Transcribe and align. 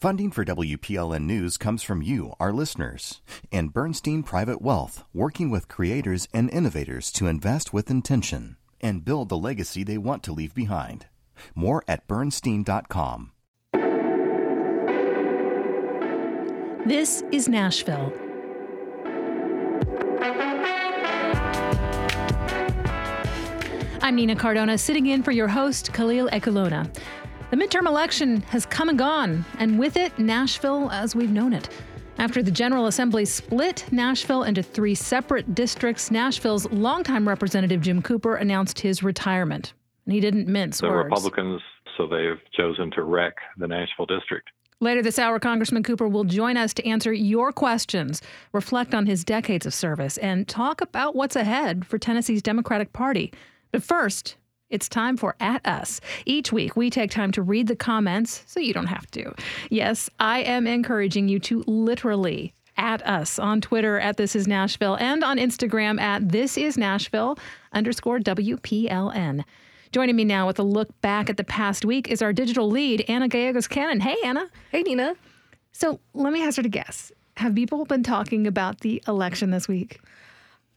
Funding 0.00 0.30
for 0.30 0.46
WPLN 0.46 1.24
News 1.24 1.58
comes 1.58 1.82
from 1.82 2.00
you, 2.00 2.32
our 2.40 2.54
listeners, 2.54 3.20
and 3.52 3.70
Bernstein 3.70 4.22
Private 4.22 4.62
Wealth, 4.62 5.04
working 5.12 5.50
with 5.50 5.68
creators 5.68 6.26
and 6.32 6.48
innovators 6.48 7.12
to 7.12 7.26
invest 7.26 7.74
with 7.74 7.90
intention 7.90 8.56
and 8.80 9.04
build 9.04 9.28
the 9.28 9.36
legacy 9.36 9.84
they 9.84 9.98
want 9.98 10.22
to 10.22 10.32
leave 10.32 10.54
behind. 10.54 11.04
More 11.54 11.84
at 11.86 12.08
bernstein.com. 12.08 13.32
This 16.86 17.22
is 17.30 17.46
Nashville. 17.46 18.10
I'm 24.00 24.16
Nina 24.16 24.34
Cardona, 24.34 24.78
sitting 24.78 25.08
in 25.08 25.22
for 25.22 25.32
your 25.32 25.48
host, 25.48 25.92
Khalil 25.92 26.30
Ekulona. 26.32 26.90
The 27.50 27.56
midterm 27.56 27.88
election 27.88 28.42
has 28.42 28.64
come 28.64 28.88
and 28.88 28.96
gone, 28.96 29.44
and 29.58 29.76
with 29.76 29.96
it, 29.96 30.16
Nashville 30.20 30.88
as 30.92 31.16
we've 31.16 31.32
known 31.32 31.52
it. 31.52 31.68
After 32.18 32.44
the 32.44 32.50
General 32.52 32.86
Assembly 32.86 33.24
split 33.24 33.84
Nashville 33.90 34.44
into 34.44 34.62
three 34.62 34.94
separate 34.94 35.52
districts, 35.52 36.12
Nashville's 36.12 36.70
longtime 36.70 37.26
representative 37.26 37.80
Jim 37.80 38.02
Cooper 38.02 38.36
announced 38.36 38.78
his 38.78 39.02
retirement. 39.02 39.72
And 40.06 40.14
he 40.14 40.20
didn't 40.20 40.46
mince 40.46 40.78
the 40.78 40.90
words. 40.90 41.06
Republicans, 41.06 41.60
so 41.96 42.06
they've 42.06 42.38
chosen 42.52 42.92
to 42.92 43.02
wreck 43.02 43.34
the 43.58 43.66
Nashville 43.66 44.06
district. 44.06 44.48
Later 44.78 45.02
this 45.02 45.18
hour, 45.18 45.40
Congressman 45.40 45.82
Cooper 45.82 46.06
will 46.06 46.22
join 46.22 46.56
us 46.56 46.72
to 46.74 46.86
answer 46.86 47.12
your 47.12 47.50
questions, 47.50 48.22
reflect 48.52 48.94
on 48.94 49.06
his 49.06 49.24
decades 49.24 49.66
of 49.66 49.74
service, 49.74 50.18
and 50.18 50.46
talk 50.46 50.80
about 50.80 51.16
what's 51.16 51.34
ahead 51.34 51.84
for 51.84 51.98
Tennessee's 51.98 52.42
Democratic 52.42 52.92
Party. 52.92 53.32
But 53.72 53.82
first, 53.82 54.36
it's 54.70 54.88
time 54.88 55.16
for 55.16 55.34
At 55.40 55.66
Us. 55.66 56.00
Each 56.24 56.52
week, 56.52 56.76
we 56.76 56.90
take 56.90 57.10
time 57.10 57.32
to 57.32 57.42
read 57.42 57.66
the 57.66 57.76
comments 57.76 58.44
so 58.46 58.60
you 58.60 58.72
don't 58.72 58.86
have 58.86 59.10
to. 59.10 59.34
Yes, 59.68 60.08
I 60.18 60.40
am 60.40 60.66
encouraging 60.66 61.28
you 61.28 61.38
to 61.40 61.64
literally 61.66 62.54
at 62.76 63.06
us 63.06 63.38
on 63.38 63.60
Twitter 63.60 63.98
at 63.98 64.16
This 64.16 64.34
Is 64.34 64.48
Nashville 64.48 64.96
and 64.96 65.22
on 65.22 65.36
Instagram 65.38 66.00
at 66.00 66.30
This 66.30 66.56
Is 66.56 66.78
Nashville 66.78 67.38
underscore 67.72 68.18
WPLN. 68.20 69.44
Joining 69.92 70.16
me 70.16 70.24
now 70.24 70.46
with 70.46 70.58
a 70.58 70.62
look 70.62 70.88
back 71.00 71.28
at 71.28 71.36
the 71.36 71.44
past 71.44 71.84
week 71.84 72.08
is 72.08 72.22
our 72.22 72.32
digital 72.32 72.70
lead, 72.70 73.04
Anna 73.08 73.28
Gallegos 73.28 73.66
Cannon. 73.66 74.00
Hey, 74.00 74.16
Anna. 74.24 74.48
Hey, 74.70 74.82
Nina. 74.82 75.14
So 75.72 76.00
let 76.14 76.32
me 76.32 76.40
hazard 76.40 76.66
a 76.66 76.68
guess. 76.68 77.10
Have 77.36 77.54
people 77.54 77.84
been 77.84 78.02
talking 78.02 78.46
about 78.46 78.80
the 78.80 79.02
election 79.08 79.50
this 79.50 79.66
week? 79.66 80.00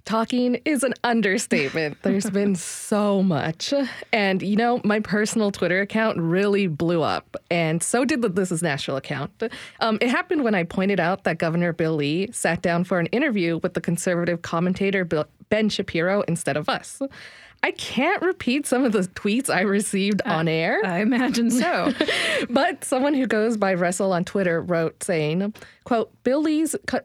Talking 0.06 0.56
is 0.66 0.84
an 0.84 0.94
understatement. 1.06 1.98
There's 2.02 2.30
been 2.30 2.56
so 2.56 3.24
much. 3.24 3.74
And, 4.12 4.42
you 4.42 4.58
know, 4.58 4.82
my 4.84 5.00
personal 5.00 5.50
Twitter 5.50 5.80
account 5.80 6.18
really 6.18 6.68
blew 6.68 7.02
up. 7.02 7.38
And 7.50 7.82
so 7.82 8.04
did 8.04 8.22
the 8.22 8.28
This 8.28 8.52
Is 8.52 8.62
Nashville 8.62 8.98
account. 8.98 9.44
Um, 9.80 9.98
it 10.02 10.10
happened 10.10 10.44
when 10.44 10.56
I 10.56 10.66
pointed 10.66 11.00
out 11.00 11.24
that 11.24 11.38
Governor 11.38 11.72
Bill 11.72 11.96
Lee 11.96 12.30
sat 12.34 12.62
down 12.62 12.84
for 12.84 13.00
an 13.00 13.06
interview 13.08 13.60
with 13.64 13.76
the 13.76 13.82
conservative 13.82 14.42
commentator 14.42 15.06
Bill, 15.06 15.26
Ben 15.48 15.70
Shapiro 15.70 16.22
instead 16.28 16.58
of 16.58 16.68
us. 16.68 17.02
I 17.64 17.72
can't 17.72 18.22
repeat 18.22 18.68
some 18.68 18.84
of 18.84 18.92
the 18.92 19.00
tweets 19.00 19.50
I 19.50 19.62
received 19.62 20.22
on 20.26 20.50
air. 20.50 20.82
I 20.86 21.00
imagine 21.00 21.50
so. 21.50 21.94
but 22.50 22.84
someone 22.84 23.14
who 23.14 23.26
goes 23.26 23.56
by 23.56 23.74
Russell 23.74 24.12
on 24.12 24.26
Twitter 24.26 24.62
wrote 24.62 25.02
saying, 25.02 25.54
quote, 25.86 26.12
Bill 26.24 26.42
Lee's 26.42 26.76
co- 26.88 27.00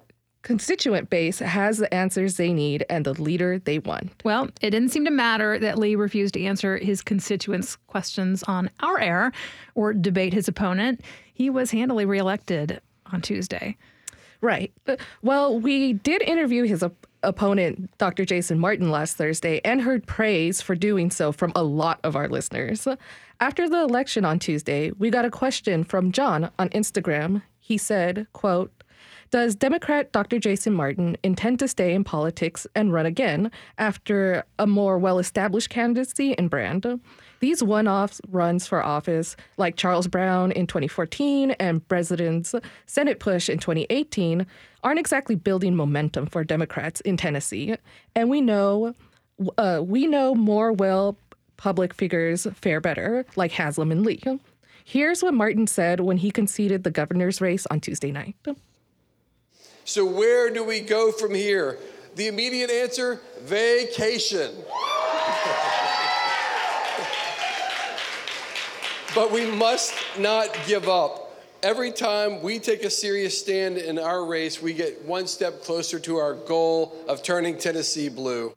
constituent 0.48 1.10
base 1.10 1.40
has 1.40 1.76
the 1.76 1.92
answers 1.92 2.38
they 2.38 2.54
need 2.54 2.82
and 2.88 3.04
the 3.04 3.12
leader 3.20 3.58
they 3.58 3.78
want. 3.80 4.10
Well, 4.24 4.48
it 4.62 4.70
didn't 4.70 4.88
seem 4.88 5.04
to 5.04 5.10
matter 5.10 5.58
that 5.58 5.78
Lee 5.78 5.94
refused 5.94 6.32
to 6.34 6.42
answer 6.42 6.78
his 6.78 7.02
constituents' 7.02 7.76
questions 7.86 8.42
on 8.44 8.70
our 8.80 8.98
air 8.98 9.30
or 9.74 9.92
debate 9.92 10.32
his 10.32 10.48
opponent. 10.48 11.02
He 11.34 11.50
was 11.50 11.70
handily 11.70 12.06
reelected 12.06 12.80
on 13.12 13.20
Tuesday. 13.20 13.76
Right. 14.40 14.72
Uh, 14.86 14.96
Well, 15.20 15.60
we 15.60 15.92
did 15.92 16.22
interview 16.22 16.62
his 16.64 16.82
op- 16.82 17.06
opponent, 17.22 17.90
Dr. 17.98 18.24
Jason 18.24 18.58
Martin, 18.58 18.90
last 18.90 19.18
Thursday 19.18 19.60
and 19.66 19.82
heard 19.82 20.06
praise 20.06 20.62
for 20.62 20.74
doing 20.74 21.10
so 21.10 21.30
from 21.30 21.52
a 21.56 21.62
lot 21.62 22.00
of 22.04 22.16
our 22.16 22.26
listeners. 22.28 22.88
After 23.40 23.68
the 23.68 23.82
election 23.82 24.24
on 24.24 24.38
Tuesday, 24.38 24.92
we 24.98 25.10
got 25.10 25.26
a 25.26 25.30
question 25.30 25.84
from 25.84 26.10
John 26.10 26.50
on 26.58 26.70
Instagram. 26.70 27.42
He 27.60 27.76
said, 27.76 28.26
quote, 28.32 28.72
does 29.30 29.54
Democrat 29.54 30.10
Dr. 30.12 30.38
Jason 30.38 30.72
Martin 30.72 31.16
intend 31.22 31.58
to 31.58 31.68
stay 31.68 31.94
in 31.94 32.04
politics 32.04 32.66
and 32.74 32.92
run 32.92 33.06
again 33.06 33.50
after 33.76 34.44
a 34.58 34.66
more 34.66 34.98
well 34.98 35.18
established 35.18 35.70
candidacy 35.70 36.32
in 36.32 36.48
Brand? 36.48 37.00
These 37.40 37.62
one 37.62 37.86
off 37.86 38.20
runs 38.30 38.66
for 38.66 38.82
office, 38.82 39.36
like 39.56 39.76
Charles 39.76 40.08
Brown 40.08 40.50
in 40.52 40.66
2014 40.66 41.52
and 41.52 41.86
Bredesen's 41.88 42.54
Senate 42.86 43.20
push 43.20 43.48
in 43.48 43.58
2018, 43.58 44.46
aren't 44.82 45.00
exactly 45.00 45.34
building 45.34 45.76
momentum 45.76 46.26
for 46.26 46.42
Democrats 46.42 47.00
in 47.02 47.16
Tennessee. 47.16 47.76
And 48.14 48.30
we 48.30 48.40
know, 48.40 48.94
uh, 49.56 49.82
we 49.84 50.06
know 50.06 50.34
more 50.34 50.72
well 50.72 51.16
public 51.56 51.92
figures 51.92 52.46
fare 52.54 52.80
better, 52.80 53.26
like 53.36 53.52
Haslam 53.52 53.92
and 53.92 54.04
Lee. 54.04 54.22
Here's 54.84 55.22
what 55.22 55.34
Martin 55.34 55.66
said 55.66 56.00
when 56.00 56.16
he 56.16 56.30
conceded 56.30 56.82
the 56.82 56.90
governor's 56.90 57.40
race 57.40 57.66
on 57.70 57.80
Tuesday 57.80 58.10
night. 58.10 58.34
So, 59.88 60.04
where 60.04 60.50
do 60.50 60.64
we 60.64 60.80
go 60.80 61.10
from 61.10 61.34
here? 61.34 61.78
The 62.14 62.26
immediate 62.26 62.70
answer 62.70 63.22
vacation. 63.44 64.50
but 69.14 69.32
we 69.32 69.50
must 69.50 69.94
not 70.18 70.54
give 70.66 70.90
up. 70.90 71.40
Every 71.62 71.90
time 71.90 72.42
we 72.42 72.58
take 72.58 72.84
a 72.84 72.90
serious 72.90 73.40
stand 73.40 73.78
in 73.78 73.98
our 73.98 74.26
race, 74.26 74.60
we 74.60 74.74
get 74.74 75.06
one 75.06 75.26
step 75.26 75.62
closer 75.62 75.98
to 76.00 76.18
our 76.18 76.34
goal 76.34 76.94
of 77.08 77.22
turning 77.22 77.56
Tennessee 77.56 78.10
blue. 78.10 78.52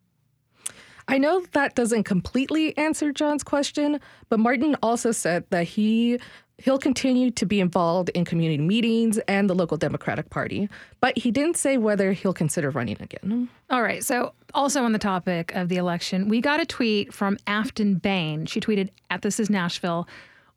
I 1.07 1.17
know 1.17 1.45
that 1.53 1.75
doesn't 1.75 2.03
completely 2.03 2.77
answer 2.77 3.13
John's 3.13 3.45
question, 3.45 4.01
but 4.27 4.41
Martin 4.41 4.75
also 4.83 5.13
said 5.13 5.45
that 5.49 5.63
he 5.63 6.19
he'll 6.63 6.77
continue 6.77 7.31
to 7.31 7.45
be 7.45 7.59
involved 7.59 8.09
in 8.09 8.25
community 8.25 8.61
meetings 8.61 9.17
and 9.27 9.49
the 9.49 9.55
local 9.55 9.77
Democratic 9.77 10.29
Party, 10.29 10.69
but 10.99 11.17
he 11.17 11.31
didn't 11.31 11.57
say 11.57 11.77
whether 11.77 12.11
he'll 12.11 12.33
consider 12.33 12.69
running 12.69 12.97
again. 12.99 13.49
All 13.69 13.81
right. 13.81 14.03
So, 14.03 14.33
also 14.53 14.83
on 14.83 14.91
the 14.91 14.99
topic 14.99 15.53
of 15.55 15.69
the 15.69 15.77
election, 15.77 16.27
we 16.27 16.41
got 16.41 16.59
a 16.59 16.65
tweet 16.65 17.13
from 17.13 17.37
Afton 17.47 17.95
Bain. 17.95 18.45
She 18.45 18.59
tweeted, 18.59 18.89
at 19.09 19.21
This 19.21 19.39
Is 19.39 19.49
Nashville. 19.49 20.07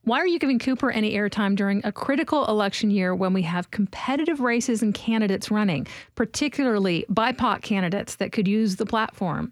Why 0.02 0.18
are 0.18 0.26
you 0.26 0.38
giving 0.38 0.58
Cooper 0.58 0.90
any 0.90 1.14
airtime 1.14 1.56
during 1.56 1.80
a 1.82 1.90
critical 1.90 2.44
election 2.46 2.90
year 2.90 3.14
when 3.14 3.32
we 3.32 3.42
have 3.42 3.70
competitive 3.70 4.40
races 4.40 4.82
and 4.82 4.94
candidates 4.94 5.50
running, 5.50 5.86
particularly 6.14 7.06
BIPOC 7.10 7.62
candidates 7.62 8.16
that 8.16 8.30
could 8.30 8.46
use 8.46 8.76
the 8.76 8.84
platform? 8.84 9.50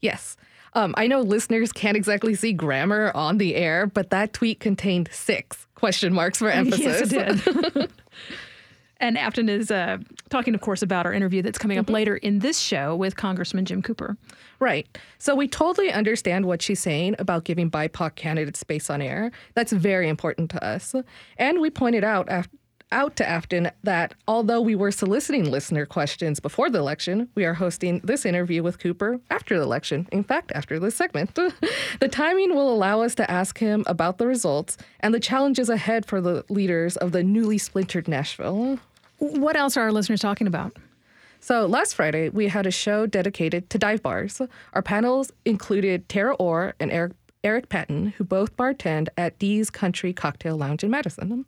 Yes. 0.00 0.36
Um, 0.74 0.94
I 0.96 1.06
know 1.06 1.20
listeners 1.20 1.72
can't 1.72 1.96
exactly 1.96 2.34
see 2.34 2.52
grammar 2.52 3.12
on 3.14 3.38
the 3.38 3.54
air, 3.54 3.86
but 3.86 4.10
that 4.10 4.32
tweet 4.32 4.60
contained 4.60 5.08
six 5.12 5.66
question 5.74 6.12
marks 6.12 6.38
for 6.38 6.48
emphasis. 6.48 7.12
Yes, 7.12 7.46
it 7.46 7.74
did. 7.74 7.90
and 8.98 9.18
Afton 9.18 9.48
is 9.48 9.70
uh, 9.70 9.98
talking, 10.30 10.54
of 10.54 10.60
course, 10.60 10.80
about 10.80 11.04
our 11.04 11.12
interview 11.12 11.42
that's 11.42 11.58
coming 11.58 11.76
up 11.76 11.90
later 11.90 12.16
in 12.16 12.38
this 12.38 12.58
show 12.58 12.94
with 12.96 13.16
Congressman 13.16 13.64
Jim 13.64 13.82
Cooper. 13.82 14.16
Right. 14.60 14.86
So 15.18 15.34
we 15.34 15.48
totally 15.48 15.90
understand 15.90 16.46
what 16.46 16.62
she's 16.62 16.80
saying 16.80 17.16
about 17.18 17.44
giving 17.44 17.70
BIPOC 17.70 18.14
candidates 18.14 18.60
space 18.60 18.88
on 18.88 19.02
air. 19.02 19.32
That's 19.54 19.72
very 19.72 20.08
important 20.08 20.50
to 20.52 20.64
us. 20.64 20.94
And 21.36 21.60
we 21.60 21.68
pointed 21.68 22.04
out 22.04 22.28
af- 22.30 22.48
out 22.92 23.16
to 23.16 23.28
Afton 23.28 23.70
that 23.82 24.14
although 24.28 24.60
we 24.60 24.74
were 24.74 24.92
soliciting 24.92 25.50
listener 25.50 25.86
questions 25.86 26.38
before 26.38 26.70
the 26.70 26.78
election, 26.78 27.28
we 27.34 27.44
are 27.44 27.54
hosting 27.54 28.00
this 28.04 28.24
interview 28.24 28.62
with 28.62 28.78
Cooper 28.78 29.20
after 29.30 29.56
the 29.56 29.64
election. 29.64 30.08
In 30.12 30.22
fact, 30.22 30.52
after 30.54 30.78
this 30.78 30.94
segment. 30.94 31.34
the 32.00 32.08
timing 32.08 32.54
will 32.54 32.72
allow 32.72 33.00
us 33.00 33.14
to 33.16 33.30
ask 33.30 33.58
him 33.58 33.82
about 33.86 34.18
the 34.18 34.26
results 34.26 34.76
and 35.00 35.12
the 35.12 35.20
challenges 35.20 35.68
ahead 35.68 36.06
for 36.06 36.20
the 36.20 36.44
leaders 36.48 36.96
of 36.96 37.12
the 37.12 37.22
newly 37.22 37.58
splintered 37.58 38.06
Nashville. 38.06 38.78
What 39.18 39.56
else 39.56 39.76
are 39.76 39.82
our 39.82 39.92
listeners 39.92 40.20
talking 40.20 40.46
about? 40.46 40.76
So 41.40 41.66
last 41.66 41.94
Friday, 41.94 42.28
we 42.28 42.46
had 42.46 42.66
a 42.66 42.70
show 42.70 43.04
dedicated 43.04 43.68
to 43.70 43.78
dive 43.78 44.00
bars. 44.00 44.40
Our 44.74 44.82
panels 44.82 45.32
included 45.44 46.08
Tara 46.08 46.34
Orr 46.34 46.74
and 46.78 46.92
Eric, 46.92 47.14
Eric 47.42 47.68
Patton, 47.68 48.14
who 48.16 48.22
both 48.22 48.56
bartend 48.56 49.08
at 49.16 49.40
Dee's 49.40 49.68
Country 49.68 50.12
Cocktail 50.12 50.56
Lounge 50.56 50.84
in 50.84 50.90
Madison. 50.90 51.44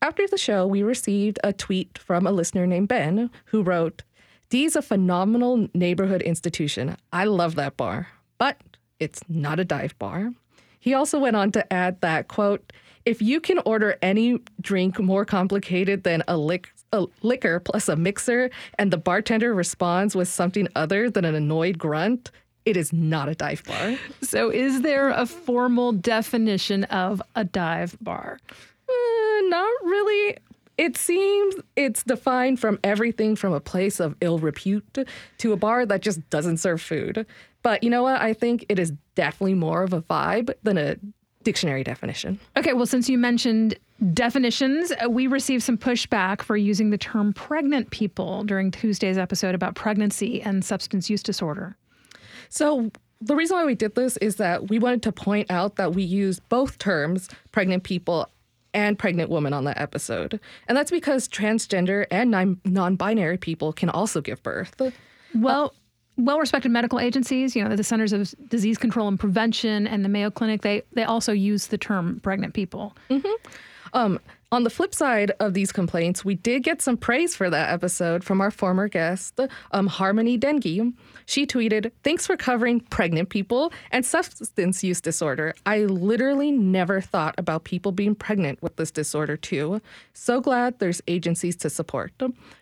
After 0.00 0.26
the 0.28 0.38
show, 0.38 0.66
we 0.66 0.82
received 0.82 1.38
a 1.42 1.52
tweet 1.52 1.98
from 1.98 2.26
a 2.26 2.32
listener 2.32 2.66
named 2.66 2.88
Ben 2.88 3.30
who 3.46 3.62
wrote, 3.62 4.02
Dee's 4.50 4.76
a 4.76 4.82
phenomenal 4.82 5.68
neighborhood 5.74 6.22
institution. 6.22 6.96
I 7.12 7.24
love 7.24 7.56
that 7.56 7.76
bar, 7.76 8.08
but 8.38 8.58
it's 8.98 9.20
not 9.28 9.60
a 9.60 9.64
dive 9.64 9.98
bar. 9.98 10.32
He 10.80 10.94
also 10.94 11.18
went 11.18 11.36
on 11.36 11.52
to 11.52 11.72
add 11.72 12.00
that, 12.00 12.28
quote, 12.28 12.72
if 13.04 13.20
you 13.20 13.40
can 13.40 13.58
order 13.60 13.96
any 14.00 14.38
drink 14.60 14.98
more 14.98 15.24
complicated 15.24 16.04
than 16.04 16.22
a, 16.28 16.36
lic- 16.36 16.72
a 16.92 17.06
liquor 17.22 17.60
plus 17.60 17.88
a 17.88 17.96
mixer 17.96 18.50
and 18.78 18.90
the 18.90 18.98
bartender 18.98 19.54
responds 19.54 20.14
with 20.14 20.28
something 20.28 20.68
other 20.76 21.10
than 21.10 21.24
an 21.24 21.34
annoyed 21.34 21.78
grunt, 21.78 22.30
it 22.64 22.76
is 22.76 22.92
not 22.92 23.28
a 23.28 23.34
dive 23.34 23.64
bar. 23.64 23.96
So, 24.22 24.50
is 24.50 24.82
there 24.82 25.10
a 25.10 25.26
formal 25.26 25.92
definition 25.92 26.84
of 26.84 27.22
a 27.34 27.44
dive 27.44 27.96
bar? 28.00 28.38
Uh, 28.88 28.92
not 29.42 29.70
really, 29.84 30.36
It 30.76 30.96
seems 30.96 31.56
it's 31.74 32.04
defined 32.04 32.60
from 32.60 32.78
everything 32.84 33.34
from 33.34 33.52
a 33.52 33.60
place 33.60 33.98
of 34.00 34.14
ill 34.20 34.38
repute 34.38 34.98
to 35.38 35.52
a 35.52 35.56
bar 35.56 35.84
that 35.86 36.02
just 36.02 36.28
doesn't 36.30 36.58
serve 36.58 36.80
food. 36.80 37.26
But 37.62 37.82
you 37.82 37.90
know 37.90 38.04
what? 38.04 38.20
I 38.20 38.32
think 38.32 38.64
it 38.68 38.78
is 38.78 38.92
definitely 39.16 39.54
more 39.54 39.82
of 39.82 39.92
a 39.92 40.02
vibe 40.02 40.52
than 40.62 40.78
a 40.78 40.96
dictionary 41.42 41.82
definition. 41.82 42.38
Okay, 42.56 42.72
well, 42.74 42.86
since 42.86 43.08
you 43.08 43.18
mentioned 43.18 43.76
definitions, 44.14 44.92
uh, 45.04 45.08
we 45.08 45.26
received 45.26 45.62
some 45.64 45.76
pushback 45.76 46.42
for 46.42 46.56
using 46.56 46.90
the 46.90 46.98
term 46.98 47.32
pregnant 47.32 47.90
people 47.90 48.44
during 48.44 48.70
Tuesday's 48.70 49.18
episode 49.18 49.54
about 49.54 49.74
pregnancy 49.74 50.40
and 50.42 50.64
substance 50.64 51.10
use 51.10 51.22
disorder. 51.22 51.76
So, 52.48 52.90
the 53.20 53.34
reason 53.34 53.56
why 53.56 53.64
we 53.64 53.74
did 53.74 53.96
this 53.96 54.16
is 54.18 54.36
that 54.36 54.68
we 54.70 54.78
wanted 54.78 55.02
to 55.02 55.10
point 55.10 55.50
out 55.50 55.74
that 55.74 55.94
we 55.94 56.04
use 56.04 56.38
both 56.38 56.78
terms, 56.78 57.28
pregnant 57.50 57.82
people 57.82 58.28
and 58.78 58.98
pregnant 58.98 59.28
woman, 59.28 59.52
on 59.52 59.64
that 59.64 59.80
episode. 59.80 60.38
And 60.68 60.78
that's 60.78 60.90
because 60.90 61.28
transgender 61.28 62.06
and 62.10 62.30
non 62.64 62.96
binary 62.96 63.36
people 63.36 63.72
can 63.72 63.90
also 63.90 64.20
give 64.20 64.42
birth. 64.42 64.80
Well, 65.34 65.74
well 66.16 66.38
respected 66.38 66.70
medical 66.70 67.00
agencies, 67.00 67.56
you 67.56 67.64
know, 67.64 67.74
the 67.74 67.82
Centers 67.82 68.12
of 68.12 68.32
Disease 68.48 68.78
Control 68.78 69.08
and 69.08 69.18
Prevention 69.18 69.86
and 69.86 70.04
the 70.04 70.08
Mayo 70.08 70.30
Clinic, 70.30 70.62
they, 70.62 70.82
they 70.92 71.04
also 71.04 71.32
use 71.32 71.66
the 71.68 71.78
term 71.78 72.20
pregnant 72.20 72.54
people. 72.54 72.96
Mm-hmm. 73.10 73.28
Um, 73.94 74.20
on 74.50 74.64
the 74.64 74.70
flip 74.70 74.94
side 74.94 75.32
of 75.40 75.52
these 75.52 75.72
complaints, 75.72 76.24
we 76.24 76.34
did 76.34 76.62
get 76.62 76.80
some 76.80 76.96
praise 76.96 77.36
for 77.36 77.50
that 77.50 77.70
episode 77.70 78.24
from 78.24 78.40
our 78.40 78.50
former 78.50 78.88
guest, 78.88 79.38
um, 79.72 79.86
Harmony 79.86 80.38
Dengi. 80.38 80.94
She 81.26 81.46
tweeted, 81.46 81.92
Thanks 82.02 82.26
for 82.26 82.36
covering 82.36 82.80
pregnant 82.80 83.28
people 83.28 83.72
and 83.90 84.06
substance 84.06 84.82
use 84.82 85.02
disorder. 85.02 85.54
I 85.66 85.80
literally 85.80 86.50
never 86.50 87.02
thought 87.02 87.34
about 87.36 87.64
people 87.64 87.92
being 87.92 88.14
pregnant 88.14 88.62
with 88.62 88.76
this 88.76 88.90
disorder, 88.90 89.36
too. 89.36 89.82
So 90.14 90.40
glad 90.40 90.78
there's 90.78 91.02
agencies 91.08 91.56
to 91.56 91.68
support. 91.68 92.12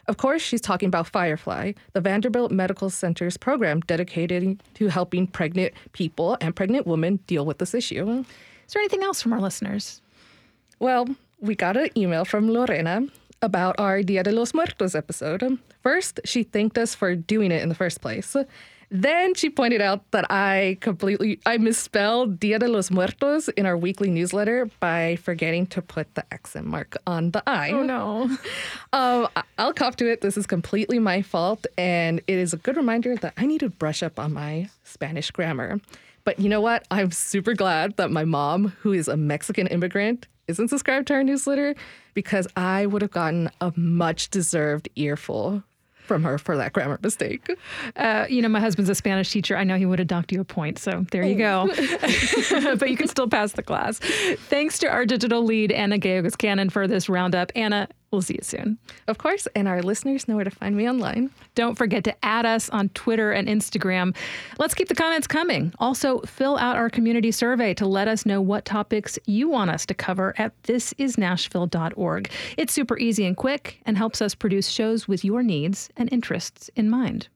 Of 0.08 0.16
course, 0.16 0.42
she's 0.42 0.60
talking 0.60 0.88
about 0.88 1.06
Firefly, 1.06 1.72
the 1.92 2.00
Vanderbilt 2.00 2.50
Medical 2.50 2.90
Center's 2.90 3.36
program 3.36 3.80
dedicated 3.80 4.60
to 4.74 4.88
helping 4.88 5.28
pregnant 5.28 5.72
people 5.92 6.36
and 6.40 6.56
pregnant 6.56 6.86
women 6.86 7.20
deal 7.28 7.46
with 7.46 7.58
this 7.58 7.74
issue. 7.74 8.24
Is 8.66 8.72
there 8.72 8.82
anything 8.82 9.04
else 9.04 9.22
from 9.22 9.32
our 9.32 9.40
listeners? 9.40 10.02
Well, 10.80 11.06
we 11.40 11.54
got 11.54 11.76
an 11.76 11.90
email 11.96 12.24
from 12.24 12.48
Lorena 12.48 13.06
about 13.42 13.78
our 13.78 14.02
Dia 14.02 14.22
de 14.22 14.32
los 14.32 14.54
Muertos 14.54 14.94
episode. 14.94 15.58
First, 15.82 16.20
she 16.24 16.42
thanked 16.42 16.78
us 16.78 16.94
for 16.94 17.14
doing 17.14 17.52
it 17.52 17.62
in 17.62 17.68
the 17.68 17.74
first 17.74 18.00
place. 18.00 18.36
Then 18.88 19.34
she 19.34 19.50
pointed 19.50 19.80
out 19.80 20.08
that 20.12 20.30
I 20.30 20.78
completely 20.80 21.40
I 21.44 21.58
misspelled 21.58 22.38
Dia 22.38 22.60
de 22.60 22.68
los 22.68 22.90
Muertos 22.90 23.48
in 23.48 23.66
our 23.66 23.76
weekly 23.76 24.10
newsletter 24.10 24.70
by 24.78 25.16
forgetting 25.16 25.66
to 25.68 25.82
put 25.82 26.14
the 26.14 26.24
accent 26.32 26.66
mark 26.66 26.96
on 27.04 27.32
the 27.32 27.42
I. 27.48 27.72
Oh 27.72 27.82
no. 27.82 28.30
um, 28.92 29.28
I'll 29.58 29.72
cop 29.72 29.96
to 29.96 30.10
it. 30.10 30.20
This 30.20 30.36
is 30.36 30.46
completely 30.46 31.00
my 31.00 31.20
fault, 31.20 31.66
and 31.76 32.20
it 32.28 32.38
is 32.38 32.52
a 32.52 32.58
good 32.58 32.76
reminder 32.76 33.16
that 33.16 33.34
I 33.36 33.46
need 33.46 33.60
to 33.60 33.70
brush 33.70 34.04
up 34.04 34.20
on 34.20 34.32
my 34.32 34.70
Spanish 34.84 35.32
grammar. 35.32 35.80
But 36.22 36.38
you 36.38 36.48
know 36.48 36.60
what? 36.60 36.86
I'm 36.90 37.10
super 37.10 37.54
glad 37.54 37.96
that 37.96 38.10
my 38.10 38.24
mom, 38.24 38.68
who 38.80 38.92
is 38.92 39.08
a 39.08 39.16
Mexican 39.16 39.66
immigrant, 39.66 40.26
isn't 40.48 40.68
subscribed 40.68 41.08
to 41.08 41.14
our 41.14 41.24
newsletter 41.24 41.74
because 42.14 42.46
I 42.56 42.86
would 42.86 43.02
have 43.02 43.10
gotten 43.10 43.50
a 43.60 43.72
much 43.76 44.30
deserved 44.30 44.88
earful 44.96 45.62
from 46.06 46.22
her 46.22 46.38
for 46.38 46.56
that 46.56 46.72
grammar 46.72 46.98
mistake. 47.02 47.50
Uh, 47.96 48.26
you 48.28 48.40
know, 48.40 48.48
my 48.48 48.60
husband's 48.60 48.88
a 48.88 48.94
Spanish 48.94 49.30
teacher. 49.30 49.56
I 49.56 49.64
know 49.64 49.76
he 49.76 49.86
would 49.86 49.98
have 49.98 50.08
docked 50.08 50.32
you 50.32 50.40
a 50.40 50.44
point. 50.44 50.78
So 50.78 51.04
there 51.10 51.24
you 51.24 51.36
go. 51.36 51.68
But 52.78 52.90
you 52.90 52.96
can 52.96 53.08
still 53.08 53.28
pass 53.28 53.52
the 53.52 53.62
class. 53.62 53.98
Thanks 53.98 54.78
to 54.80 54.88
our 54.88 55.04
digital 55.04 55.42
lead, 55.42 55.72
Anna 55.72 55.98
Gallegos 55.98 56.36
Cannon, 56.36 56.70
for 56.70 56.86
this 56.86 57.08
roundup. 57.08 57.50
Anna, 57.56 57.88
We'll 58.16 58.22
see 58.22 58.36
you 58.36 58.44
soon. 58.44 58.78
Of 59.08 59.18
course, 59.18 59.46
and 59.54 59.68
our 59.68 59.82
listeners 59.82 60.26
know 60.26 60.36
where 60.36 60.44
to 60.46 60.50
find 60.50 60.74
me 60.74 60.88
online. 60.88 61.28
Don't 61.54 61.74
forget 61.74 62.02
to 62.04 62.24
add 62.24 62.46
us 62.46 62.70
on 62.70 62.88
Twitter 62.94 63.30
and 63.30 63.46
Instagram. 63.46 64.16
Let's 64.58 64.72
keep 64.72 64.88
the 64.88 64.94
comments 64.94 65.26
coming. 65.26 65.74
Also, 65.80 66.20
fill 66.20 66.56
out 66.56 66.76
our 66.76 66.88
community 66.88 67.30
survey 67.30 67.74
to 67.74 67.84
let 67.84 68.08
us 68.08 68.24
know 68.24 68.40
what 68.40 68.64
topics 68.64 69.18
you 69.26 69.50
want 69.50 69.70
us 69.70 69.84
to 69.84 69.92
cover 69.92 70.32
at 70.38 70.62
thisisnashville.org. 70.62 72.30
It's 72.56 72.72
super 72.72 72.96
easy 72.96 73.26
and 73.26 73.36
quick 73.36 73.82
and 73.84 73.98
helps 73.98 74.22
us 74.22 74.34
produce 74.34 74.68
shows 74.68 75.06
with 75.06 75.22
your 75.22 75.42
needs 75.42 75.90
and 75.94 76.10
interests 76.10 76.70
in 76.74 76.88
mind. 76.88 77.28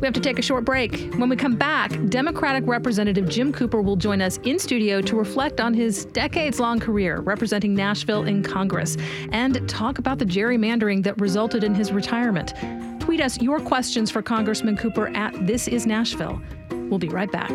We 0.00 0.06
have 0.06 0.14
to 0.14 0.20
take 0.20 0.38
a 0.38 0.42
short 0.42 0.64
break. 0.64 1.14
When 1.14 1.28
we 1.28 1.36
come 1.36 1.56
back, 1.56 1.92
Democratic 2.08 2.66
Representative 2.66 3.28
Jim 3.28 3.52
Cooper 3.52 3.80
will 3.80 3.96
join 3.96 4.20
us 4.20 4.38
in 4.44 4.58
studio 4.58 5.00
to 5.02 5.16
reflect 5.16 5.60
on 5.60 5.74
his 5.74 6.04
decades 6.06 6.60
long 6.60 6.80
career 6.80 7.20
representing 7.20 7.74
Nashville 7.74 8.24
in 8.24 8.42
Congress 8.42 8.96
and 9.32 9.66
talk 9.68 9.98
about 9.98 10.18
the 10.18 10.26
gerrymandering 10.26 11.02
that 11.04 11.20
resulted 11.20 11.64
in 11.64 11.74
his 11.74 11.92
retirement. 11.92 12.54
Tweet 13.00 13.20
us 13.20 13.40
your 13.40 13.60
questions 13.60 14.10
for 14.10 14.22
Congressman 14.22 14.76
Cooper 14.76 15.08
at 15.16 15.34
This 15.46 15.68
Is 15.68 15.86
Nashville. 15.86 16.40
We'll 16.70 16.98
be 16.98 17.08
right 17.08 17.30
back. 17.30 17.50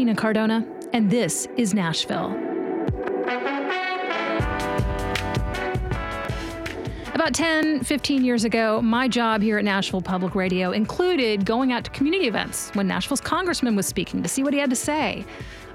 Nina 0.00 0.14
Cardona, 0.14 0.66
and 0.94 1.10
this 1.10 1.46
is 1.58 1.74
Nashville. 1.74 2.34
About 7.12 7.34
10, 7.34 7.84
15 7.84 8.24
years 8.24 8.44
ago, 8.44 8.80
my 8.80 9.08
job 9.08 9.42
here 9.42 9.58
at 9.58 9.64
Nashville 9.66 10.00
Public 10.00 10.34
Radio 10.34 10.70
included 10.70 11.44
going 11.44 11.70
out 11.70 11.84
to 11.84 11.90
community 11.90 12.28
events 12.28 12.70
when 12.70 12.88
Nashville's 12.88 13.20
congressman 13.20 13.76
was 13.76 13.84
speaking 13.84 14.22
to 14.22 14.28
see 14.30 14.42
what 14.42 14.54
he 14.54 14.58
had 14.58 14.70
to 14.70 14.76
say. 14.76 15.22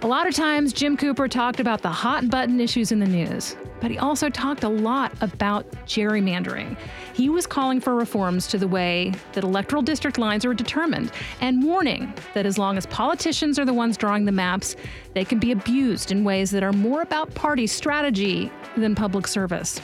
A 0.02 0.08
lot 0.08 0.28
of 0.28 0.34
times, 0.34 0.74
Jim 0.74 0.98
Cooper 0.98 1.28
talked 1.28 1.60
about 1.60 1.84
the 1.84 1.90
hot 1.90 2.28
button 2.28 2.60
issues 2.60 2.92
in 2.92 2.98
the 2.98 3.06
news, 3.06 3.56
but 3.80 3.92
he 3.92 3.98
also 3.98 4.30
talked 4.30 4.64
a 4.64 4.70
lot 4.70 5.14
about 5.22 5.70
gerrymandering. 5.86 6.78
He 7.14 7.30
was 7.30 7.46
calling 7.46 7.80
for 7.80 7.96
reforms 7.96 8.48
to 8.48 8.58
the 8.58 8.68
way 8.68 9.14
that 9.34 9.44
electoral 9.44 9.82
district 9.82 10.18
lines 10.18 10.46
are 10.46 10.54
determined 10.54 11.12
and 11.42 11.64
warning 11.64 12.14
that 12.34 12.46
as 12.46 12.58
long 12.58 12.78
as 12.78 12.86
politicians 12.88 13.60
are 13.60 13.66
the 13.66 13.74
ones 13.74 13.98
drawing 13.98 14.26
the 14.26 14.32
maps, 14.32 14.76
they 15.14 15.26
can 15.26 15.40
be 15.40 15.52
abused 15.52 16.12
in 16.12 16.24
ways 16.24 16.52
that 16.52 16.64
are 16.64 16.74
more 16.74 17.02
about 17.02 17.34
party 17.36 17.68
strategy 17.68 18.52
than 18.78 18.96
public 18.96 19.28
service. 19.28 19.80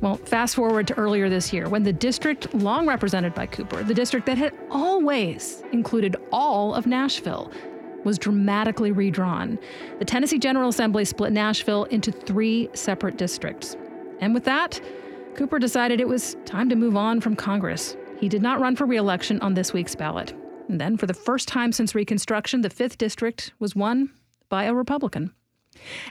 Well, 0.00 0.16
fast 0.16 0.54
forward 0.54 0.86
to 0.88 0.94
earlier 0.94 1.30
this 1.30 1.52
year 1.52 1.68
when 1.68 1.82
the 1.82 1.92
district 1.92 2.54
long 2.54 2.86
represented 2.86 3.34
by 3.34 3.46
Cooper, 3.46 3.82
the 3.82 3.94
district 3.94 4.26
that 4.26 4.36
had 4.36 4.52
always 4.70 5.62
included 5.72 6.16
all 6.30 6.74
of 6.74 6.86
Nashville, 6.86 7.50
was 8.06 8.18
dramatically 8.18 8.92
redrawn. 8.92 9.58
The 9.98 10.04
Tennessee 10.04 10.38
General 10.38 10.70
Assembly 10.70 11.04
split 11.04 11.32
Nashville 11.32 11.84
into 11.84 12.12
three 12.12 12.70
separate 12.72 13.18
districts. 13.18 13.76
And 14.20 14.32
with 14.32 14.44
that, 14.44 14.80
Cooper 15.34 15.58
decided 15.58 16.00
it 16.00 16.08
was 16.08 16.36
time 16.46 16.70
to 16.70 16.76
move 16.76 16.96
on 16.96 17.20
from 17.20 17.36
Congress. 17.36 17.96
He 18.18 18.28
did 18.28 18.40
not 18.42 18.60
run 18.60 18.76
for 18.76 18.86
reelection 18.86 19.40
on 19.40 19.54
this 19.54 19.72
week's 19.72 19.96
ballot. 19.96 20.32
And 20.68 20.80
then, 20.80 20.96
for 20.96 21.06
the 21.06 21.14
first 21.14 21.48
time 21.48 21.72
since 21.72 21.94
Reconstruction, 21.94 22.62
the 22.62 22.70
5th 22.70 22.96
District 22.96 23.52
was 23.58 23.76
won 23.76 24.10
by 24.48 24.64
a 24.64 24.72
Republican. 24.72 25.32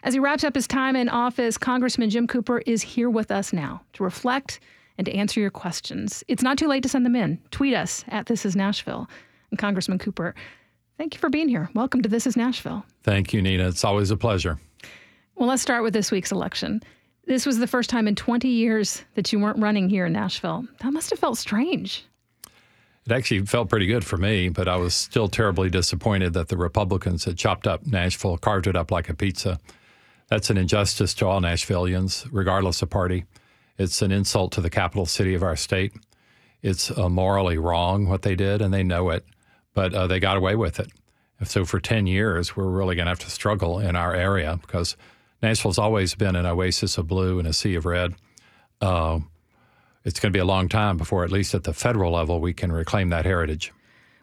As 0.04 0.14
he 0.14 0.20
wraps 0.20 0.44
up 0.44 0.54
his 0.54 0.68
time 0.68 0.96
in 0.96 1.10
office, 1.10 1.58
Congressman 1.58 2.10
Jim 2.10 2.28
Cooper 2.28 2.60
is 2.66 2.82
here 2.82 3.10
with 3.10 3.32
us 3.32 3.54
now 3.54 3.82
to 3.94 4.04
reflect 4.04 4.60
and 4.98 5.06
to 5.06 5.14
answer 5.14 5.40
your 5.40 5.50
questions. 5.50 6.24
It's 6.28 6.44
not 6.44 6.58
too 6.58 6.68
late 6.68 6.84
to 6.84 6.90
send 6.90 7.06
them 7.06 7.16
in. 7.16 7.40
Tweet 7.52 7.74
us 7.74 8.04
at 8.10 8.28
This 8.28 8.46
Is 8.46 8.56
Nashville. 8.56 9.10
And 9.50 9.58
Congressman 9.58 10.00
Cooper, 10.00 10.36
Thank 10.98 11.14
you 11.14 11.20
for 11.20 11.30
being 11.30 11.50
here. 11.50 11.70
Welcome 11.74 12.02
to 12.04 12.10
This 12.10 12.26
is 12.26 12.38
Nashville. 12.38 12.86
Thank 13.04 13.34
you, 13.34 13.42
Nina. 13.42 13.68
It's 13.68 13.84
always 13.84 14.12
a 14.12 14.18
pleasure. 14.18 14.60
Well, 15.36 15.50
let's 15.50 15.62
start 15.62 15.84
with 15.84 15.94
this 15.94 16.10
week's 16.10 16.32
election. 16.32 16.82
This 17.26 17.46
was 17.46 17.58
the 17.58 17.68
first 17.68 17.90
time 17.90 18.08
in 18.08 18.16
20 18.16 18.48
years 18.48 19.04
that 19.16 19.34
you 19.34 19.40
weren't 19.40 19.60
running 19.60 19.90
here 19.90 20.06
in 20.06 20.14
Nashville. 20.14 20.66
That 20.80 20.94
must 20.94 21.10
have 21.10 21.20
felt 21.20 21.38
strange. 21.38 22.06
It 23.06 23.12
actually 23.12 23.46
felt 23.46 23.70
pretty 23.70 23.88
good 23.88 24.06
for 24.06 24.18
me, 24.18 24.48
but 24.48 24.70
I 24.70 24.78
was 24.78 24.96
still 24.96 25.28
terribly 25.28 25.70
disappointed 25.70 26.34
that 26.34 26.48
the 26.48 26.58
Republicans 26.58 27.26
had 27.26 27.38
chopped 27.38 27.68
up 27.68 27.86
Nashville, 27.86 28.38
carved 28.38 28.68
it 28.68 28.78
up 28.78 28.90
like 28.90 29.10
a 29.10 29.14
pizza. 29.14 29.60
That's 30.30 30.50
an 30.50 30.58
injustice 30.58 31.14
to 31.16 31.28
all 31.28 31.42
Nashvillians, 31.42 32.28
regardless 32.32 32.82
of 32.82 32.90
party. 32.90 33.26
It's 33.78 34.02
an 34.02 34.12
insult 34.12 34.54
to 34.54 34.62
the 34.62 34.70
capital 34.70 35.06
city 35.06 35.34
of 35.34 35.44
our 35.44 35.58
state. 35.58 35.94
It's 36.64 36.90
uh, 36.90 37.10
morally 37.10 37.58
wrong 37.58 38.08
what 38.08 38.22
they 38.22 38.36
did, 38.36 38.62
and 38.62 38.74
they 38.74 38.84
know 38.84 39.10
it 39.10 39.26
but 39.76 39.94
uh, 39.94 40.08
they 40.08 40.20
got 40.20 40.38
away 40.38 40.56
with 40.56 40.80
it. 40.80 40.92
So 41.44 41.66
for 41.66 41.80
10 41.80 42.08
years, 42.08 42.56
we're 42.56 42.66
really 42.66 42.96
going 42.96 43.06
to 43.06 43.12
have 43.12 43.20
to 43.20 43.30
struggle 43.30 43.78
in 43.78 43.96
our 43.96 44.16
area 44.16 44.58
because 44.62 44.98
Nashville's 45.44 45.78
always 45.78 46.16
been 46.16 46.36
an 46.36 46.46
oasis 46.46 46.98
of 46.98 47.08
blue 47.08 47.38
and 47.38 47.48
a 47.48 47.54
sea 47.54 47.76
of 47.76 47.86
red. 47.86 48.16
Uh, 48.82 49.20
it's 50.06 50.20
going 50.20 50.32
to 50.32 50.36
be 50.36 50.42
a 50.42 50.46
long 50.46 50.70
time 50.70 50.98
before, 50.98 51.24
at 51.24 51.32
least 51.32 51.54
at 51.54 51.66
the 51.66 51.74
federal 51.74 52.14
level, 52.14 52.40
we 52.40 52.54
can 52.54 52.72
reclaim 52.72 53.10
that 53.10 53.26
heritage. 53.26 53.74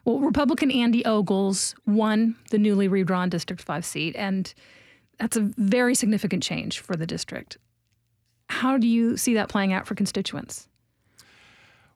Well, 0.05 0.19
Republican 0.19 0.71
Andy 0.71 1.05
Ogles 1.05 1.75
won 1.85 2.35
the 2.49 2.57
newly 2.57 2.87
redrawn 2.87 3.29
District 3.29 3.61
5 3.61 3.85
seat, 3.85 4.15
and 4.17 4.53
that's 5.19 5.37
a 5.37 5.41
very 5.57 5.95
significant 5.95 6.43
change 6.43 6.79
for 6.79 6.95
the 6.95 7.05
district. 7.05 7.57
how 8.49 8.77
do 8.77 8.87
you 8.87 9.17
see 9.17 9.33
that 9.35 9.49
playing 9.49 9.71
out 9.71 9.87
for 9.87 9.95
constituents? 9.95 10.67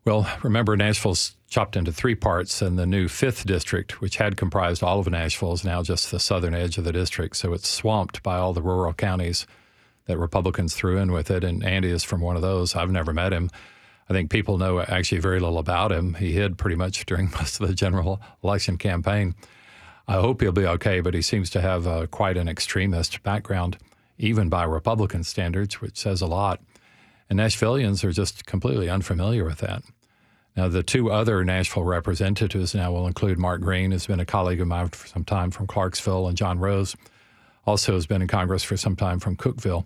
Well, 0.08 0.26
remember, 0.42 0.78
Nashville's 0.78 1.36
chopped 1.50 1.76
into 1.76 1.92
three 1.92 2.16
parts, 2.16 2.62
and 2.62 2.80
the 2.80 2.86
new 2.86 3.10
fifth 3.10 3.46
district, 3.46 4.00
which 4.00 4.16
had 4.16 4.38
comprised 4.38 4.82
all 4.82 5.02
of 5.02 5.10
Nashville, 5.10 5.52
is 5.52 5.66
now 5.66 5.84
just 5.84 6.12
the 6.12 6.20
southern 6.20 6.56
edge 6.56 6.78
of 6.78 6.86
the 6.86 6.94
district. 6.94 7.36
So 7.36 7.52
it's 7.52 7.68
swamped 7.68 8.24
by 8.24 8.38
all 8.38 8.54
the 8.54 8.62
rural 8.62 8.94
counties 8.94 9.46
that 10.06 10.18
Republicans 10.18 10.74
threw 10.74 10.98
in 10.98 11.12
with 11.12 11.30
it. 11.30 11.44
And 11.44 11.62
Andy 11.62 11.90
is 11.90 12.06
from 12.06 12.22
one 12.22 12.38
of 12.38 12.42
those. 12.42 12.74
I've 12.74 12.90
never 12.90 13.12
met 13.12 13.34
him. 13.34 13.50
I 14.10 14.14
think 14.14 14.32
people 14.32 14.58
know 14.58 14.80
actually 14.80 15.18
very 15.18 15.42
little 15.42 15.58
about 15.58 15.92
him. 15.92 16.14
He 16.14 16.32
hid 16.32 16.58
pretty 16.58 16.78
much 16.78 17.06
during 17.06 17.30
most 17.32 17.60
of 17.60 17.68
the 17.68 17.76
general 17.76 18.22
election 18.42 18.78
campaign. 18.78 19.36
I 20.08 20.14
hope 20.14 20.40
he'll 20.40 20.54
be 20.54 20.68
okay, 20.68 21.02
but 21.02 21.16
he 21.16 21.22
seems 21.22 21.50
to 21.50 21.60
have 21.60 21.86
uh, 21.86 22.08
quite 22.08 22.38
an 22.38 22.48
extremist 22.48 23.24
background, 23.24 23.78
even 24.18 24.48
by 24.48 24.64
Republican 24.64 25.26
standards, 25.26 25.82
which 25.82 25.98
says 25.98 26.22
a 26.22 26.28
lot. 26.28 26.62
And 27.30 27.40
Nashvillians 27.40 28.06
are 28.06 28.14
just 28.14 28.46
completely 28.46 28.90
unfamiliar 28.90 29.44
with 29.44 29.58
that. 29.58 29.84
Now, 30.58 30.68
the 30.68 30.82
two 30.82 31.12
other 31.12 31.46
Nashville 31.46 31.84
representatives 31.84 32.74
now 32.74 32.92
will 32.92 33.06
include 33.06 33.38
Mark 33.38 33.62
Green, 33.62 33.92
who's 33.92 34.08
been 34.08 34.20
a 34.20 34.26
colleague 34.26 34.60
of 34.60 34.68
mine 34.68 34.90
for 34.90 35.08
some 35.08 35.24
time 35.24 35.52
from 35.52 35.68
Clarksville, 35.68 36.28
and 36.28 36.36
John 36.36 36.58
Rose, 36.58 36.96
also 37.68 37.94
has 37.94 38.08
been 38.08 38.24
in 38.24 38.28
Congress 38.28 38.64
for 38.64 38.76
some 38.76 38.96
time 38.96 39.20
from 39.20 39.36
Cookeville. 39.36 39.86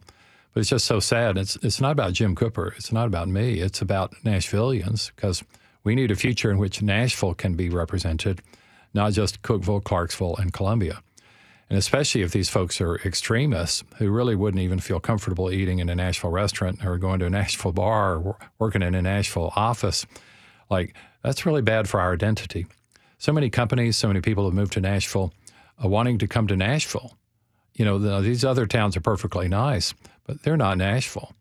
But 0.54 0.62
it's 0.62 0.70
just 0.70 0.86
so 0.86 1.02
sad. 1.02 1.38
It's, 1.38 1.58
it's 1.58 1.82
not 1.82 1.92
about 1.92 2.14
Jim 2.14 2.36
Cooper. 2.36 2.74
It's 2.78 2.94
not 2.94 3.08
about 3.08 3.28
me. 3.28 3.60
It's 3.60 3.82
about 3.82 4.16
Nashvillians 4.24 5.12
because 5.14 5.44
we 5.84 5.94
need 5.94 6.10
a 6.10 6.16
future 6.16 6.50
in 6.50 6.58
which 6.58 6.82
Nashville 6.82 7.34
can 7.34 7.56
be 7.56 7.70
represented, 7.70 8.42
not 8.94 9.12
just 9.12 9.42
Cookeville, 9.42 9.84
Clarksville, 9.84 10.38
and 10.38 10.54
Columbia. 10.54 11.02
And 11.70 11.78
especially 11.78 12.22
if 12.22 12.32
these 12.32 12.50
folks 12.50 12.80
are 12.80 12.96
extremists 12.98 13.84
who 13.98 14.10
really 14.10 14.36
wouldn't 14.36 14.64
even 14.64 14.80
feel 14.80 15.02
comfortable 15.02 15.52
eating 15.52 15.80
in 15.80 15.90
a 15.90 15.96
Nashville 15.96 16.32
restaurant 16.32 16.86
or 16.86 16.98
going 16.98 17.20
to 17.20 17.26
a 17.26 17.30
Nashville 17.30 17.74
bar 17.74 18.16
or 18.16 18.38
working 18.58 18.82
in 18.82 18.96
a 18.96 19.02
Nashville 19.02 19.52
office 19.58 20.06
like, 20.72 20.96
that's 21.24 21.46
really 21.46 21.62
bad 21.62 21.88
for 21.88 22.00
our 22.00 22.14
identity. 22.14 22.66
So 23.20 23.32
many 23.32 23.50
companies, 23.50 23.98
so 23.98 24.08
many 24.08 24.22
people 24.22 24.46
have 24.46 24.54
moved 24.54 24.74
to 24.74 24.82
Nashville 24.82 25.34
uh, 25.84 25.88
wanting 25.88 26.18
to 26.20 26.28
come 26.28 26.48
to 26.48 26.56
Nashville. 26.56 27.18
You 27.76 27.86
know, 27.86 28.00
the, 28.00 28.20
these 28.22 28.44
other 28.44 28.66
towns 28.66 28.98
are 28.98 29.02
perfectly 29.02 29.48
nice, 29.48 29.94
but 30.26 30.44
they're 30.44 30.58
not 30.58 30.78
Nashville. 30.78 31.34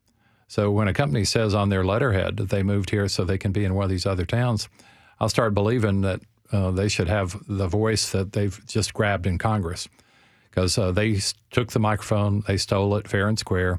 So 0.48 0.70
when 0.70 0.88
a 0.88 0.94
company 0.94 1.24
says 1.24 1.54
on 1.54 1.68
their 1.68 1.84
letterhead 1.84 2.36
that 2.38 2.50
they 2.50 2.62
moved 2.62 2.90
here 2.90 3.08
so 3.08 3.24
they 3.24 3.38
can 3.38 3.52
be 3.52 3.64
in 3.64 3.74
one 3.74 3.84
of 3.84 3.90
these 3.90 4.06
other 4.06 4.24
towns, 4.24 4.68
I'll 5.20 5.28
start 5.28 5.54
believing 5.54 6.00
that 6.00 6.20
uh, 6.50 6.72
they 6.72 6.88
should 6.88 7.08
have 7.08 7.36
the 7.46 7.68
voice 7.68 8.10
that 8.10 8.32
they've 8.32 8.60
just 8.66 8.92
grabbed 8.92 9.26
in 9.26 9.38
Congress 9.38 9.88
because 10.50 10.76
uh, 10.76 10.90
they 10.90 11.20
took 11.50 11.70
the 11.70 11.78
microphone, 11.78 12.42
they 12.48 12.56
stole 12.56 12.96
it 12.96 13.06
fair 13.06 13.28
and 13.28 13.38
square, 13.38 13.78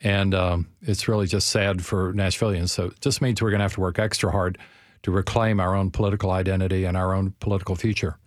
and 0.00 0.34
um, 0.34 0.68
it's 0.82 1.06
really 1.06 1.26
just 1.26 1.48
sad 1.48 1.84
for 1.84 2.12
Nashvillians. 2.12 2.70
So 2.70 2.86
it 2.86 3.00
just 3.00 3.22
means 3.22 3.40
we're 3.40 3.50
going 3.50 3.60
to 3.60 3.64
have 3.64 3.74
to 3.74 3.80
work 3.80 3.98
extra 3.98 4.30
hard 4.32 4.58
to 5.08 5.12
reclaim 5.12 5.58
our 5.58 5.74
own 5.74 5.90
political 5.90 6.30
identity 6.30 6.84
and 6.84 6.96
our 6.96 7.14
own 7.14 7.34
political 7.40 7.74
future. 7.74 8.18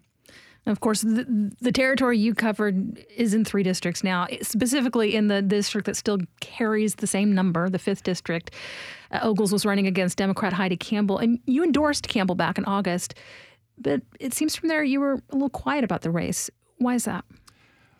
Of 0.65 0.79
course, 0.79 1.01
the, 1.01 1.51
the, 1.59 1.71
territory 1.71 2.19
you 2.19 2.35
covered 2.35 3.03
is 3.15 3.33
in 3.33 3.45
three 3.45 3.63
districts 3.63 4.03
now, 4.03 4.27
specifically 4.41 5.15
in 5.15 5.27
the 5.27 5.41
district 5.41 5.85
that 5.85 5.95
still 5.95 6.19
carries 6.39 6.95
the 6.95 7.07
same 7.07 7.33
number, 7.33 7.67
the 7.67 7.79
fifth 7.79 8.03
district. 8.03 8.51
Uh, 9.11 9.19
Ogles 9.23 9.51
was 9.51 9.65
running 9.65 9.87
against 9.87 10.19
Democrat 10.19 10.53
Heidi 10.53 10.77
Campbell, 10.77 11.17
and 11.17 11.39
you 11.45 11.63
endorsed 11.63 12.07
Campbell 12.07 12.35
back 12.35 12.59
in 12.59 12.65
August. 12.65 13.15
But 13.77 14.01
it 14.19 14.35
seems 14.35 14.55
from 14.55 14.69
there 14.69 14.83
you 14.83 14.99
were 14.99 15.13
a 15.13 15.33
little 15.33 15.49
quiet 15.49 15.83
about 15.83 16.01
the 16.01 16.11
race. 16.11 16.49
Why 16.77 16.93
is 16.93 17.05
that? 17.05 17.25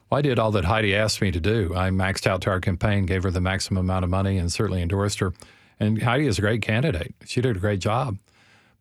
Well, 0.09 0.19
I 0.19 0.21
did 0.21 0.37
all 0.37 0.51
that 0.51 0.65
Heidi 0.65 0.95
asked 0.95 1.19
me 1.19 1.31
to 1.31 1.39
do. 1.39 1.73
I 1.75 1.89
maxed 1.89 2.27
out 2.27 2.41
to 2.41 2.51
our 2.51 2.59
campaign, 2.59 3.07
gave 3.07 3.23
her 3.23 3.31
the 3.31 3.41
maximum 3.41 3.85
amount 3.85 4.03
of 4.05 4.11
money, 4.11 4.37
and 4.37 4.51
certainly 4.51 4.83
endorsed 4.83 5.17
her. 5.19 5.33
And 5.79 6.01
Heidi 6.01 6.27
is 6.27 6.37
a 6.37 6.41
great 6.41 6.61
candidate. 6.61 7.15
She 7.25 7.41
did 7.41 7.57
a 7.57 7.59
great 7.59 7.79
job. 7.79 8.17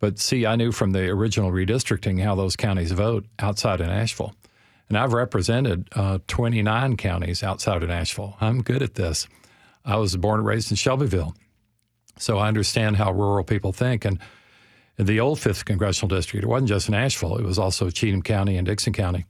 But 0.00 0.18
see, 0.18 0.46
I 0.46 0.56
knew 0.56 0.72
from 0.72 0.92
the 0.92 1.08
original 1.08 1.52
redistricting 1.52 2.22
how 2.22 2.34
those 2.34 2.56
counties 2.56 2.90
vote 2.90 3.26
outside 3.38 3.80
of 3.80 3.86
Nashville. 3.86 4.34
And 4.88 4.98
I've 4.98 5.12
represented 5.12 5.88
uh, 5.92 6.18
29 6.26 6.96
counties 6.96 7.44
outside 7.44 7.82
of 7.82 7.88
Nashville. 7.88 8.36
I'm 8.40 8.62
good 8.62 8.82
at 8.82 8.94
this. 8.94 9.28
I 9.84 9.96
was 9.96 10.16
born 10.16 10.40
and 10.40 10.48
raised 10.48 10.70
in 10.72 10.76
Shelbyville. 10.76 11.34
So 12.18 12.38
I 12.38 12.48
understand 12.48 12.96
how 12.96 13.12
rural 13.12 13.44
people 13.44 13.72
think. 13.72 14.04
And 14.04 14.18
in 14.98 15.06
the 15.06 15.20
old 15.20 15.38
5th 15.38 15.64
Congressional 15.64 16.14
District, 16.14 16.44
it 16.44 16.48
wasn't 16.48 16.70
just 16.70 16.90
Nashville, 16.90 17.36
it 17.36 17.44
was 17.44 17.58
also 17.58 17.88
Cheatham 17.88 18.22
County 18.22 18.56
and 18.56 18.66
Dixon 18.66 18.92
County. 18.92 19.26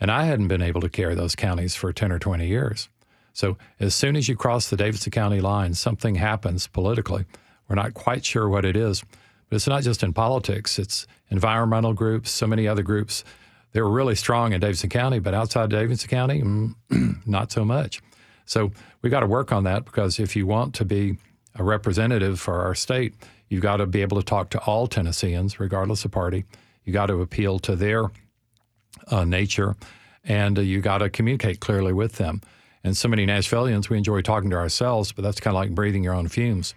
And 0.00 0.10
I 0.10 0.24
hadn't 0.24 0.48
been 0.48 0.60
able 0.60 0.80
to 0.80 0.88
carry 0.88 1.14
those 1.14 1.34
counties 1.34 1.74
for 1.74 1.92
10 1.92 2.10
or 2.10 2.18
20 2.18 2.46
years. 2.46 2.88
So 3.32 3.56
as 3.78 3.94
soon 3.94 4.16
as 4.16 4.28
you 4.28 4.36
cross 4.36 4.68
the 4.68 4.76
Davidson 4.76 5.12
County 5.12 5.40
line, 5.40 5.74
something 5.74 6.16
happens 6.16 6.66
politically. 6.66 7.26
We're 7.68 7.76
not 7.76 7.94
quite 7.94 8.24
sure 8.24 8.48
what 8.48 8.64
it 8.64 8.76
is. 8.76 9.02
But 9.48 9.56
it's 9.56 9.66
not 9.66 9.82
just 9.82 10.02
in 10.02 10.12
politics, 10.12 10.78
it's 10.78 11.06
environmental 11.30 11.92
groups, 11.92 12.30
so 12.30 12.46
many 12.46 12.66
other 12.66 12.82
groups. 12.82 13.24
They 13.72 13.80
were 13.80 13.90
really 13.90 14.14
strong 14.14 14.52
in 14.52 14.60
Davidson 14.60 14.90
County, 14.90 15.18
but 15.18 15.34
outside 15.34 15.70
Davidson 15.70 16.08
County, 16.08 16.42
mm, 16.42 16.74
not 17.26 17.52
so 17.52 17.64
much. 17.64 18.00
So 18.44 18.72
we 19.02 19.10
got 19.10 19.20
to 19.20 19.26
work 19.26 19.52
on 19.52 19.64
that 19.64 19.84
because 19.84 20.18
if 20.18 20.34
you 20.36 20.46
want 20.46 20.74
to 20.76 20.84
be 20.84 21.18
a 21.56 21.64
representative 21.64 22.40
for 22.40 22.62
our 22.62 22.74
state, 22.74 23.14
you've 23.48 23.62
got 23.62 23.78
to 23.78 23.86
be 23.86 24.02
able 24.02 24.16
to 24.16 24.24
talk 24.24 24.50
to 24.50 24.58
all 24.60 24.86
Tennesseans, 24.86 25.60
regardless 25.60 26.04
of 26.04 26.12
party. 26.12 26.44
You 26.84 26.92
got 26.92 27.06
to 27.06 27.20
appeal 27.20 27.58
to 27.60 27.76
their 27.76 28.10
uh, 29.08 29.24
nature, 29.24 29.76
and 30.24 30.58
uh, 30.58 30.62
you 30.62 30.80
got 30.80 30.98
to 30.98 31.10
communicate 31.10 31.60
clearly 31.60 31.92
with 31.92 32.12
them. 32.16 32.40
And 32.84 32.96
so 32.96 33.08
many 33.08 33.26
Nashvillians, 33.26 33.88
we 33.88 33.98
enjoy 33.98 34.22
talking 34.22 34.50
to 34.50 34.56
ourselves, 34.56 35.10
but 35.10 35.22
that's 35.22 35.40
kind 35.40 35.56
of 35.56 35.60
like 35.60 35.74
breathing 35.74 36.04
your 36.04 36.14
own 36.14 36.28
fumes. 36.28 36.74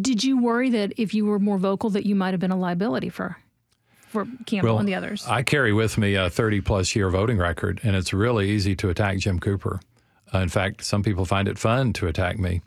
Did 0.00 0.24
you 0.24 0.38
worry 0.38 0.70
that 0.70 0.92
if 0.96 1.14
you 1.14 1.26
were 1.26 1.38
more 1.38 1.58
vocal, 1.58 1.90
that 1.90 2.06
you 2.06 2.14
might 2.14 2.32
have 2.32 2.40
been 2.40 2.50
a 2.50 2.58
liability 2.58 3.08
for 3.08 3.36
for 4.08 4.26
Campbell 4.46 4.70
well, 4.70 4.78
and 4.78 4.88
the 4.88 4.94
others? 4.94 5.26
I 5.26 5.42
carry 5.42 5.72
with 5.72 5.98
me 5.98 6.14
a 6.14 6.30
30 6.30 6.60
plus 6.60 6.94
year 6.94 7.10
voting 7.10 7.38
record, 7.38 7.80
and 7.82 7.96
it's 7.96 8.12
really 8.12 8.50
easy 8.50 8.76
to 8.76 8.90
attack 8.90 9.18
Jim 9.18 9.38
Cooper. 9.38 9.80
Uh, 10.34 10.38
in 10.38 10.48
fact, 10.48 10.84
some 10.84 11.02
people 11.02 11.24
find 11.24 11.48
it 11.48 11.58
fun 11.58 11.92
to 11.94 12.06
attack 12.06 12.38
me. 12.38 12.62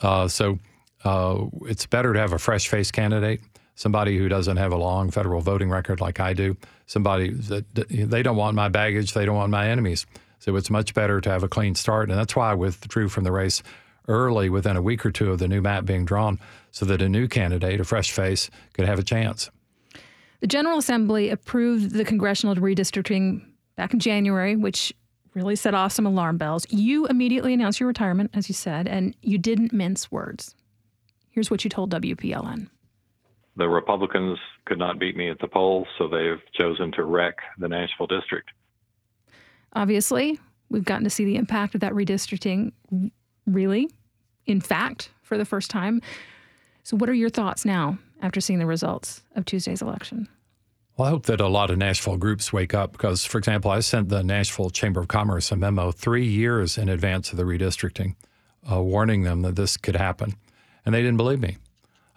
Uh, 0.00 0.28
so 0.28 0.58
uh, 1.04 1.46
it's 1.62 1.86
better 1.86 2.12
to 2.12 2.18
have 2.20 2.32
a 2.32 2.38
fresh 2.38 2.68
faced 2.68 2.92
candidate, 2.92 3.40
somebody 3.74 4.16
who 4.16 4.28
doesn't 4.28 4.56
have 4.56 4.72
a 4.72 4.76
long 4.76 5.10
federal 5.10 5.40
voting 5.40 5.70
record 5.70 6.00
like 6.00 6.20
I 6.20 6.32
do, 6.32 6.56
somebody 6.86 7.30
that 7.30 7.64
they 7.74 8.22
don't 8.22 8.36
want 8.36 8.54
my 8.54 8.68
baggage, 8.68 9.12
they 9.12 9.24
don't 9.24 9.36
want 9.36 9.50
my 9.50 9.68
enemies. 9.68 10.06
So 10.38 10.56
it's 10.56 10.70
much 10.70 10.94
better 10.94 11.20
to 11.20 11.30
have 11.30 11.42
a 11.42 11.48
clean 11.48 11.74
start. 11.74 12.08
And 12.08 12.18
that's 12.18 12.34
why 12.34 12.50
I 12.50 12.54
withdrew 12.54 13.08
from 13.08 13.24
the 13.24 13.32
race 13.32 13.62
early 14.10 14.50
within 14.50 14.76
a 14.76 14.82
week 14.82 15.06
or 15.06 15.10
two 15.10 15.30
of 15.30 15.38
the 15.38 15.48
new 15.48 15.62
map 15.62 15.86
being 15.86 16.04
drawn 16.04 16.38
so 16.72 16.84
that 16.84 17.00
a 17.00 17.08
new 17.08 17.28
candidate, 17.28 17.80
a 17.80 17.84
fresh 17.84 18.10
face, 18.10 18.50
could 18.74 18.84
have 18.84 18.98
a 18.98 19.04
chance. 19.04 19.50
The 20.40 20.46
General 20.46 20.78
Assembly 20.78 21.30
approved 21.30 21.92
the 21.92 22.04
congressional 22.04 22.54
redistricting 22.56 23.42
back 23.76 23.94
in 23.94 24.00
January, 24.00 24.56
which 24.56 24.92
really 25.34 25.54
set 25.54 25.74
off 25.74 25.92
some 25.92 26.06
alarm 26.06 26.38
bells. 26.38 26.66
You 26.70 27.06
immediately 27.06 27.54
announced 27.54 27.78
your 27.78 27.86
retirement, 27.86 28.30
as 28.34 28.48
you 28.48 28.54
said, 28.54 28.88
and 28.88 29.14
you 29.22 29.38
didn't 29.38 29.72
mince 29.72 30.10
words. 30.10 30.54
Here's 31.30 31.50
what 31.50 31.62
you 31.62 31.70
told 31.70 31.92
WPLN. 31.92 32.68
The 33.56 33.68
Republicans 33.68 34.38
could 34.64 34.78
not 34.78 34.98
beat 34.98 35.16
me 35.16 35.30
at 35.30 35.38
the 35.38 35.46
polls, 35.46 35.86
so 35.98 36.08
they've 36.08 36.40
chosen 36.58 36.90
to 36.92 37.04
wreck 37.04 37.36
the 37.58 37.68
Nashville 37.68 38.06
district. 38.06 38.50
Obviously, 39.74 40.40
we've 40.68 40.84
gotten 40.84 41.04
to 41.04 41.10
see 41.10 41.24
the 41.24 41.36
impact 41.36 41.74
of 41.74 41.82
that 41.82 41.92
redistricting 41.92 42.72
really 43.46 43.88
in 44.46 44.60
fact, 44.60 45.10
for 45.22 45.38
the 45.38 45.44
first 45.44 45.70
time. 45.70 46.00
So, 46.82 46.96
what 46.96 47.08
are 47.08 47.14
your 47.14 47.30
thoughts 47.30 47.64
now 47.64 47.98
after 48.22 48.40
seeing 48.40 48.58
the 48.58 48.66
results 48.66 49.22
of 49.36 49.44
Tuesday's 49.44 49.82
election? 49.82 50.28
Well, 50.96 51.08
I 51.08 51.10
hope 51.10 51.26
that 51.26 51.40
a 51.40 51.48
lot 51.48 51.70
of 51.70 51.78
Nashville 51.78 52.18
groups 52.18 52.52
wake 52.52 52.74
up 52.74 52.92
because, 52.92 53.24
for 53.24 53.38
example, 53.38 53.70
I 53.70 53.80
sent 53.80 54.10
the 54.10 54.22
Nashville 54.22 54.70
Chamber 54.70 55.00
of 55.00 55.08
Commerce 55.08 55.50
a 55.50 55.56
memo 55.56 55.92
three 55.92 56.26
years 56.26 56.76
in 56.76 56.88
advance 56.88 57.30
of 57.30 57.38
the 57.38 57.44
redistricting, 57.44 58.16
uh, 58.70 58.82
warning 58.82 59.22
them 59.22 59.42
that 59.42 59.56
this 59.56 59.76
could 59.76 59.96
happen. 59.96 60.34
And 60.84 60.94
they 60.94 61.00
didn't 61.00 61.16
believe 61.16 61.40
me. 61.40 61.56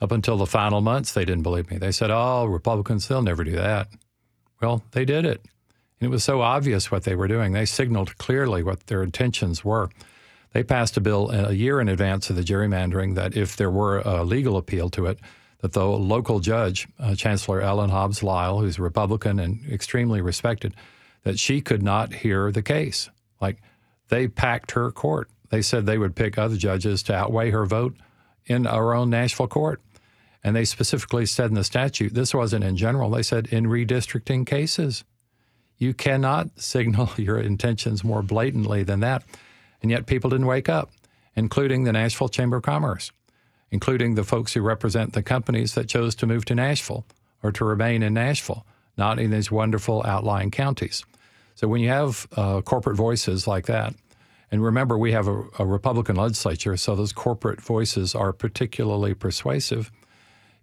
Up 0.02 0.12
until 0.12 0.36
the 0.36 0.46
final 0.46 0.82
months, 0.82 1.14
they 1.14 1.24
didn't 1.24 1.44
believe 1.44 1.72
me. 1.72 1.78
They 1.78 1.94
said, 1.94 2.12
oh, 2.12 2.46
Republicans, 2.46 3.08
they'll 3.08 3.22
never 3.22 3.46
do 3.46 3.56
that. 3.56 3.88
Well, 4.62 4.84
they 4.92 5.06
did 5.06 5.26
it. 5.26 5.46
And 6.00 6.08
it 6.08 6.10
was 6.10 6.26
so 6.26 6.42
obvious 6.42 6.92
what 6.92 7.04
they 7.04 7.16
were 7.16 7.30
doing. 7.30 7.54
They 7.54 7.66
signaled 7.66 8.18
clearly 8.18 8.64
what 8.64 8.88
their 8.88 9.02
intentions 9.02 9.64
were. 9.64 9.90
They 10.54 10.64
passed 10.64 10.98
a 10.98 11.02
bill 11.02 11.32
a 11.32 11.52
year 11.52 11.82
in 11.82 11.90
advance 11.90 12.30
of 12.30 12.36
the 12.36 12.44
gerrymandering 12.44 13.16
that 13.16 13.36
if 13.36 13.58
there 13.58 13.72
were 13.72 14.00
a 14.00 14.24
legal 14.24 14.56
appeal 14.56 14.90
to 14.92 15.08
it, 15.08 15.20
that 15.62 15.74
the 15.74 15.86
local 15.86 16.40
judge, 16.40 16.88
uh, 17.00 17.16
Chancellor 17.16 17.62
Ellen 17.62 17.90
Hobbs 17.90 18.22
Lyle, 18.22 18.60
who's 18.60 18.78
a 18.78 18.82
Republican 18.82 19.40
and 19.40 19.66
extremely 19.72 20.22
respected, 20.22 20.76
that 21.24 21.40
she 21.40 21.62
could 21.62 21.82
not 21.82 22.14
hear 22.14 22.52
the 22.52 22.62
case. 22.62 23.10
Like 23.42 23.62
they 24.10 24.28
packed 24.28 24.72
her 24.72 24.92
court. 24.92 25.30
They 25.50 25.62
said 25.62 25.86
they 25.86 25.98
would 25.98 26.16
pick 26.16 26.38
other 26.38 26.58
judges 26.58 27.02
to 27.04 27.16
outweigh 27.16 27.52
her 27.52 27.66
vote 27.66 27.96
in 28.46 28.68
our 28.68 28.94
own 28.94 29.10
Nashville 29.10 29.48
court. 29.48 29.82
And 30.44 30.56
they 30.56 30.66
specifically 30.66 31.26
said 31.26 31.50
in 31.50 31.56
the 31.56 31.64
statute, 31.64 32.14
this 32.14 32.34
wasn't 32.34 32.66
in 32.66 32.76
general, 32.76 33.10
they 33.10 33.24
said 33.24 33.48
in 33.48 33.66
redistricting 33.66 34.46
cases. 34.46 35.04
You 35.78 35.94
cannot 35.94 36.60
signal 36.60 37.10
your 37.18 37.40
intentions 37.40 38.04
more 38.04 38.22
blatantly 38.22 38.84
than 38.84 39.00
that. 39.00 39.24
And 39.84 39.92
yet 39.92 40.08
people 40.08 40.32
didn't 40.32 40.48
wake 40.48 40.70
up, 40.70 40.92
including 41.36 41.84
the 41.84 41.92
Nashville 41.94 42.30
Chamber 42.30 42.58
of 42.58 42.64
Commerce. 42.64 43.12
including 43.72 44.14
the 44.14 44.24
folks 44.24 44.54
who 44.54 44.62
represent 44.62 45.14
the 45.14 45.24
companies 45.24 45.74
that 45.74 45.90
chose 45.90 46.14
to 46.14 46.28
move 46.28 46.46
to 46.46 46.54
Nashville 46.54 47.04
or 47.42 47.52
to 47.52 47.66
remain 47.66 48.04
in 48.04 48.14
Nashville, 48.14 48.68
not 48.98 49.18
in 49.18 49.32
these 49.32 49.50
wonderful 49.52 50.04
outlying 50.06 50.52
counties. 50.52 51.04
So 51.56 51.68
when 51.68 51.82
you 51.82 51.90
have 51.90 52.28
uh, 52.38 52.62
corporate 52.62 52.96
voices 52.96 53.48
like 53.48 53.66
that, 53.66 53.96
and 54.52 54.64
remember, 54.64 54.96
we 54.96 55.14
have 55.14 55.28
a, 55.28 55.46
a, 55.58 55.66
Republican 55.66 56.16
legislature, 56.16 56.78
so 56.78 56.96
those 56.96 57.14
corporate 57.14 57.60
voices 57.60 58.14
are 58.14 58.32
particularly 58.32 59.16
persuasive. 59.16 59.92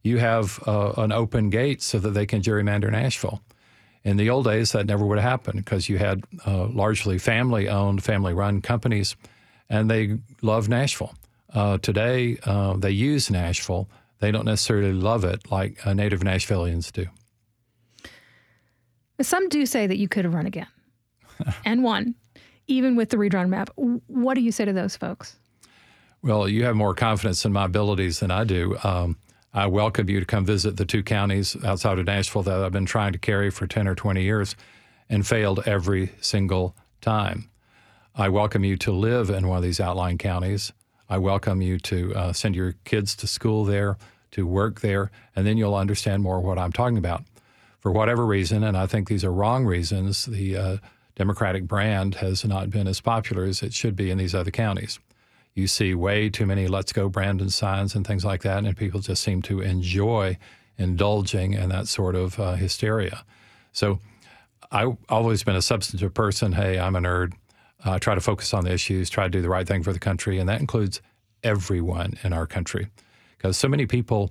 You 0.04 0.18
have 0.18 0.62
uh, 0.64 0.92
an 0.96 1.10
open 1.10 1.50
gate 1.50 1.82
so 1.82 1.98
that 1.98 2.10
they 2.10 2.26
can 2.26 2.40
gerrymander 2.40 2.92
Nashville. 2.92 3.42
In 4.02 4.16
the 4.16 4.30
old 4.30 4.46
days, 4.46 4.72
that 4.72 4.86
never 4.86 5.04
would 5.04 5.18
have 5.18 5.30
happened 5.30 5.64
because 5.64 5.88
you 5.88 5.98
had 5.98 6.24
uh, 6.46 6.66
largely 6.68 7.18
family 7.18 7.68
owned, 7.68 8.02
family 8.02 8.32
run 8.32 8.62
companies, 8.62 9.14
and 9.68 9.90
they 9.90 10.18
love 10.40 10.68
Nashville. 10.68 11.14
Uh, 11.52 11.78
today, 11.78 12.38
uh, 12.44 12.76
they 12.76 12.90
use 12.90 13.30
Nashville. 13.30 13.88
They 14.20 14.30
don't 14.30 14.46
necessarily 14.46 14.92
love 14.92 15.24
it 15.24 15.50
like 15.50 15.86
uh, 15.86 15.92
native 15.92 16.20
Nashvillians 16.20 16.90
do. 16.92 17.06
Some 19.20 19.48
do 19.50 19.66
say 19.66 19.86
that 19.86 19.98
you 19.98 20.08
could 20.08 20.24
have 20.24 20.32
run 20.32 20.46
again 20.46 20.68
and 21.64 21.82
won, 21.82 22.14
even 22.66 22.96
with 22.96 23.10
the 23.10 23.18
redrawn 23.18 23.50
map. 23.50 23.70
What 23.76 24.34
do 24.34 24.40
you 24.40 24.52
say 24.52 24.64
to 24.64 24.72
those 24.72 24.96
folks? 24.96 25.36
Well, 26.22 26.48
you 26.48 26.64
have 26.64 26.76
more 26.76 26.94
confidence 26.94 27.44
in 27.44 27.52
my 27.52 27.64
abilities 27.64 28.20
than 28.20 28.30
I 28.30 28.44
do. 28.44 28.76
Um, 28.82 29.16
I 29.52 29.66
welcome 29.66 30.08
you 30.08 30.20
to 30.20 30.26
come 30.26 30.44
visit 30.44 30.76
the 30.76 30.84
two 30.84 31.02
counties 31.02 31.56
outside 31.64 31.98
of 31.98 32.06
Nashville 32.06 32.44
that 32.44 32.62
I've 32.62 32.70
been 32.70 32.86
trying 32.86 33.12
to 33.14 33.18
carry 33.18 33.50
for 33.50 33.66
10 33.66 33.88
or 33.88 33.96
20 33.96 34.22
years 34.22 34.54
and 35.08 35.26
failed 35.26 35.66
every 35.66 36.12
single 36.20 36.76
time. 37.00 37.50
I 38.14 38.28
welcome 38.28 38.62
you 38.62 38.76
to 38.76 38.92
live 38.92 39.28
in 39.28 39.48
one 39.48 39.56
of 39.56 39.64
these 39.64 39.80
outlying 39.80 40.18
counties. 40.18 40.72
I 41.08 41.18
welcome 41.18 41.60
you 41.62 41.80
to 41.80 42.14
uh, 42.14 42.32
send 42.32 42.54
your 42.54 42.76
kids 42.84 43.16
to 43.16 43.26
school 43.26 43.64
there, 43.64 43.98
to 44.30 44.46
work 44.46 44.82
there, 44.82 45.10
and 45.34 45.44
then 45.44 45.56
you'll 45.56 45.74
understand 45.74 46.22
more 46.22 46.38
what 46.38 46.56
I'm 46.56 46.70
talking 46.70 46.98
about. 46.98 47.24
For 47.80 47.90
whatever 47.90 48.24
reason, 48.24 48.62
and 48.62 48.76
I 48.76 48.86
think 48.86 49.08
these 49.08 49.24
are 49.24 49.32
wrong 49.32 49.66
reasons, 49.66 50.26
the 50.26 50.56
uh, 50.56 50.76
Democratic 51.16 51.64
brand 51.64 52.16
has 52.16 52.44
not 52.44 52.70
been 52.70 52.86
as 52.86 53.00
popular 53.00 53.42
as 53.46 53.64
it 53.64 53.74
should 53.74 53.96
be 53.96 54.12
in 54.12 54.18
these 54.18 54.34
other 54.34 54.52
counties 54.52 55.00
you 55.54 55.66
see 55.66 55.94
way 55.94 56.28
too 56.28 56.46
many 56.46 56.68
let's 56.68 56.92
go 56.92 57.08
Brandon 57.08 57.50
signs 57.50 57.94
and 57.94 58.06
things 58.06 58.24
like 58.24 58.42
that, 58.42 58.64
and 58.64 58.76
people 58.76 59.00
just 59.00 59.22
seem 59.22 59.42
to 59.42 59.60
enjoy 59.60 60.38
indulging 60.78 61.54
in 61.54 61.68
that 61.68 61.88
sort 61.88 62.14
of 62.14 62.38
uh, 62.40 62.54
hysteria. 62.54 63.24
So 63.72 63.98
I've 64.70 64.96
always 65.08 65.42
been 65.42 65.56
a 65.56 65.62
substantive 65.62 66.14
person. 66.14 66.52
Hey, 66.52 66.78
I'm 66.78 66.96
a 66.96 67.00
nerd. 67.00 67.32
I 67.84 67.96
uh, 67.96 67.98
try 67.98 68.14
to 68.14 68.20
focus 68.20 68.52
on 68.52 68.64
the 68.64 68.72
issues, 68.72 69.08
try 69.08 69.24
to 69.24 69.30
do 69.30 69.42
the 69.42 69.48
right 69.48 69.66
thing 69.66 69.82
for 69.82 69.92
the 69.92 69.98
country, 69.98 70.38
and 70.38 70.48
that 70.48 70.60
includes 70.60 71.00
everyone 71.42 72.14
in 72.22 72.32
our 72.32 72.46
country. 72.46 72.88
Because 73.36 73.56
so 73.56 73.68
many 73.68 73.86
people, 73.86 74.30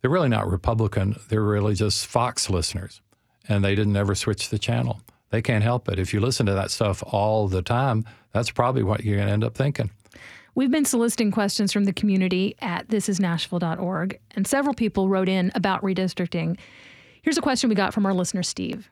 they're 0.00 0.10
really 0.10 0.28
not 0.28 0.48
Republican, 0.48 1.16
they're 1.28 1.42
really 1.42 1.74
just 1.74 2.06
Fox 2.06 2.48
listeners, 2.48 3.00
and 3.48 3.64
they 3.64 3.74
didn't 3.74 3.96
ever 3.96 4.14
switch 4.14 4.48
the 4.48 4.58
channel. 4.58 5.00
They 5.30 5.42
can't 5.42 5.64
help 5.64 5.88
it. 5.88 5.98
If 5.98 6.14
you 6.14 6.20
listen 6.20 6.46
to 6.46 6.54
that 6.54 6.70
stuff 6.70 7.02
all 7.04 7.48
the 7.48 7.62
time, 7.62 8.04
that's 8.32 8.52
probably 8.52 8.84
what 8.84 9.04
you're 9.04 9.16
going 9.16 9.26
to 9.26 9.32
end 9.32 9.44
up 9.44 9.56
thinking. 9.56 9.90
We've 10.56 10.70
been 10.70 10.84
soliciting 10.84 11.32
questions 11.32 11.72
from 11.72 11.82
the 11.84 11.92
community 11.92 12.54
at 12.60 12.86
thisisnashville.org, 12.86 14.20
and 14.36 14.46
several 14.46 14.72
people 14.72 15.08
wrote 15.08 15.28
in 15.28 15.50
about 15.56 15.82
redistricting. 15.82 16.58
Here's 17.22 17.36
a 17.36 17.42
question 17.42 17.68
we 17.68 17.74
got 17.74 17.92
from 17.92 18.06
our 18.06 18.14
listener, 18.14 18.44
Steve. 18.44 18.88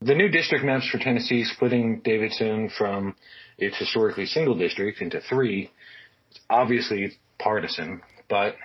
The 0.00 0.16
new 0.16 0.28
district 0.28 0.64
maps 0.64 0.88
for 0.88 0.98
Tennessee 0.98 1.44
splitting 1.44 2.00
Davidson 2.00 2.70
from 2.76 3.14
its 3.56 3.78
historically 3.78 4.26
single 4.26 4.58
district 4.58 5.00
into 5.00 5.20
three 5.20 5.70
is 6.32 6.40
obviously 6.50 7.12
partisan, 7.38 8.02
but 8.28 8.56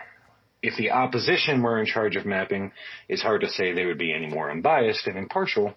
if 0.63 0.75
the 0.77 0.89
opposition 0.89 1.61
were 1.61 1.79
in 1.79 1.85
charge 1.85 2.15
of 2.15 2.25
mapping, 2.25 2.71
it's 3.07 3.21
hard 3.21 3.41
to 3.41 3.49
say 3.49 3.71
they 3.71 3.85
would 3.85 3.99
be 3.99 4.13
any 4.13 4.27
more 4.27 4.49
unbiased 4.49 5.05
and 5.05 5.17
impartial. 5.17 5.75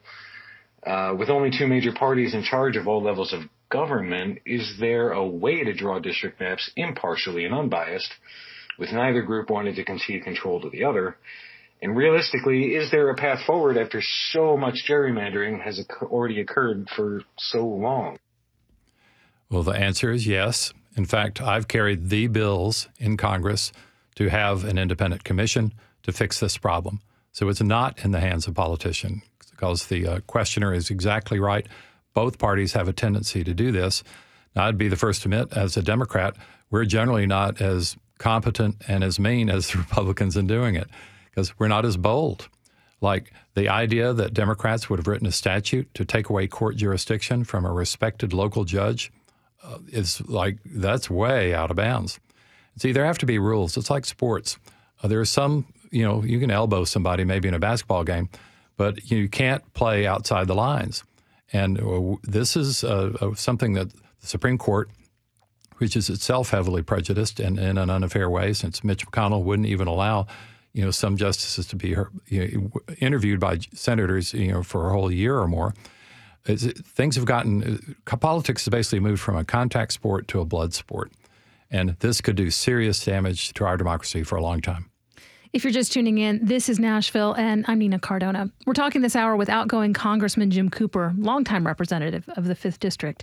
Uh, 0.84 1.14
with 1.16 1.28
only 1.28 1.50
two 1.56 1.66
major 1.66 1.92
parties 1.92 2.34
in 2.34 2.42
charge 2.42 2.76
of 2.76 2.88
all 2.88 3.02
levels 3.02 3.32
of 3.32 3.42
government, 3.72 4.40
is 4.44 4.76
there 4.78 5.12
a 5.12 5.26
way 5.26 5.64
to 5.64 5.72
draw 5.72 5.98
district 5.98 6.40
maps 6.40 6.70
impartially 6.76 7.44
and 7.46 7.54
unbiased, 7.54 8.12
with 8.78 8.92
neither 8.92 9.22
group 9.22 9.50
wanting 9.50 9.74
to 9.74 9.84
concede 9.84 10.22
control 10.24 10.60
to 10.60 10.70
the 10.70 10.84
other? 10.84 11.16
And 11.80 11.96
realistically, 11.96 12.74
is 12.74 12.90
there 12.90 13.10
a 13.10 13.16
path 13.16 13.44
forward 13.44 13.76
after 13.76 14.00
so 14.30 14.56
much 14.56 14.84
gerrymandering 14.88 15.62
has 15.62 15.84
already 16.02 16.40
occurred 16.40 16.88
for 16.94 17.22
so 17.38 17.66
long? 17.66 18.18
Well, 19.50 19.64
the 19.64 19.72
answer 19.72 20.12
is 20.12 20.26
yes. 20.26 20.72
In 20.96 21.06
fact, 21.06 21.40
I've 21.40 21.66
carried 21.66 22.08
the 22.08 22.28
bills 22.28 22.88
in 22.98 23.16
Congress 23.16 23.72
to 24.14 24.28
have 24.28 24.64
an 24.64 24.78
independent 24.78 25.24
commission 25.24 25.72
to 26.04 26.12
fix 26.12 26.38
this 26.38 26.56
problem. 26.58 27.00
So 27.32 27.48
it's 27.48 27.62
not 27.62 28.04
in 28.04 28.12
the 28.12 28.20
hands 28.20 28.46
of 28.46 28.54
politicians 28.54 29.22
because 29.50 29.86
the 29.86 30.06
uh, 30.06 30.20
questioner 30.26 30.74
is 30.74 30.90
exactly 30.90 31.40
right 31.40 31.66
both 32.14 32.38
parties 32.38 32.72
have 32.72 32.88
a 32.88 32.92
tendency 32.92 33.44
to 33.44 33.54
do 33.54 33.72
this. 33.72 34.02
Now, 34.54 34.66
I'd 34.66 34.78
be 34.78 34.88
the 34.88 34.96
first 34.96 35.22
to 35.22 35.28
admit, 35.28 35.56
as 35.56 35.76
a 35.76 35.82
Democrat, 35.82 36.36
we're 36.70 36.84
generally 36.84 37.26
not 37.26 37.60
as 37.60 37.96
competent 38.18 38.76
and 38.86 39.02
as 39.02 39.18
mean 39.18 39.50
as 39.50 39.68
the 39.68 39.78
Republicans 39.90 40.36
in 40.36 40.46
doing 40.46 40.74
it 40.74 40.88
because 41.30 41.58
we're 41.58 41.68
not 41.68 41.84
as 41.84 41.96
bold. 41.96 42.48
Like 43.00 43.32
the 43.54 43.68
idea 43.68 44.12
that 44.12 44.32
Democrats 44.32 44.88
would 44.88 44.98
have 44.98 45.08
written 45.08 45.26
a 45.26 45.32
statute 45.32 45.92
to 45.94 46.04
take 46.04 46.28
away 46.28 46.46
court 46.46 46.76
jurisdiction 46.76 47.44
from 47.44 47.64
a 47.64 47.72
respected 47.72 48.32
local 48.32 48.64
judge 48.64 49.10
uh, 49.64 49.78
is 49.88 50.20
like 50.28 50.58
that's 50.64 51.10
way 51.10 51.52
out 51.52 51.70
of 51.70 51.76
bounds. 51.76 52.20
See, 52.76 52.92
there 52.92 53.04
have 53.04 53.18
to 53.18 53.26
be 53.26 53.38
rules. 53.38 53.76
It's 53.76 53.90
like 53.90 54.04
sports. 54.04 54.56
Uh, 55.02 55.08
there 55.08 55.20
are 55.20 55.26
some, 55.26 55.66
you 55.90 56.04
know, 56.04 56.22
you 56.22 56.38
can 56.38 56.50
elbow 56.50 56.84
somebody 56.84 57.24
maybe 57.24 57.48
in 57.48 57.54
a 57.54 57.58
basketball 57.58 58.04
game, 58.04 58.28
but 58.76 59.10
you 59.10 59.28
can't 59.28 59.72
play 59.74 60.06
outside 60.06 60.46
the 60.46 60.54
lines. 60.54 61.04
And 61.52 61.80
uh, 61.80 62.16
this 62.22 62.56
is 62.56 62.82
uh, 62.82 63.12
uh, 63.20 63.34
something 63.34 63.74
that 63.74 63.92
the 63.92 64.26
Supreme 64.26 64.58
Court, 64.58 64.88
which 65.78 65.96
is 65.96 66.08
itself 66.08 66.50
heavily 66.50 66.82
prejudiced 66.82 67.40
and 67.40 67.58
in 67.58 67.78
an 67.78 67.90
unfair 67.90 68.30
way, 68.30 68.52
since 68.52 68.82
Mitch 68.82 69.06
McConnell 69.06 69.42
wouldn't 69.42 69.68
even 69.68 69.86
allow, 69.86 70.26
you 70.72 70.84
know, 70.84 70.90
some 70.90 71.16
justices 71.16 71.66
to 71.66 71.76
be 71.76 71.94
you 72.28 72.70
know, 72.74 72.94
interviewed 72.98 73.40
by 73.40 73.58
senators, 73.74 74.32
you 74.32 74.52
know, 74.52 74.62
for 74.62 74.88
a 74.88 74.92
whole 74.92 75.10
year 75.10 75.38
or 75.38 75.48
more. 75.48 75.74
things 76.44 77.16
have 77.16 77.26
gotten 77.26 77.96
politics 78.06 78.64
has 78.64 78.70
basically 78.70 79.00
moved 79.00 79.20
from 79.20 79.36
a 79.36 79.44
contact 79.44 79.92
sport 79.92 80.28
to 80.28 80.40
a 80.40 80.44
blood 80.44 80.72
sport, 80.72 81.12
and 81.70 81.90
this 82.00 82.20
could 82.20 82.36
do 82.36 82.50
serious 82.50 83.04
damage 83.04 83.52
to 83.52 83.64
our 83.64 83.76
democracy 83.76 84.22
for 84.22 84.36
a 84.36 84.42
long 84.42 84.60
time. 84.60 84.91
If 85.52 85.64
you're 85.64 85.72
just 85.72 85.92
tuning 85.92 86.16
in, 86.16 86.40
this 86.42 86.70
is 86.70 86.78
Nashville, 86.78 87.34
and 87.34 87.66
I'm 87.68 87.78
Nina 87.78 87.98
Cardona. 87.98 88.50
We're 88.64 88.72
talking 88.72 89.02
this 89.02 89.14
hour 89.14 89.36
with 89.36 89.50
outgoing 89.50 89.92
Congressman 89.92 90.50
Jim 90.50 90.70
Cooper, 90.70 91.12
longtime 91.18 91.66
representative 91.66 92.26
of 92.38 92.46
the 92.46 92.54
5th 92.54 92.78
District. 92.78 93.22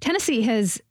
Tennessee 0.00 0.42
has 0.42 0.82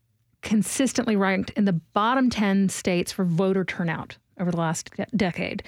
consistently 0.41 1.17
ranked 1.17 1.49
in 1.57 1.65
the 1.65 1.73
bottom 1.73 2.29
10 2.29 2.69
states 2.69 3.11
for 3.11 3.25
voter 3.25 3.65
turnout 3.65 4.15
over 4.39 4.49
the 4.49 4.55
last 4.55 4.91
decade. 5.13 5.61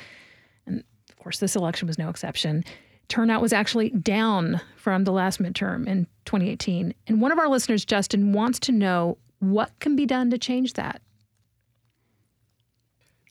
And 0.66 0.86
of 1.10 1.18
course, 1.18 1.40
this 1.40 1.58
election 1.58 1.86
was 1.86 1.98
no 1.98 2.08
exception. 2.08 2.64
Turnout 3.10 3.42
was 3.42 3.52
actually 3.52 3.90
down 3.90 4.62
from 4.78 5.04
the 5.04 5.12
last 5.12 5.42
midterm 5.42 5.86
in 5.86 6.06
2018. 6.24 6.94
And 7.08 7.22
one 7.22 7.34
of 7.34 7.40
our 7.40 7.50
listeners, 7.50 7.84
Justin, 7.84 8.32
wants 8.32 8.58
to 8.60 8.72
know 8.72 9.18
what 9.40 9.78
can 9.80 9.98
be 9.98 10.06
done 10.06 10.30
to 10.30 10.38
change 10.38 10.74
that. 10.74 11.02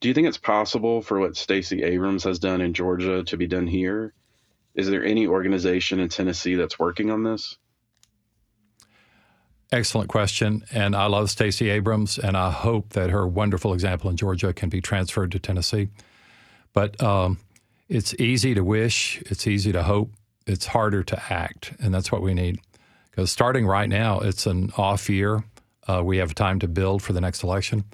Do 0.00 0.08
you 0.08 0.14
think 0.14 0.26
it's 0.26 0.38
possible 0.38 1.02
for 1.02 1.20
what 1.20 1.36
Stacey 1.36 1.82
Abrams 1.82 2.24
has 2.24 2.38
done 2.38 2.62
in 2.62 2.72
Georgia 2.72 3.22
to 3.24 3.36
be 3.36 3.46
done 3.46 3.66
here? 3.66 4.14
Is 4.74 4.88
there 4.88 5.04
any 5.04 5.26
organization 5.26 6.00
in 6.00 6.08
Tennessee 6.08 6.54
that's 6.54 6.78
working 6.78 7.10
on 7.10 7.22
this? 7.22 7.58
Excellent 9.70 10.08
question. 10.08 10.64
And 10.72 10.96
I 10.96 11.06
love 11.06 11.30
Stacey 11.30 11.68
Abrams, 11.68 12.18
and 12.18 12.36
I 12.36 12.50
hope 12.50 12.90
that 12.94 13.10
her 13.10 13.26
wonderful 13.26 13.74
example 13.74 14.08
in 14.08 14.16
Georgia 14.16 14.54
can 14.54 14.70
be 14.70 14.80
transferred 14.80 15.32
to 15.32 15.38
Tennessee. 15.38 15.88
But 16.72 17.00
um, 17.02 17.38
it's 17.88 18.14
easy 18.14 18.54
to 18.54 18.64
wish, 18.64 19.22
it's 19.26 19.46
easy 19.46 19.70
to 19.72 19.82
hope, 19.82 20.12
it's 20.46 20.66
harder 20.66 21.02
to 21.02 21.32
act. 21.32 21.74
And 21.78 21.92
that's 21.92 22.10
what 22.10 22.22
we 22.22 22.32
need. 22.32 22.58
Because 23.10 23.30
starting 23.30 23.66
right 23.66 23.88
now, 23.88 24.20
it's 24.20 24.46
an 24.46 24.72
off 24.78 25.10
year. 25.10 25.44
Uh, 25.86 26.02
we 26.02 26.16
have 26.18 26.34
time 26.34 26.58
to 26.60 26.68
build 26.68 27.02
for 27.02 27.12
the 27.12 27.20
next 27.20 27.42
election 27.42 27.84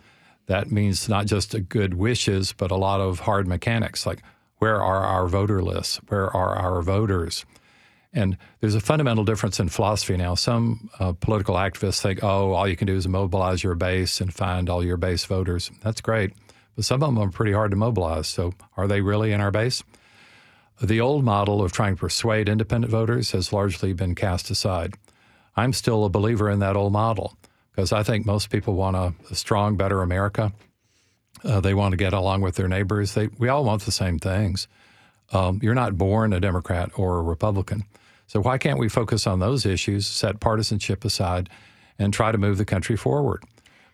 that 0.47 0.71
means 0.71 1.09
not 1.09 1.27
just 1.27 1.55
good 1.69 1.95
wishes, 1.95 2.53
but 2.53 2.71
a 2.71 2.77
lot 2.77 3.01
of 3.01 3.21
hard 3.21 3.47
mechanics 3.47 4.07
like 4.07 4.23
where 4.59 4.81
are 4.81 5.05
our 5.05 5.27
voter 5.27 5.63
lists? 5.63 6.01
Where 6.09 6.35
are 6.35 6.57
our 6.57 6.81
voters? 6.83 7.45
And 8.13 8.39
there's 8.61 8.75
a 8.75 8.81
fundamental 8.81 9.25
difference 9.25 9.61
in 9.61 9.69
philosophy 9.69 10.17
now. 10.17 10.35
Some 10.35 10.89
uh, 10.99 11.13
political 11.13 11.57
activists 11.57 12.01
think, 12.01 12.25
oh, 12.25 12.53
all 12.53 12.67
you 12.67 12.77
can 12.77 12.87
do 12.87 12.97
is 12.97 13.07
mobilize 13.07 13.63
your 13.63 13.75
base 13.75 14.21
and 14.21 14.33
find 14.33 14.71
all 14.71 14.83
your 14.83 14.97
base 14.97 15.27
voters. 15.27 15.71
That's 15.83 16.01
great. 16.01 16.33
But 16.75 16.87
some 16.87 17.03
of 17.03 17.15
them 17.15 17.19
are 17.19 17.31
pretty 17.31 17.53
hard 17.53 17.73
to 17.73 17.77
mobilize. 17.77 18.29
So 18.29 18.55
are 18.77 18.87
they 18.87 19.03
really 19.03 19.33
in 19.33 19.43
our 19.43 19.51
base? 19.51 19.83
The 20.81 21.01
old 21.01 21.25
model 21.25 21.63
of 21.63 21.73
trying 21.73 21.97
to 21.97 22.01
persuade 22.01 22.49
independent 22.49 22.91
voters 22.91 23.33
has 23.33 23.53
largely 23.53 23.93
been 23.93 24.15
cast 24.15 24.51
aside. 24.51 24.95
I'm 25.57 25.73
still 25.73 26.05
a 26.05 26.11
believer 26.11 26.49
in 26.51 26.61
that 26.61 26.77
old 26.77 26.93
model 26.93 27.37
because 27.77 27.93
I 27.93 28.03
think 28.03 28.25
most 28.25 28.49
people 28.49 28.75
want 28.75 28.97
a, 28.97 29.15
a 29.31 29.35
strong, 29.35 29.77
better 29.77 30.01
America. 30.01 30.53
Uh, 31.45 31.61
they 31.61 31.75
want 31.75 31.93
to 31.93 31.99
get 31.99 32.15
along 32.15 32.41
with 32.41 32.57
their 32.57 32.69
neighbors. 32.69 33.13
They, 33.13 33.29
we 33.39 33.51
all 33.51 33.65
want 33.65 33.83
the 33.83 33.93
same 33.93 34.19
things. 34.19 34.67
Um, 35.31 35.61
you're 35.63 35.75
not 35.75 35.99
born 35.99 36.33
a 36.33 36.41
Democrat 36.41 36.91
or 36.97 37.19
a 37.19 37.23
Republican. 37.23 37.85
So 38.29 38.41
why 38.41 38.57
can't 38.57 38.79
we 38.79 38.89
focus 38.89 39.27
on 39.27 39.41
those 39.41 39.67
issues, 39.67 40.07
set 40.07 40.41
partisanship 40.41 41.05
aside, 41.05 41.51
and 41.99 42.15
try 42.15 42.33
to 42.33 42.39
move 42.39 42.57
the 42.57 42.65
country 42.65 42.97
forward? 42.97 43.45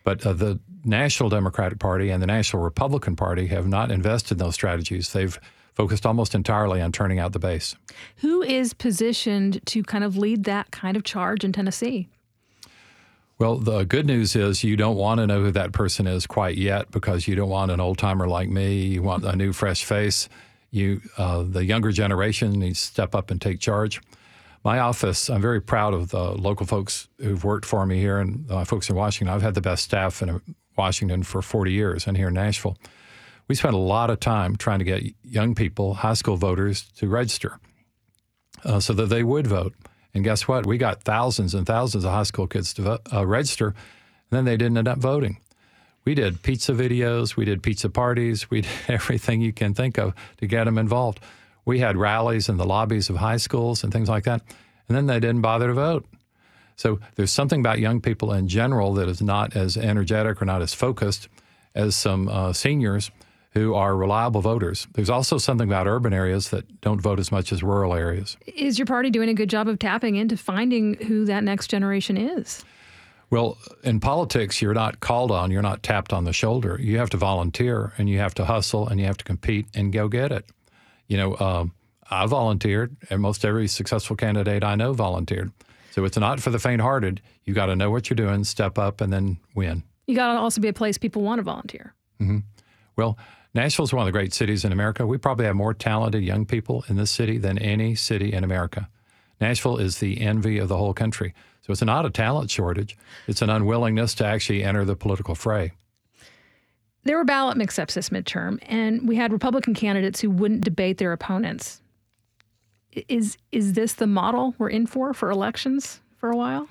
But 0.05 0.25
uh, 0.25 0.33
the 0.33 0.59
National 0.85 1.29
Democratic 1.29 1.79
Party 1.79 2.09
and 2.09 2.23
the 2.23 2.27
National 2.27 2.63
Republican 2.63 3.17
Party 3.17 3.47
have 3.47 3.67
not 3.67 3.91
invested 3.91 4.35
in 4.35 4.37
those 4.37 4.55
strategies. 4.55 5.11
They've 5.11 5.37
focused 5.73 6.05
almost 6.05 6.33
entirely 6.35 6.81
on 6.81 6.93
turning 6.93 7.19
out 7.19 7.33
the 7.33 7.39
base. 7.39 7.75
Who 8.17 8.41
is 8.41 8.73
positioned 8.73 9.59
to 9.67 9.83
kind 9.83 10.03
of 10.03 10.17
lead 10.17 10.45
that 10.45 10.71
kind 10.71 10.95
of 10.95 11.03
charge 11.03 11.43
in 11.43 11.51
Tennessee? 11.51 12.07
Well, 13.39 13.57
the 13.57 13.83
good 13.83 14.05
news 14.05 14.35
is 14.35 14.63
you 14.63 14.77
don't 14.77 14.95
want 14.95 15.19
to 15.19 15.27
know 15.27 15.41
who 15.41 15.51
that 15.51 15.71
person 15.71 16.05
is 16.07 16.27
quite 16.27 16.57
yet 16.57 16.91
because 16.91 17.27
you 17.27 17.35
don't 17.35 17.49
want 17.49 17.71
an 17.71 17.79
old 17.79 17.97
timer 17.97 18.27
like 18.27 18.49
me. 18.49 18.83
You 18.83 19.01
want 19.01 19.25
a 19.25 19.35
new, 19.35 19.53
fresh 19.53 19.83
face. 19.83 20.29
You, 20.69 21.01
uh, 21.17 21.43
the 21.43 21.65
younger 21.65 21.91
generation, 21.91 22.53
needs 22.53 22.81
to 22.81 22.87
step 22.87 23.15
up 23.15 23.31
and 23.31 23.41
take 23.41 23.59
charge. 23.59 24.01
My 24.63 24.79
office, 24.79 25.29
I'm 25.29 25.41
very 25.41 25.61
proud 25.61 25.93
of 25.93 26.09
the 26.09 26.31
local 26.31 26.65
folks 26.65 27.09
who've 27.19 27.43
worked 27.43 27.65
for 27.65 27.85
me 27.85 27.99
here 27.99 28.19
and 28.19 28.49
uh, 28.49 28.63
folks 28.65 28.89
in 28.89 28.95
Washington. 28.95 29.33
I've 29.33 29.41
had 29.41 29.55
the 29.55 29.61
best 29.61 29.83
staff 29.83 30.21
in 30.21 30.39
Washington 30.77 31.23
for 31.23 31.41
40 31.41 31.71
years 31.71 32.07
and 32.07 32.15
here 32.15 32.29
in 32.29 32.35
Nashville. 32.35 32.77
We 33.47 33.55
spent 33.55 33.73
a 33.73 33.77
lot 33.77 34.09
of 34.09 34.19
time 34.19 34.55
trying 34.55 34.79
to 34.79 34.85
get 34.85 35.03
young 35.23 35.53
people, 35.53 35.95
high 35.95 36.13
school 36.13 36.37
voters, 36.37 36.83
to 36.97 37.09
register 37.09 37.59
uh, 38.63 38.79
so 38.79 38.93
that 38.93 39.07
they 39.07 39.23
would 39.23 39.47
vote. 39.47 39.73
And 40.13 40.23
guess 40.23 40.47
what? 40.47 40.65
We 40.65 40.77
got 40.77 41.03
thousands 41.03 41.53
and 41.53 41.65
thousands 41.65 42.05
of 42.05 42.11
high 42.11 42.23
school 42.23 42.47
kids 42.47 42.73
to 42.75 42.81
vote, 42.83 43.01
uh, 43.11 43.25
register, 43.25 43.67
and 43.67 43.75
then 44.29 44.45
they 44.45 44.57
didn't 44.57 44.77
end 44.77 44.87
up 44.87 44.99
voting. 44.99 45.37
We 46.05 46.15
did 46.15 46.43
pizza 46.43 46.73
videos, 46.73 47.35
we 47.35 47.45
did 47.45 47.63
pizza 47.63 47.89
parties, 47.89 48.49
we 48.49 48.61
did 48.61 48.71
everything 48.87 49.41
you 49.41 49.53
can 49.53 49.73
think 49.73 49.97
of 49.97 50.13
to 50.37 50.47
get 50.47 50.65
them 50.65 50.77
involved. 50.77 51.19
We 51.65 51.79
had 51.79 51.97
rallies 51.97 52.49
in 52.49 52.57
the 52.57 52.65
lobbies 52.65 53.09
of 53.09 53.17
high 53.17 53.37
schools 53.37 53.83
and 53.83 53.91
things 53.91 54.09
like 54.09 54.25
that, 54.25 54.41
and 54.87 54.97
then 54.97 55.07
they 55.07 55.19
didn't 55.19 55.41
bother 55.41 55.67
to 55.67 55.73
vote. 55.73 56.05
So 56.75 56.99
there's 57.15 57.31
something 57.31 57.59
about 57.59 57.79
young 57.79 58.01
people 58.01 58.33
in 58.33 58.47
general 58.47 58.93
that 58.95 59.07
is 59.07 59.21
not 59.21 59.55
as 59.55 59.77
energetic 59.77 60.41
or 60.41 60.45
not 60.45 60.61
as 60.61 60.73
focused 60.73 61.29
as 61.75 61.95
some 61.95 62.27
uh, 62.27 62.53
seniors 62.53 63.11
who 63.53 63.75
are 63.75 63.95
reliable 63.95 64.41
voters. 64.41 64.87
There's 64.93 65.09
also 65.09 65.37
something 65.37 65.67
about 65.67 65.87
urban 65.87 66.11
areas 66.11 66.49
that 66.49 66.81
don't 66.81 66.99
vote 66.99 67.19
as 67.19 67.31
much 67.31 67.51
as 67.51 67.61
rural 67.61 67.93
areas. 67.93 68.35
Is 68.47 68.79
your 68.79 68.87
party 68.87 69.11
doing 69.11 69.29
a 69.29 69.33
good 69.33 69.49
job 69.49 69.67
of 69.67 69.77
tapping 69.77 70.15
into 70.15 70.35
finding 70.35 70.95
who 70.95 71.25
that 71.25 71.43
next 71.43 71.67
generation 71.67 72.17
is? 72.17 72.65
Well, 73.29 73.57
in 73.83 73.99
politics, 73.99 74.61
you're 74.61 74.73
not 74.73 74.99
called 74.99 75.31
on, 75.31 75.51
you're 75.51 75.61
not 75.61 75.83
tapped 75.83 76.13
on 76.13 76.23
the 76.23 76.33
shoulder. 76.33 76.79
You 76.79 76.97
have 76.97 77.09
to 77.11 77.17
volunteer 77.17 77.93
and 77.97 78.09
you 78.09 78.19
have 78.19 78.33
to 78.35 78.45
hustle 78.45 78.87
and 78.87 78.99
you 78.99 79.05
have 79.05 79.17
to 79.17 79.25
compete 79.25 79.67
and 79.73 79.93
go 79.93 80.07
get 80.07 80.31
it. 80.31 80.45
You 81.07 81.17
know, 81.17 81.37
um, 81.37 81.73
I 82.09 82.25
volunteered, 82.25 82.95
and 83.09 83.21
most 83.21 83.45
every 83.45 83.67
successful 83.67 84.15
candidate 84.15 84.63
I 84.63 84.75
know 84.75 84.93
volunteered. 84.93 85.51
So 85.91 86.05
it's 86.05 86.17
not 86.17 86.39
for 86.39 86.49
the 86.49 86.59
faint 86.59 86.81
hearted. 86.81 87.21
You 87.43 87.53
got 87.53 87.67
to 87.67 87.75
know 87.75 87.91
what 87.91 88.09
you're 88.09 88.15
doing, 88.15 88.43
step 88.43 88.77
up, 88.77 89.01
and 89.01 89.11
then 89.11 89.37
win. 89.55 89.83
You 90.07 90.15
got 90.15 90.33
to 90.33 90.39
also 90.39 90.59
be 90.59 90.67
a 90.67 90.73
place 90.73 90.97
people 90.97 91.21
want 91.21 91.39
to 91.39 91.43
volunteer. 91.43 91.93
Mm-hmm. 92.19 92.39
Well, 92.95 93.17
Nashville 93.55 93.85
is 93.85 93.93
one 93.93 94.01
of 94.01 94.07
the 94.07 94.17
great 94.17 94.33
cities 94.33 94.65
in 94.65 94.71
America. 94.71 95.05
We 95.05 95.17
probably 95.17 95.45
have 95.45 95.55
more 95.55 95.73
talented 95.73 96.23
young 96.23 96.45
people 96.45 96.83
in 96.87 96.95
this 96.95 97.11
city 97.11 97.37
than 97.37 97.59
any 97.59 97.93
city 97.93 98.33
in 98.33 98.43
America. 98.43 98.89
Nashville 99.39 99.77
is 99.77 99.99
the 99.99 100.21
envy 100.21 100.57
of 100.57 100.69
the 100.69 100.77
whole 100.77 100.93
country. 100.93 101.35
So 101.61 101.71
it's 101.71 101.81
not 101.81 102.05
a 102.05 102.09
talent 102.09 102.49
shortage, 102.49 102.97
it's 103.27 103.41
an 103.41 103.49
unwillingness 103.49 104.15
to 104.15 104.25
actually 104.25 104.63
enter 104.63 104.83
the 104.83 104.95
political 104.95 105.35
fray. 105.35 105.71
There 107.05 107.17
were 107.17 107.23
ballot 107.23 107.57
mix 107.57 107.77
ups 107.77 107.93
this 107.93 108.09
midterm, 108.09 108.59
and 108.63 109.07
we 109.07 109.17
had 109.17 109.31
Republican 109.31 109.73
candidates 109.73 110.21
who 110.21 110.29
wouldn't 110.29 110.63
debate 110.63 110.97
their 110.97 111.11
opponents. 111.11 111.81
Is, 113.07 113.37
is 113.51 113.73
this 113.73 113.93
the 113.93 114.07
model 114.07 114.55
we're 114.57 114.69
in 114.69 114.87
for 114.87 115.13
for 115.13 115.29
elections 115.29 115.99
for 116.17 116.31
a 116.31 116.35
while? 116.35 116.67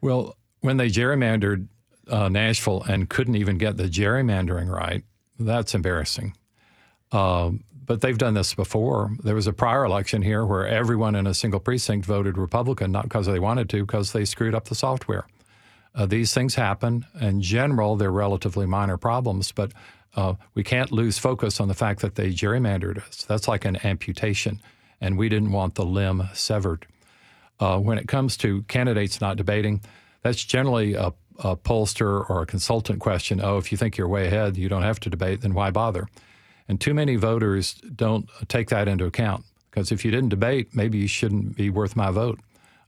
Well, 0.00 0.36
when 0.60 0.76
they 0.76 0.88
gerrymandered 0.88 1.68
uh, 2.08 2.28
Nashville 2.28 2.82
and 2.84 3.08
couldn't 3.08 3.36
even 3.36 3.58
get 3.58 3.76
the 3.76 3.84
gerrymandering 3.84 4.68
right, 4.68 5.04
that's 5.38 5.74
embarrassing. 5.74 6.34
Um, 7.12 7.64
but 7.84 8.02
they've 8.02 8.18
done 8.18 8.34
this 8.34 8.54
before. 8.54 9.10
There 9.24 9.34
was 9.34 9.46
a 9.46 9.52
prior 9.52 9.84
election 9.84 10.20
here 10.20 10.44
where 10.44 10.66
everyone 10.66 11.14
in 11.14 11.26
a 11.26 11.32
single 11.32 11.58
precinct 11.58 12.04
voted 12.04 12.36
Republican, 12.36 12.92
not 12.92 13.04
because 13.04 13.26
they 13.26 13.38
wanted 13.38 13.70
to, 13.70 13.86
because 13.86 14.12
they 14.12 14.26
screwed 14.26 14.54
up 14.54 14.66
the 14.66 14.74
software. 14.74 15.26
Uh, 15.94 16.04
these 16.04 16.34
things 16.34 16.54
happen. 16.54 17.06
In 17.18 17.40
general, 17.40 17.96
they're 17.96 18.12
relatively 18.12 18.66
minor 18.66 18.98
problems, 18.98 19.52
but 19.52 19.72
uh, 20.16 20.34
we 20.54 20.62
can't 20.62 20.92
lose 20.92 21.18
focus 21.18 21.60
on 21.60 21.68
the 21.68 21.74
fact 21.74 22.00
that 22.00 22.14
they 22.14 22.30
gerrymandered 22.30 22.98
us. 22.98 23.24
That's 23.24 23.48
like 23.48 23.64
an 23.64 23.78
amputation, 23.84 24.60
and 25.00 25.16
we 25.16 25.30
didn't 25.30 25.52
want 25.52 25.74
the 25.74 25.84
limb 25.84 26.28
severed. 26.34 26.86
Uh, 27.58 27.78
when 27.78 27.98
it 27.98 28.06
comes 28.06 28.36
to 28.38 28.62
candidates 28.64 29.20
not 29.20 29.36
debating, 29.36 29.80
that's 30.22 30.44
generally 30.44 30.94
a 30.94 31.12
a 31.38 31.56
pollster 31.56 32.28
or 32.28 32.42
a 32.42 32.46
consultant 32.46 33.00
question, 33.00 33.40
oh, 33.42 33.58
if 33.58 33.70
you 33.70 33.78
think 33.78 33.96
you're 33.96 34.08
way 34.08 34.26
ahead, 34.26 34.56
you 34.56 34.68
don't 34.68 34.82
have 34.82 35.00
to 35.00 35.10
debate, 35.10 35.40
then 35.40 35.54
why 35.54 35.70
bother? 35.70 36.08
And 36.66 36.80
too 36.80 36.94
many 36.94 37.16
voters 37.16 37.74
don't 37.74 38.28
take 38.48 38.68
that 38.70 38.88
into 38.88 39.06
account 39.06 39.44
because 39.70 39.92
if 39.92 40.04
you 40.04 40.10
didn't 40.10 40.30
debate, 40.30 40.74
maybe 40.74 40.98
you 40.98 41.08
shouldn't 41.08 41.56
be 41.56 41.70
worth 41.70 41.96
my 41.96 42.10
vote. 42.10 42.40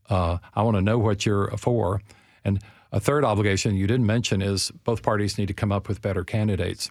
Uh, 0.08 0.38
I 0.54 0.62
want 0.62 0.76
to 0.76 0.82
know 0.82 0.98
what 0.98 1.24
you're 1.24 1.50
for. 1.56 2.02
And 2.44 2.60
a 2.92 3.00
third 3.00 3.24
obligation 3.24 3.76
you 3.76 3.86
didn't 3.86 4.06
mention 4.06 4.42
is 4.42 4.70
both 4.84 5.02
parties 5.02 5.38
need 5.38 5.46
to 5.46 5.54
come 5.54 5.70
up 5.70 5.88
with 5.88 6.02
better 6.02 6.24
candidates 6.24 6.90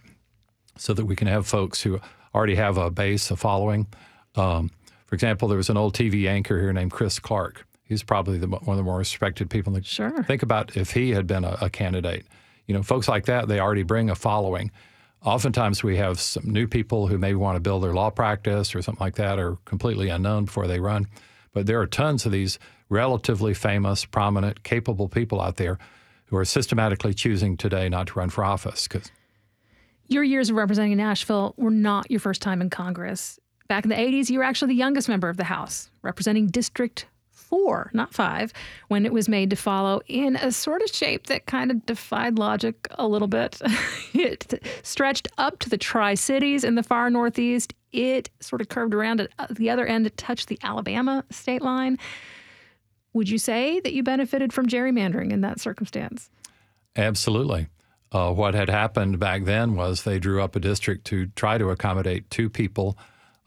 so 0.76 0.94
that 0.94 1.04
we 1.04 1.14
can 1.14 1.28
have 1.28 1.46
folks 1.46 1.82
who 1.82 2.00
already 2.34 2.54
have 2.54 2.78
a 2.78 2.90
base, 2.90 3.30
a 3.30 3.36
following. 3.36 3.86
Um, 4.34 4.70
for 5.06 5.14
example, 5.14 5.48
there 5.48 5.58
was 5.58 5.68
an 5.68 5.76
old 5.76 5.94
TV 5.94 6.26
anchor 6.28 6.58
here 6.58 6.72
named 6.72 6.92
Chris 6.92 7.18
Clark 7.18 7.66
He's 7.90 8.04
probably 8.04 8.38
the, 8.38 8.46
one 8.46 8.68
of 8.68 8.76
the 8.76 8.84
more 8.84 8.98
respected 8.98 9.50
people. 9.50 9.74
In 9.74 9.80
the, 9.80 9.84
sure. 9.84 10.22
Think 10.22 10.44
about 10.44 10.76
if 10.76 10.92
he 10.92 11.10
had 11.10 11.26
been 11.26 11.42
a, 11.44 11.58
a 11.60 11.68
candidate. 11.68 12.24
You 12.68 12.74
know, 12.74 12.84
folks 12.84 13.08
like 13.08 13.26
that, 13.26 13.48
they 13.48 13.58
already 13.58 13.82
bring 13.82 14.10
a 14.10 14.14
following. 14.14 14.70
Oftentimes, 15.24 15.82
we 15.82 15.96
have 15.96 16.20
some 16.20 16.48
new 16.48 16.68
people 16.68 17.08
who 17.08 17.18
maybe 17.18 17.34
want 17.34 17.56
to 17.56 17.60
build 17.60 17.82
their 17.82 17.92
law 17.92 18.08
practice 18.08 18.76
or 18.76 18.80
something 18.80 19.04
like 19.04 19.16
that, 19.16 19.40
or 19.40 19.56
completely 19.64 20.08
unknown 20.08 20.44
before 20.44 20.68
they 20.68 20.78
run. 20.78 21.08
But 21.52 21.66
there 21.66 21.80
are 21.80 21.86
tons 21.88 22.24
of 22.24 22.30
these 22.30 22.60
relatively 22.90 23.54
famous, 23.54 24.04
prominent, 24.04 24.62
capable 24.62 25.08
people 25.08 25.40
out 25.40 25.56
there 25.56 25.76
who 26.26 26.36
are 26.36 26.44
systematically 26.44 27.12
choosing 27.12 27.56
today 27.56 27.88
not 27.88 28.06
to 28.06 28.20
run 28.20 28.30
for 28.30 28.44
office. 28.44 28.86
Cause 28.86 29.10
your 30.06 30.22
years 30.22 30.48
of 30.48 30.54
representing 30.54 30.96
Nashville 30.96 31.54
were 31.56 31.72
not 31.72 32.08
your 32.08 32.20
first 32.20 32.40
time 32.40 32.62
in 32.62 32.70
Congress. 32.70 33.40
Back 33.66 33.84
in 33.84 33.90
the 33.90 33.96
80s, 33.96 34.30
you 34.30 34.38
were 34.38 34.44
actually 34.44 34.68
the 34.68 34.78
youngest 34.78 35.08
member 35.08 35.28
of 35.28 35.36
the 35.36 35.44
House, 35.44 35.90
representing 36.02 36.46
District 36.46 37.06
four, 37.50 37.90
not 37.92 38.14
five, 38.14 38.52
when 38.88 39.04
it 39.04 39.12
was 39.12 39.28
made 39.28 39.50
to 39.50 39.56
follow 39.56 40.00
in 40.06 40.36
a 40.36 40.50
sort 40.52 40.80
of 40.82 40.88
shape 40.88 41.26
that 41.26 41.46
kind 41.46 41.70
of 41.70 41.84
defied 41.84 42.38
logic 42.38 42.86
a 42.92 43.06
little 43.06 43.28
bit. 43.28 43.60
it 44.14 44.62
stretched 44.82 45.28
up 45.36 45.58
to 45.58 45.68
the 45.68 45.76
Tri 45.76 46.14
Cities 46.14 46.64
in 46.64 46.76
the 46.76 46.82
far 46.82 47.10
northeast. 47.10 47.74
It 47.92 48.30
sort 48.40 48.62
of 48.62 48.68
curved 48.68 48.94
around 48.94 49.20
at 49.20 49.54
the 49.54 49.68
other 49.68 49.84
end 49.84 50.04
to 50.04 50.10
touch 50.10 50.46
the 50.46 50.58
Alabama 50.62 51.24
state 51.30 51.60
line. 51.60 51.98
Would 53.12 53.28
you 53.28 53.38
say 53.38 53.80
that 53.80 53.92
you 53.92 54.02
benefited 54.04 54.52
from 54.52 54.68
gerrymandering 54.68 55.32
in 55.32 55.40
that 55.40 55.58
circumstance? 55.58 56.30
Absolutely. 56.94 57.66
Uh, 58.12 58.32
what 58.32 58.54
had 58.54 58.68
happened 58.68 59.18
back 59.18 59.44
then 59.44 59.74
was 59.74 60.02
they 60.02 60.18
drew 60.18 60.42
up 60.42 60.56
a 60.56 60.60
district 60.60 61.04
to 61.06 61.26
try 61.36 61.58
to 61.58 61.70
accommodate 61.70 62.30
two 62.30 62.48
people. 62.48 62.96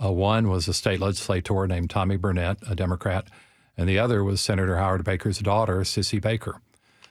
Uh, 0.03 0.11
one 0.11 0.49
was 0.49 0.67
a 0.67 0.73
state 0.73 0.99
legislator 0.99 1.67
named 1.67 1.89
Tommy 1.89 2.17
Burnett, 2.17 2.57
a 2.67 2.75
Democrat, 2.75 3.27
and 3.77 3.89
the 3.89 3.99
other 3.99 4.23
was 4.23 4.41
Senator 4.41 4.77
Howard 4.77 5.03
Baker's 5.03 5.39
daughter, 5.39 5.83
Cissy 5.83 6.19
Baker. 6.19 6.61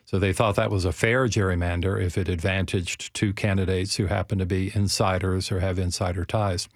So 0.05 0.19
they 0.19 0.33
thought 0.33 0.57
that 0.57 0.71
was 0.71 0.85
a 0.85 0.93
fair 0.93 1.27
gerrymander 1.27 2.01
if 2.01 2.19
it 2.19 2.29
advantaged 2.29 3.15
two 3.15 3.33
candidates 3.33 3.97
who 3.97 4.07
happened 4.07 4.41
to 4.41 4.47
be 4.47 4.73
insiders 4.75 5.51
or 5.51 5.61
have 5.61 5.79
insider 5.79 6.25
ties. 6.25 6.69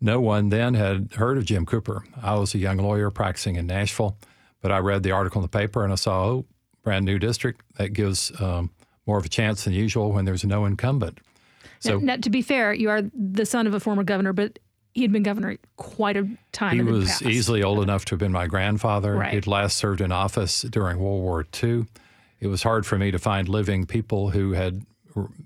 No 0.00 0.20
one 0.20 0.50
then 0.50 0.74
had 0.74 1.14
heard 1.14 1.38
of 1.38 1.44
Jim 1.44 1.66
Cooper. 1.66 2.04
I 2.22 2.34
was 2.34 2.54
a 2.54 2.58
young 2.58 2.78
lawyer 2.78 3.10
practicing 3.10 3.56
in 3.56 3.66
Nashville, 3.66 4.16
but 4.60 4.70
I 4.70 4.78
read 4.78 5.02
the 5.02 5.10
article 5.10 5.40
in 5.40 5.42
the 5.42 5.48
paper 5.48 5.84
and 5.84 5.92
I 5.92 5.96
saw, 5.96 6.24
oh, 6.24 6.46
brand 6.82 7.04
new 7.04 7.18
district. 7.18 7.62
That 7.78 7.92
gives 7.92 8.32
um, 8.40 8.70
more 9.06 9.18
of 9.18 9.24
a 9.24 9.28
chance 9.28 9.64
than 9.64 9.72
usual 9.72 10.12
when 10.12 10.24
there's 10.24 10.44
no 10.44 10.64
incumbent. 10.64 11.18
So, 11.80 11.98
now, 11.98 12.14
now, 12.14 12.16
to 12.16 12.30
be 12.30 12.42
fair, 12.42 12.72
you 12.72 12.90
are 12.90 13.02
the 13.14 13.44
son 13.44 13.66
of 13.66 13.74
a 13.74 13.80
former 13.80 14.04
governor, 14.04 14.32
but 14.32 14.58
he 14.96 15.02
had 15.02 15.12
been 15.12 15.22
governor 15.22 15.58
quite 15.76 16.16
a 16.16 16.26
time. 16.52 16.76
He 16.76 16.80
was 16.80 17.20
easily 17.20 17.62
old 17.62 17.82
enough 17.82 18.06
to 18.06 18.12
have 18.12 18.18
been 18.18 18.32
my 18.32 18.46
grandfather. 18.46 19.14
Right. 19.14 19.34
He'd 19.34 19.46
last 19.46 19.76
served 19.76 20.00
in 20.00 20.10
office 20.10 20.62
during 20.62 20.98
World 20.98 21.20
War 21.20 21.46
II. 21.62 21.84
It 22.40 22.46
was 22.46 22.62
hard 22.62 22.86
for 22.86 22.96
me 22.96 23.10
to 23.10 23.18
find 23.18 23.46
living 23.46 23.84
people 23.84 24.30
who 24.30 24.52
had 24.52 24.86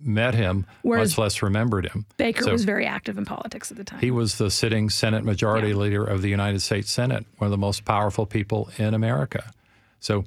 met 0.01 0.35
him, 0.35 0.67
Whereas 0.83 1.11
much 1.11 1.19
less 1.19 1.43
remembered 1.43 1.89
him. 1.89 2.07
Baker 2.17 2.45
so 2.45 2.53
was 2.53 2.65
very 2.65 2.87
active 2.87 3.19
in 3.19 3.25
politics 3.25 3.73
at 3.73 3.77
the 3.77 3.83
time. 3.83 3.99
He 3.99 4.13
was 4.13 4.39
the 4.39 4.53
sitting 4.53 4.89
Senate 4.89 5.25
Majority 5.25 5.71
yeah. 5.71 5.75
Leader 5.75 6.05
of 6.05 6.23
the 6.23 6.29
United 6.29 6.63
States 6.63 6.93
Senate, 6.93 7.27
one 7.39 7.47
of 7.47 7.51
the 7.51 7.59
most 7.59 7.85
powerful 7.85 8.27
people 8.27 8.71
in 8.79 8.95
America. 8.95 9.51
So, 9.99 10.27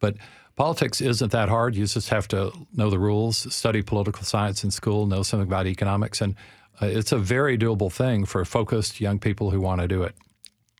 but 0.00 0.16
Politics 0.56 1.02
isn't 1.02 1.32
that 1.32 1.50
hard. 1.50 1.76
You 1.76 1.86
just 1.86 2.08
have 2.08 2.26
to 2.28 2.50
know 2.74 2.88
the 2.88 2.98
rules, 2.98 3.54
study 3.54 3.82
political 3.82 4.24
science 4.24 4.64
in 4.64 4.70
school, 4.70 5.04
know 5.04 5.22
something 5.22 5.46
about 5.46 5.66
economics, 5.66 6.22
and 6.22 6.34
it's 6.80 7.12
a 7.12 7.18
very 7.18 7.56
doable 7.56 7.92
thing 7.92 8.24
for 8.24 8.44
focused 8.44 9.00
young 9.00 9.18
people 9.18 9.50
who 9.50 9.60
want 9.60 9.80
to 9.80 9.88
do 9.88 10.02
it. 10.02 10.14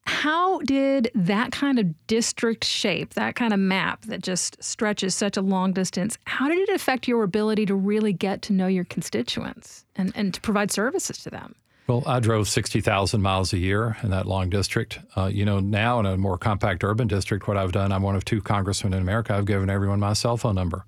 How 0.06 0.60
did 0.60 1.10
that 1.14 1.50
kind 1.50 1.78
of 1.78 2.06
district 2.06 2.64
shape, 2.64 3.14
that 3.14 3.34
kind 3.34 3.52
of 3.52 3.58
map 3.58 4.04
that 4.06 4.22
just 4.22 4.62
stretches 4.62 5.14
such 5.14 5.36
a 5.36 5.42
long 5.42 5.72
distance, 5.72 6.16
how 6.26 6.48
did 6.48 6.58
it 6.58 6.68
affect 6.68 7.08
your 7.08 7.24
ability 7.24 7.66
to 7.66 7.74
really 7.74 8.12
get 8.12 8.40
to 8.42 8.52
know 8.52 8.68
your 8.68 8.84
constituents 8.84 9.84
and, 9.96 10.12
and 10.14 10.32
to 10.34 10.40
provide 10.40 10.70
services 10.70 11.18
to 11.18 11.30
them? 11.30 11.56
Well, 11.88 12.02
I 12.06 12.18
drove 12.18 12.48
60,000 12.48 13.22
miles 13.22 13.52
a 13.52 13.58
year 13.58 13.96
in 14.02 14.10
that 14.10 14.26
long 14.26 14.50
district. 14.50 14.98
Uh, 15.16 15.26
you 15.26 15.44
know, 15.44 15.60
now 15.60 16.00
in 16.00 16.06
a 16.06 16.16
more 16.16 16.36
compact 16.36 16.82
urban 16.82 17.06
district, 17.06 17.46
what 17.46 17.56
I've 17.56 17.72
done, 17.72 17.92
I'm 17.92 18.02
one 18.02 18.16
of 18.16 18.24
two 18.24 18.40
congressmen 18.40 18.92
in 18.92 19.00
America. 19.00 19.34
I've 19.34 19.44
given 19.44 19.70
everyone 19.70 20.00
my 20.00 20.12
cell 20.12 20.36
phone 20.36 20.56
number, 20.56 20.84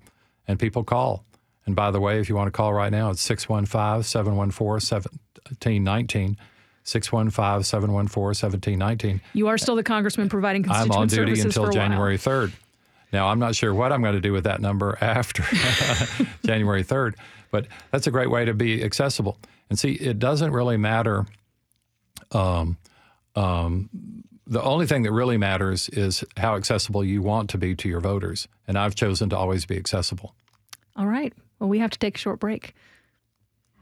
and 0.47 0.59
people 0.59 0.83
call. 0.83 1.23
And 1.69 1.75
by 1.75 1.91
the 1.91 1.99
way, 1.99 2.19
if 2.19 2.29
you 2.29 2.35
want 2.35 2.47
to 2.47 2.51
call 2.51 2.73
right 2.73 2.91
now, 2.91 3.11
it's 3.11 3.21
615 3.21 4.01
714 4.01 4.65
1719. 4.65 6.35
615 6.83 7.63
714 7.63 8.23
1719. 8.23 9.21
You 9.33 9.49
are 9.49 9.57
still 9.59 9.75
the 9.75 9.83
congressman 9.83 10.29
providing 10.29 10.63
constituent 10.63 10.95
I'm 10.95 11.01
on 11.01 11.07
duty 11.09 11.39
until 11.39 11.69
January 11.69 12.17
3rd. 12.17 12.53
Now, 13.13 13.27
I'm 13.27 13.37
not 13.37 13.53
sure 13.53 13.71
what 13.71 13.91
I'm 13.91 14.01
going 14.01 14.15
to 14.15 14.19
do 14.19 14.33
with 14.33 14.45
that 14.45 14.61
number 14.61 14.97
after 14.99 15.43
January 16.43 16.83
3rd, 16.83 17.13
but 17.51 17.67
that's 17.91 18.07
a 18.07 18.11
great 18.11 18.31
way 18.31 18.45
to 18.45 18.55
be 18.55 18.83
accessible. 18.83 19.37
And 19.69 19.77
see, 19.77 19.91
it 19.91 20.17
doesn't 20.17 20.51
really 20.51 20.77
matter. 20.77 21.27
Um, 22.31 22.77
um, 23.35 23.91
the 24.47 24.63
only 24.63 24.87
thing 24.87 25.03
that 25.03 25.11
really 25.11 25.37
matters 25.37 25.87
is 25.89 26.23
how 26.35 26.55
accessible 26.55 27.03
you 27.03 27.21
want 27.21 27.51
to 27.51 27.59
be 27.59 27.75
to 27.75 27.87
your 27.87 27.99
voters. 27.99 28.47
And 28.67 28.75
I've 28.75 28.95
chosen 28.95 29.29
to 29.29 29.37
always 29.37 29.67
be 29.67 29.77
accessible. 29.77 30.33
All 30.95 31.05
right. 31.05 31.31
Well, 31.59 31.69
we 31.69 31.79
have 31.79 31.91
to 31.91 31.99
take 31.99 32.15
a 32.15 32.19
short 32.19 32.39
break. 32.39 32.73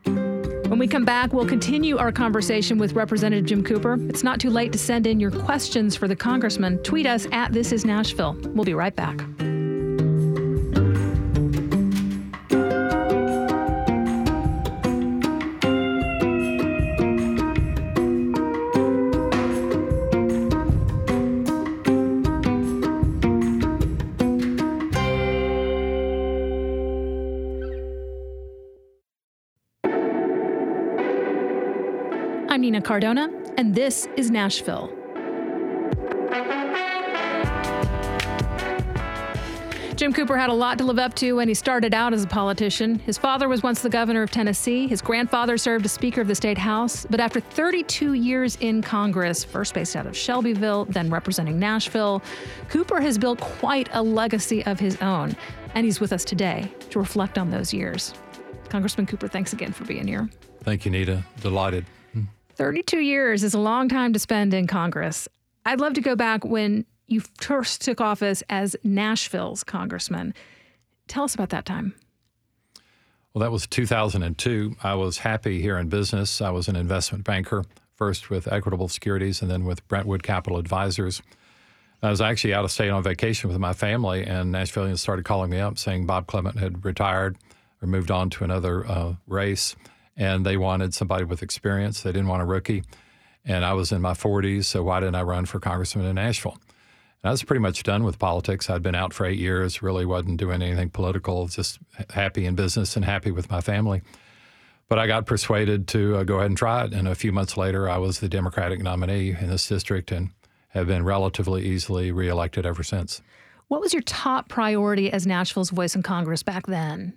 When 0.04 0.80
we 0.80 0.88
come 0.88 1.06
back, 1.06 1.32
we'll 1.32 1.48
continue 1.48 1.98
our 1.98 2.12
conversation 2.12 2.78
with 2.78 2.94
Representative 2.94 3.46
Jim 3.46 3.64
Cooper. 3.64 3.98
It's 4.10 4.24
not 4.24 4.40
too 4.40 4.50
late 4.50 4.72
to 4.74 4.78
send 4.78 5.08
in 5.08 5.20
your 5.20 5.32
questions 5.32 5.96
for 5.96 6.08
the 6.08 6.16
congressman. 6.16 6.80
Tweet 6.84 7.06
us 7.06 7.26
at 7.32 7.54
This 7.54 7.72
Is 7.72 7.86
Nashville. 7.86 8.38
We'll 8.54 8.66
be 8.66 8.74
right 8.74 8.96
back. 8.96 9.22
Cardona, 32.88 33.30
and 33.58 33.76
this 33.76 34.08
is 34.16 34.32
Nashville. 34.32 34.90
Jim 39.98 40.14
Cooper 40.14 40.38
had 40.38 40.50
a 40.50 40.54
lot 40.54 40.78
to 40.78 40.86
live 40.86 40.98
up 40.98 41.14
to 41.16 41.34
when 41.34 41.50
he 41.50 41.54
started 41.54 41.94
out 41.94 42.14
as 42.14 42.24
a 42.24 42.28
politician. 42.28 43.00
His 43.00 43.18
father 43.18 43.50
was 43.50 43.62
once 43.62 43.82
the 43.82 43.90
governor 43.90 44.22
of 44.22 44.32
Tennessee. 44.32 44.88
His 44.88 45.02
grandfather 45.02 45.58
served 45.58 45.84
as 45.84 45.92
Speaker 45.92 46.22
of 46.22 46.30
the 46.30 46.36
State 46.36 46.58
House. 46.58 47.06
But 47.10 47.20
after 47.20 47.42
32 47.42 48.14
years 48.14 48.58
in 48.62 48.82
Congress, 48.82 49.44
first 49.44 49.74
based 49.74 49.98
out 49.98 50.06
of 50.08 50.16
Shelbyville, 50.16 50.86
then 50.86 51.10
representing 51.10 51.60
Nashville, 51.60 52.24
Cooper 52.70 53.02
has 53.02 53.18
built 53.18 53.42
quite 53.42 53.90
a 53.92 54.02
legacy 54.02 54.66
of 54.66 54.80
his 54.80 54.96
own. 55.02 55.36
And 55.76 55.84
he's 55.84 56.00
with 56.00 56.14
us 56.14 56.24
today 56.24 56.72
to 56.92 57.00
reflect 57.00 57.38
on 57.38 57.52
those 57.52 57.74
years. 57.74 58.14
Congressman 58.70 59.08
Cooper, 59.08 59.28
thanks 59.28 59.52
again 59.52 59.74
for 59.74 59.84
being 59.84 60.08
here. 60.08 60.30
Thank 60.64 60.86
you, 60.86 60.92
Nita. 60.92 61.26
Delighted. 61.42 61.86
32 62.58 63.00
years 63.00 63.44
is 63.44 63.54
a 63.54 63.60
long 63.60 63.88
time 63.88 64.14
to 64.14 64.20
spend 64.20 64.52
in 64.52 64.66
Congress. 64.66 65.28
I'd 65.64 65.80
love 65.80 65.94
to 65.94 66.02
go 66.02 66.16
back 66.16 66.44
when 66.44 66.86
you 67.06 67.22
first 67.40 67.82
took 67.82 68.02
office 68.02 68.42
as 68.50 68.76
Nashville's 68.84 69.64
congressman. 69.64 70.34
Tell 71.08 71.24
us 71.24 71.36
about 71.36 71.50
that 71.50 71.66
time. 71.66 71.94
Well, 73.34 73.42
that 73.42 73.52
was 73.52 73.68
2002. 73.68 74.76
I 74.82 74.96
was 74.96 75.20
happy 75.20 75.62
here 75.62 75.78
in 75.78 75.88
business. 75.88 76.42
I 76.42 76.50
was 76.50 76.68
an 76.68 76.76
investment 76.76 77.24
banker, 77.24 77.64
first 77.94 78.32
with 78.32 78.52
Equitable 78.52 78.88
Securities 78.88 79.44
and 79.44 79.52
then 79.52 79.64
with 79.64 79.88
Brentwood 79.88 80.24
Capital 80.24 80.58
Advisors. 80.58 81.22
I 82.02 82.10
was 82.10 82.22
actually 82.22 82.56
out 82.56 82.66
of 82.66 82.72
state 82.72 82.90
on 82.90 83.04
vacation 83.04 83.50
with 83.50 83.60
my 83.60 83.74
family, 83.74 84.24
and 84.24 84.54
Nashvilleians 84.54 84.98
started 84.98 85.26
calling 85.26 85.52
me 85.52 85.60
up 85.60 85.78
saying 85.78 86.08
Bob 86.08 86.26
Clement 86.26 86.58
had 86.58 86.84
retired 86.84 87.38
or 87.84 87.88
moved 87.88 88.10
on 88.10 88.32
to 88.32 88.44
another 88.44 88.86
uh, 88.88 89.14
race, 89.28 89.76
and 90.18 90.46
they 90.46 90.58
wanted 90.58 90.94
somebody 90.94 91.24
with 91.24 91.44
experience. 91.44 92.02
They 92.02 92.12
didn't 92.12 92.28
want 92.28 92.42
a 92.42 92.46
rookie. 92.46 92.84
And 93.46 93.64
I 93.64 93.74
was 93.74 93.92
in 93.92 94.02
my 94.02 94.14
40s, 94.14 94.66
so 94.66 94.84
why 94.84 95.00
didn't 95.00 95.16
I 95.16 95.22
run 95.22 95.46
for 95.46 95.60
congressman 95.60 96.06
in 96.06 96.16
Nashville? 96.16 96.58
And 97.24 97.30
I 97.30 97.32
was 97.32 97.44
pretty 97.44 97.62
much 97.62 97.84
done 97.84 98.04
with 98.04 98.20
politics. 98.20 98.70
I'd 98.70 98.84
been 98.84 98.96
out 98.96 99.14
for 99.14 99.26
eight 99.26 99.40
years, 99.40 99.82
really 99.82 100.06
wasn't 100.06 100.38
doing 100.38 100.62
anything 100.62 100.90
political, 100.90 101.48
just 101.48 101.80
happy 102.10 102.46
in 102.46 102.56
business 102.56 102.96
and 102.96 103.06
happy 103.06 103.32
with 103.32 103.50
my 103.50 103.62
family. 103.62 104.02
But 104.90 105.00
I 105.00 105.08
got 105.08 105.26
persuaded 105.26 105.88
to 105.90 106.18
uh, 106.18 106.24
go 106.24 106.36
ahead 106.36 106.48
and 106.48 106.58
try 106.58 106.86
it. 106.86 106.94
And 106.94 107.08
a 107.08 107.16
few 107.16 107.32
months 107.32 107.58
later, 107.58 107.90
I 107.90 107.98
was 107.98 108.20
the 108.20 108.30
Democratic 108.30 108.82
nominee 108.82 109.36
in 109.40 109.50
this 109.50 109.68
district 109.68 110.12
and 110.12 110.32
have 110.70 110.88
been 110.88 111.04
relatively 111.04 111.66
easily 111.66 112.12
reelected 112.12 112.66
ever 112.66 112.84
since. 112.84 113.22
What 113.68 113.82
was 113.82 113.94
your 113.94 114.04
top 114.04 114.48
priority 114.48 115.12
as 115.12 115.28
Nashville's 115.28 115.72
voice 115.72 115.96
in 115.96 116.04
Congress 116.04 116.44
back 116.44 116.68
then? 116.68 117.14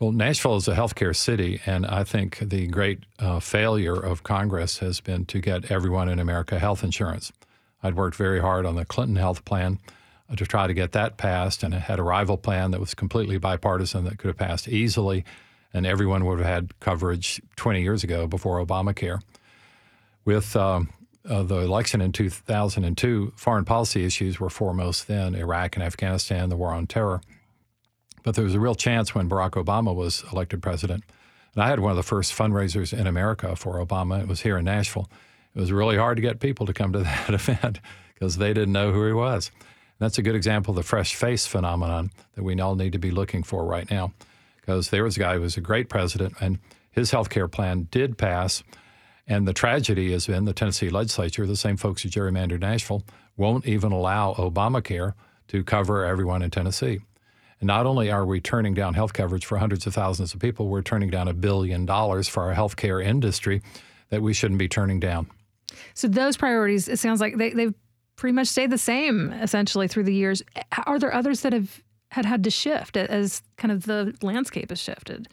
Well, 0.00 0.12
Nashville 0.12 0.54
is 0.54 0.68
a 0.68 0.76
healthcare 0.76 1.14
city, 1.14 1.60
and 1.66 1.84
I 1.84 2.04
think 2.04 2.38
the 2.38 2.68
great 2.68 3.00
uh, 3.18 3.40
failure 3.40 3.96
of 3.96 4.22
Congress 4.22 4.78
has 4.78 5.00
been 5.00 5.24
to 5.24 5.40
get 5.40 5.72
everyone 5.72 6.08
in 6.08 6.20
America 6.20 6.60
health 6.60 6.84
insurance. 6.84 7.32
I'd 7.82 7.96
worked 7.96 8.16
very 8.16 8.40
hard 8.40 8.64
on 8.64 8.76
the 8.76 8.84
Clinton 8.84 9.16
health 9.16 9.44
plan 9.44 9.80
uh, 10.30 10.36
to 10.36 10.46
try 10.46 10.68
to 10.68 10.74
get 10.74 10.92
that 10.92 11.16
passed, 11.16 11.64
and 11.64 11.74
I 11.74 11.78
had 11.78 11.98
a 11.98 12.04
rival 12.04 12.36
plan 12.36 12.70
that 12.70 12.78
was 12.78 12.94
completely 12.94 13.38
bipartisan 13.38 14.04
that 14.04 14.18
could 14.18 14.28
have 14.28 14.36
passed 14.36 14.68
easily, 14.68 15.24
and 15.74 15.84
everyone 15.84 16.24
would 16.26 16.38
have 16.38 16.46
had 16.46 16.78
coverage 16.78 17.42
20 17.56 17.82
years 17.82 18.04
ago 18.04 18.28
before 18.28 18.64
Obamacare. 18.64 19.20
With 20.24 20.54
um, 20.54 20.90
uh, 21.28 21.42
the 21.42 21.56
election 21.56 22.00
in 22.00 22.12
2002, 22.12 23.32
foreign 23.34 23.64
policy 23.64 24.04
issues 24.04 24.38
were 24.38 24.48
foremost 24.48 25.08
then 25.08 25.34
Iraq 25.34 25.74
and 25.74 25.82
Afghanistan, 25.82 26.50
the 26.50 26.56
war 26.56 26.72
on 26.72 26.86
terror. 26.86 27.20
But 28.28 28.34
there 28.34 28.44
was 28.44 28.54
a 28.54 28.60
real 28.60 28.74
chance 28.74 29.14
when 29.14 29.26
Barack 29.26 29.52
Obama 29.52 29.94
was 29.94 30.22
elected 30.30 30.60
president. 30.60 31.02
And 31.54 31.62
I 31.62 31.68
had 31.68 31.80
one 31.80 31.92
of 31.92 31.96
the 31.96 32.02
first 32.02 32.36
fundraisers 32.36 32.92
in 32.92 33.06
America 33.06 33.56
for 33.56 33.82
Obama. 33.82 34.20
It 34.20 34.28
was 34.28 34.42
here 34.42 34.58
in 34.58 34.66
Nashville. 34.66 35.08
It 35.54 35.60
was 35.60 35.72
really 35.72 35.96
hard 35.96 36.18
to 36.18 36.20
get 36.20 36.38
people 36.38 36.66
to 36.66 36.74
come 36.74 36.92
to 36.92 36.98
that 37.04 37.30
event 37.30 37.80
because 38.12 38.36
they 38.36 38.52
didn't 38.52 38.74
know 38.74 38.92
who 38.92 39.06
he 39.06 39.14
was. 39.14 39.50
And 39.56 40.04
that's 40.04 40.18
a 40.18 40.22
good 40.22 40.34
example 40.34 40.72
of 40.72 40.76
the 40.76 40.82
fresh 40.82 41.14
face 41.14 41.46
phenomenon 41.46 42.10
that 42.34 42.42
we 42.42 42.60
all 42.60 42.74
need 42.74 42.92
to 42.92 42.98
be 42.98 43.10
looking 43.10 43.42
for 43.42 43.64
right 43.64 43.90
now. 43.90 44.12
Because 44.60 44.90
there 44.90 45.04
was 45.04 45.16
a 45.16 45.20
guy 45.20 45.36
who 45.36 45.40
was 45.40 45.56
a 45.56 45.62
great 45.62 45.88
president, 45.88 46.34
and 46.38 46.58
his 46.90 47.10
health 47.12 47.30
care 47.30 47.48
plan 47.48 47.88
did 47.90 48.18
pass. 48.18 48.62
And 49.26 49.48
the 49.48 49.54
tragedy 49.54 50.12
has 50.12 50.26
been 50.26 50.44
the 50.44 50.52
Tennessee 50.52 50.90
legislature, 50.90 51.46
the 51.46 51.56
same 51.56 51.78
folks 51.78 52.02
who 52.02 52.10
gerrymandered 52.10 52.60
Nashville, 52.60 53.04
won't 53.38 53.66
even 53.66 53.90
allow 53.90 54.34
Obamacare 54.34 55.14
to 55.46 55.64
cover 55.64 56.04
everyone 56.04 56.42
in 56.42 56.50
Tennessee. 56.50 57.00
And 57.60 57.66
not 57.66 57.86
only 57.86 58.10
are 58.10 58.24
we 58.24 58.40
turning 58.40 58.74
down 58.74 58.94
health 58.94 59.12
coverage 59.12 59.44
for 59.44 59.58
hundreds 59.58 59.86
of 59.86 59.94
thousands 59.94 60.34
of 60.34 60.40
people, 60.40 60.68
we're 60.68 60.82
turning 60.82 61.10
down 61.10 61.28
a 61.28 61.34
billion 61.34 61.86
dollars 61.86 62.28
for 62.28 62.44
our 62.44 62.54
healthcare 62.54 63.04
industry 63.04 63.62
that 64.10 64.22
we 64.22 64.32
shouldn't 64.32 64.58
be 64.58 64.68
turning 64.68 65.00
down. 65.00 65.28
So 65.94 66.08
those 66.08 66.36
priorities, 66.36 66.88
it 66.88 66.98
sounds 66.98 67.20
like 67.20 67.36
they, 67.36 67.50
they've 67.50 67.74
pretty 68.16 68.34
much 68.34 68.48
stayed 68.48 68.70
the 68.70 68.78
same 68.78 69.32
essentially 69.32 69.88
through 69.88 70.04
the 70.04 70.14
years. 70.14 70.42
Are 70.86 70.98
there 70.98 71.12
others 71.12 71.42
that 71.42 71.52
have 71.52 71.82
had 72.10 72.24
had 72.24 72.44
to 72.44 72.50
shift 72.50 72.96
as 72.96 73.42
kind 73.56 73.70
of 73.70 73.84
the 73.84 74.16
landscape 74.22 74.70
has 74.70 74.80
shifted? 74.80 75.28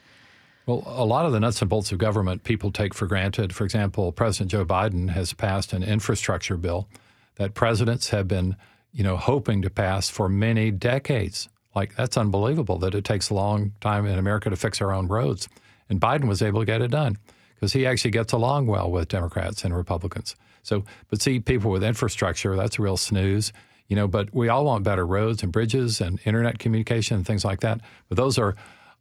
Well, 0.65 0.83
a 0.85 1.05
lot 1.05 1.25
of 1.25 1.31
the 1.31 1.39
nuts 1.39 1.61
and 1.61 1.69
bolts 1.69 1.91
of 1.91 1.99
government 1.99 2.43
people 2.43 2.71
take 2.71 2.93
for 2.93 3.05
granted. 3.05 3.53
For 3.53 3.65
example, 3.65 4.11
President 4.11 4.51
Joe 4.51 4.65
Biden 4.65 5.09
has 5.09 5.31
passed 5.31 5.73
an 5.73 5.83
infrastructure 5.83 6.57
bill 6.57 6.88
that 7.35 7.53
presidents 7.53 8.09
have 8.09 8.27
been, 8.27 8.55
you 8.91 9.03
know, 9.03 9.15
hoping 9.15 9.61
to 9.61 9.69
pass 9.69 10.09
for 10.09 10.27
many 10.27 10.71
decades. 10.71 11.49
Like 11.75 11.95
that's 11.95 12.17
unbelievable 12.17 12.79
that 12.79 12.95
it 12.95 13.03
takes 13.03 13.29
a 13.29 13.33
long 13.33 13.73
time 13.81 14.05
in 14.05 14.17
America 14.17 14.49
to 14.49 14.55
fix 14.55 14.81
our 14.81 14.93
own 14.93 15.07
roads. 15.07 15.47
And 15.89 15.99
Biden 15.99 16.27
was 16.27 16.41
able 16.41 16.61
to 16.61 16.65
get 16.65 16.81
it 16.81 16.91
done 16.91 17.17
because 17.55 17.73
he 17.73 17.85
actually 17.85 18.11
gets 18.11 18.33
along 18.33 18.67
well 18.67 18.89
with 18.89 19.09
Democrats 19.09 19.63
and 19.63 19.75
Republicans. 19.75 20.35
So, 20.63 20.83
but 21.09 21.21
see, 21.21 21.39
people 21.39 21.69
with 21.69 21.83
infrastructure, 21.83 22.55
that's 22.55 22.79
a 22.79 22.81
real 22.81 22.97
snooze, 22.97 23.53
you 23.88 23.95
know, 23.95 24.07
but 24.07 24.33
we 24.33 24.49
all 24.49 24.65
want 24.65 24.83
better 24.83 25.05
roads 25.05 25.43
and 25.43 25.51
bridges 25.51 26.01
and 26.01 26.19
internet 26.25 26.57
communication 26.57 27.17
and 27.17 27.25
things 27.25 27.45
like 27.45 27.59
that. 27.59 27.81
But 28.09 28.17
those 28.17 28.39
are 28.39 28.55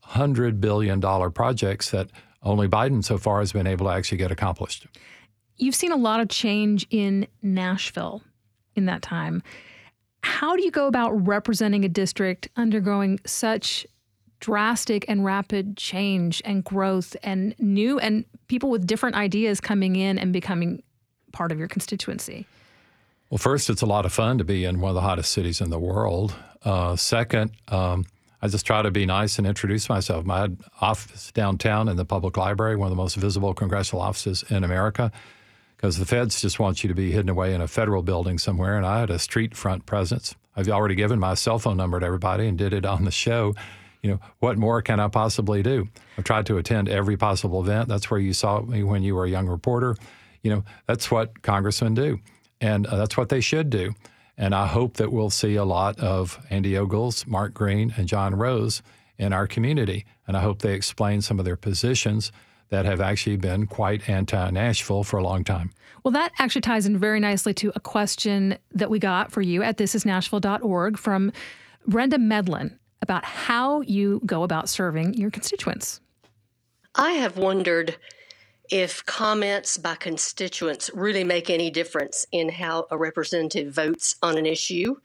$100 0.09 0.61
billion 0.61 1.01
projects 1.01 1.91
that 1.91 2.11
only 2.43 2.69
Biden 2.69 3.03
so 3.03 3.17
far 3.17 3.39
has 3.39 3.53
been 3.53 3.67
able 3.67 3.87
to 3.87 3.93
actually 3.93 4.19
get 4.19 4.31
accomplished. 4.31 4.87
You've 5.57 5.75
seen 5.75 5.93
a 5.93 5.97
lot 5.97 6.21
of 6.21 6.29
change 6.29 6.87
in 6.91 7.27
Nashville 7.41 8.23
in 8.77 8.87
that 8.87 9.01
time. 9.01 9.43
How 10.25 10.57
do 10.57 10.63
you 10.63 10.71
go 10.71 10.87
about 10.87 11.11
representing 11.27 11.85
a 11.85 11.89
district 11.89 12.49
undergoing 12.57 13.21
such 13.27 13.87
drastic 14.41 15.05
and 15.07 15.23
rapid 15.23 15.77
change 15.77 16.41
and 16.47 16.65
growth 16.65 17.15
and 17.23 17.55
new 17.59 17.99
and 17.99 18.25
people 18.49 18.71
with 18.71 18.87
different 18.87 19.17
ideas 19.17 19.61
coming 19.61 19.97
in 19.97 20.19
and 20.19 20.33
becoming 20.33 20.83
part 21.33 21.53
of 21.53 21.59
your 21.59 21.69
constituency? 21.69 22.47
Well, 23.29 23.37
first, 23.37 23.69
it's 23.69 23.83
a 23.83 23.87
lot 23.87 24.07
of 24.07 24.15
fun 24.15 24.39
to 24.39 24.45
be 24.45 24.65
in 24.65 24.81
one 24.81 24.89
of 24.89 24.95
the 24.95 25.03
hottest 25.03 25.31
cities 25.31 25.61
in 25.61 25.69
the 25.69 25.79
world. 25.79 26.35
Uh, 26.65 26.97
second, 26.97 27.51
um, 27.69 28.07
I 28.41 28.49
just 28.49 28.65
try 28.65 28.81
to 28.81 28.91
be 28.91 29.05
nice 29.05 29.37
and 29.37 29.47
introduce 29.47 29.91
myself. 29.91 30.25
My 30.25 30.49
office 30.81 31.33
downtown 31.33 31.87
in 31.89 31.97
the 31.97 32.07
public 32.07 32.39
library, 32.39 32.77
one 32.77 32.87
of 32.87 32.91
the 32.91 33.03
most 33.03 33.17
visible 33.17 33.53
congressional 33.53 34.03
offices 34.03 34.43
in 34.49 34.65
America, 34.65 35.13
because 35.85 35.99
the 35.99 36.07
feds 36.07 36.41
just 36.41 36.59
want 36.59 36.83
you 36.83 36.89
to 36.89 36.95
be 36.95 37.13
hidden 37.13 37.29
away 37.29 37.53
in 37.53 37.61
a 37.61 37.69
federal 37.69 38.03
building 38.03 38.39
somewhere. 38.39 38.79
And 38.79 38.87
I 38.87 39.01
had 39.01 39.11
a 39.11 39.19
street 39.19 39.55
front 39.55 39.85
presence. 39.85 40.35
I've 40.57 40.71
already 40.71 40.95
given 40.95 41.19
my 41.19 41.35
cell 41.35 41.59
phone 41.59 41.77
number 41.77 42.01
to 42.01 42.07
everybody 42.07 42.49
and 42.49 42.57
did 42.57 42.73
it 42.73 42.87
on 42.87 43.05
the 43.05 43.11
show. 43.11 43.55
You 44.01 44.13
know, 44.13 44.21
what 44.39 44.57
more 44.57 44.81
can 44.81 44.99
I 44.99 45.09
possibly 45.09 45.63
do? 45.63 45.87
I've 46.17 46.25
tried 46.25 46.47
to 46.47 46.57
attend 46.57 46.89
every 46.89 47.19
possible 47.19 47.61
event. 47.61 47.91
That's 47.91 48.11
where 48.11 48.19
you 48.19 48.33
saw 48.33 48.63
me 48.63 48.83
when 48.83 49.03
you 49.03 49.15
were 49.15 49.27
a 49.27 49.29
young 49.29 49.47
reporter. 49.47 49.95
You 50.41 50.53
know, 50.53 50.65
that's 50.87 51.11
what 51.11 51.43
congressmen 51.43 51.93
do. 51.93 52.19
And 52.63 52.87
uh, 52.87 52.97
that's 52.97 53.19
what 53.19 53.29
they 53.29 53.43
should 53.43 53.69
do. 53.69 53.93
And 54.39 54.55
I 54.55 54.67
hope 54.67 54.97
that 54.97 55.13
we'll 55.13 55.29
see 55.29 55.57
a 55.57 55.67
lot 55.67 56.01
of 56.01 56.43
Andy 56.49 56.79
Ogles, 56.79 57.27
Mark 57.27 57.53
Green, 57.53 57.93
and 57.99 58.09
John 58.09 58.35
Rose 58.35 58.81
in 59.19 59.35
our 59.35 59.47
community. 59.47 60.07
And 60.27 60.35
I 60.35 60.41
hope 60.41 60.61
they 60.61 60.73
explain 60.73 61.21
some 61.21 61.39
of 61.39 61.45
their 61.45 61.57
positions 61.57 62.33
that 62.71 62.85
have 62.85 63.01
actually 63.01 63.37
been 63.37 63.67
quite 63.67 64.09
anti 64.09 64.51
Nashville 64.51 65.05
for 65.05 65.19
a 65.19 65.23
long 65.23 65.45
time. 65.45 65.71
Well, 66.03 66.13
that 66.13 66.33
actually 66.39 66.61
ties 66.61 66.87
in 66.87 66.99
very 66.99 67.21
nicely 67.21 67.55
to 67.55 67.73
a 67.75 67.81
question 67.81 68.59
that 68.73 68.91
we 68.91 68.99
got 68.99 69.33
for 69.33 69.41
you 69.41 69.63
at 69.63 69.79
thisisnashville.org 69.79 70.99
from 70.99 71.33
Brenda 71.87 72.19
Medlin 72.19 72.79
about 73.01 73.25
how 73.25 73.81
you 73.83 74.21
go 74.27 74.43
about 74.43 74.69
serving 74.69 75.15
your 75.15 75.31
constituents. 75.31 76.01
I 76.95 77.13
have 77.13 77.37
wondered 77.37 77.97
if 78.71 79.05
comments 79.05 79.77
by 79.77 79.95
constituents 79.95 80.91
really 80.95 81.25
make 81.25 81.51
any 81.51 81.71
difference 81.71 82.27
in 82.33 82.49
how 82.49 82.87
a 82.91 82.97
representative 82.97 83.75
votes 83.75 84.17
on 84.23 84.39
an 84.39 84.47
issue. 84.47 84.97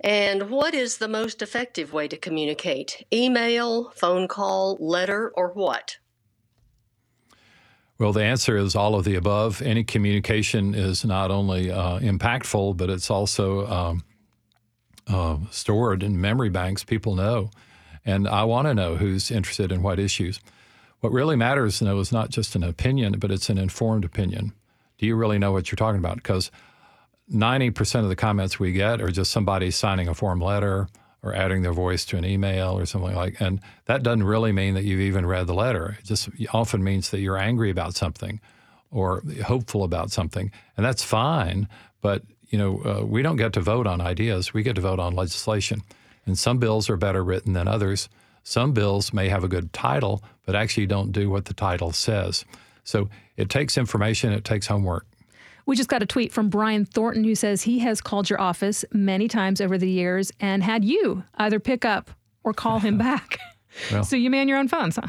And 0.00 0.50
what 0.50 0.74
is 0.74 0.98
the 0.98 1.08
most 1.08 1.40
effective 1.40 1.92
way 1.92 2.08
to 2.08 2.16
communicate? 2.16 3.06
Email, 3.12 3.90
phone 3.90 4.28
call, 4.28 4.76
letter, 4.80 5.32
or 5.34 5.52
what? 5.52 5.98
Well, 7.98 8.12
the 8.12 8.24
answer 8.24 8.56
is 8.56 8.74
all 8.74 8.96
of 8.96 9.04
the 9.04 9.14
above. 9.14 9.62
Any 9.62 9.84
communication 9.84 10.74
is 10.74 11.04
not 11.04 11.30
only 11.30 11.70
uh, 11.70 12.00
impactful, 12.00 12.76
but 12.76 12.90
it's 12.90 13.10
also 13.10 13.66
um, 13.68 14.04
uh, 15.06 15.38
stored 15.50 16.02
in 16.02 16.20
memory 16.20 16.50
banks. 16.50 16.82
People 16.82 17.14
know. 17.14 17.50
And 18.04 18.26
I 18.26 18.44
want 18.44 18.66
to 18.66 18.74
know 18.74 18.96
who's 18.96 19.30
interested 19.30 19.70
in 19.70 19.82
what 19.82 19.98
issues. 19.98 20.40
What 21.00 21.12
really 21.12 21.36
matters, 21.36 21.78
though, 21.78 22.00
is 22.00 22.12
not 22.12 22.30
just 22.30 22.56
an 22.56 22.64
opinion, 22.64 23.18
but 23.18 23.30
it's 23.30 23.48
an 23.48 23.58
informed 23.58 24.04
opinion. 24.04 24.52
Do 24.98 25.06
you 25.06 25.14
really 25.16 25.38
know 25.38 25.52
what 25.52 25.70
you're 25.70 25.76
talking 25.76 25.98
about? 25.98 26.16
Because 26.16 26.50
90% 27.32 28.00
of 28.00 28.08
the 28.08 28.16
comments 28.16 28.58
we 28.58 28.72
get 28.72 29.00
are 29.00 29.10
just 29.10 29.30
somebody 29.30 29.70
signing 29.70 30.08
a 30.08 30.14
form 30.14 30.40
letter 30.40 30.88
or 31.24 31.34
adding 31.34 31.62
their 31.62 31.72
voice 31.72 32.04
to 32.04 32.16
an 32.16 32.24
email 32.24 32.78
or 32.78 32.86
something 32.86 33.14
like 33.14 33.40
and 33.40 33.60
that 33.86 34.02
doesn't 34.02 34.24
really 34.24 34.52
mean 34.52 34.74
that 34.74 34.84
you've 34.84 35.00
even 35.00 35.26
read 35.26 35.46
the 35.46 35.54
letter 35.54 35.96
it 35.98 36.04
just 36.04 36.28
often 36.52 36.84
means 36.84 37.10
that 37.10 37.20
you're 37.20 37.38
angry 37.38 37.70
about 37.70 37.94
something 37.94 38.40
or 38.92 39.22
hopeful 39.44 39.82
about 39.82 40.10
something 40.10 40.52
and 40.76 40.86
that's 40.86 41.02
fine 41.02 41.66
but 42.00 42.22
you 42.50 42.58
know 42.58 42.82
uh, 42.84 43.04
we 43.04 43.22
don't 43.22 43.36
get 43.36 43.52
to 43.52 43.60
vote 43.60 43.86
on 43.86 44.00
ideas 44.00 44.54
we 44.54 44.62
get 44.62 44.76
to 44.76 44.82
vote 44.82 45.00
on 45.00 45.14
legislation 45.14 45.82
and 46.26 46.38
some 46.38 46.58
bills 46.58 46.88
are 46.88 46.96
better 46.96 47.24
written 47.24 47.54
than 47.54 47.66
others 47.66 48.08
some 48.44 48.72
bills 48.72 49.12
may 49.12 49.30
have 49.30 49.42
a 49.42 49.48
good 49.48 49.72
title, 49.72 50.22
but 50.44 50.54
actually 50.54 50.86
don't 50.86 51.12
do 51.12 51.30
what 51.30 51.46
the 51.46 51.54
title 51.54 51.92
says. 51.92 52.44
So 52.84 53.08
it 53.38 53.48
takes 53.48 53.78
information, 53.78 54.32
it 54.32 54.44
takes 54.44 54.66
homework. 54.66 55.06
We 55.66 55.76
just 55.76 55.88
got 55.88 56.02
a 56.02 56.06
tweet 56.06 56.32
from 56.32 56.48
Brian 56.50 56.84
Thornton 56.84 57.24
who 57.24 57.34
says 57.34 57.62
he 57.62 57.78
has 57.80 58.00
called 58.00 58.28
your 58.28 58.40
office 58.40 58.84
many 58.92 59.28
times 59.28 59.60
over 59.60 59.78
the 59.78 59.88
years 59.88 60.30
and 60.40 60.62
had 60.62 60.84
you 60.84 61.24
either 61.36 61.58
pick 61.58 61.84
up 61.84 62.10
or 62.42 62.52
call 62.52 62.80
him 62.80 62.98
back. 62.98 63.38
well, 63.90 64.04
so 64.04 64.16
you 64.16 64.30
man 64.30 64.48
your 64.48 64.58
own 64.58 64.68
phones, 64.68 64.96
huh? 64.96 65.08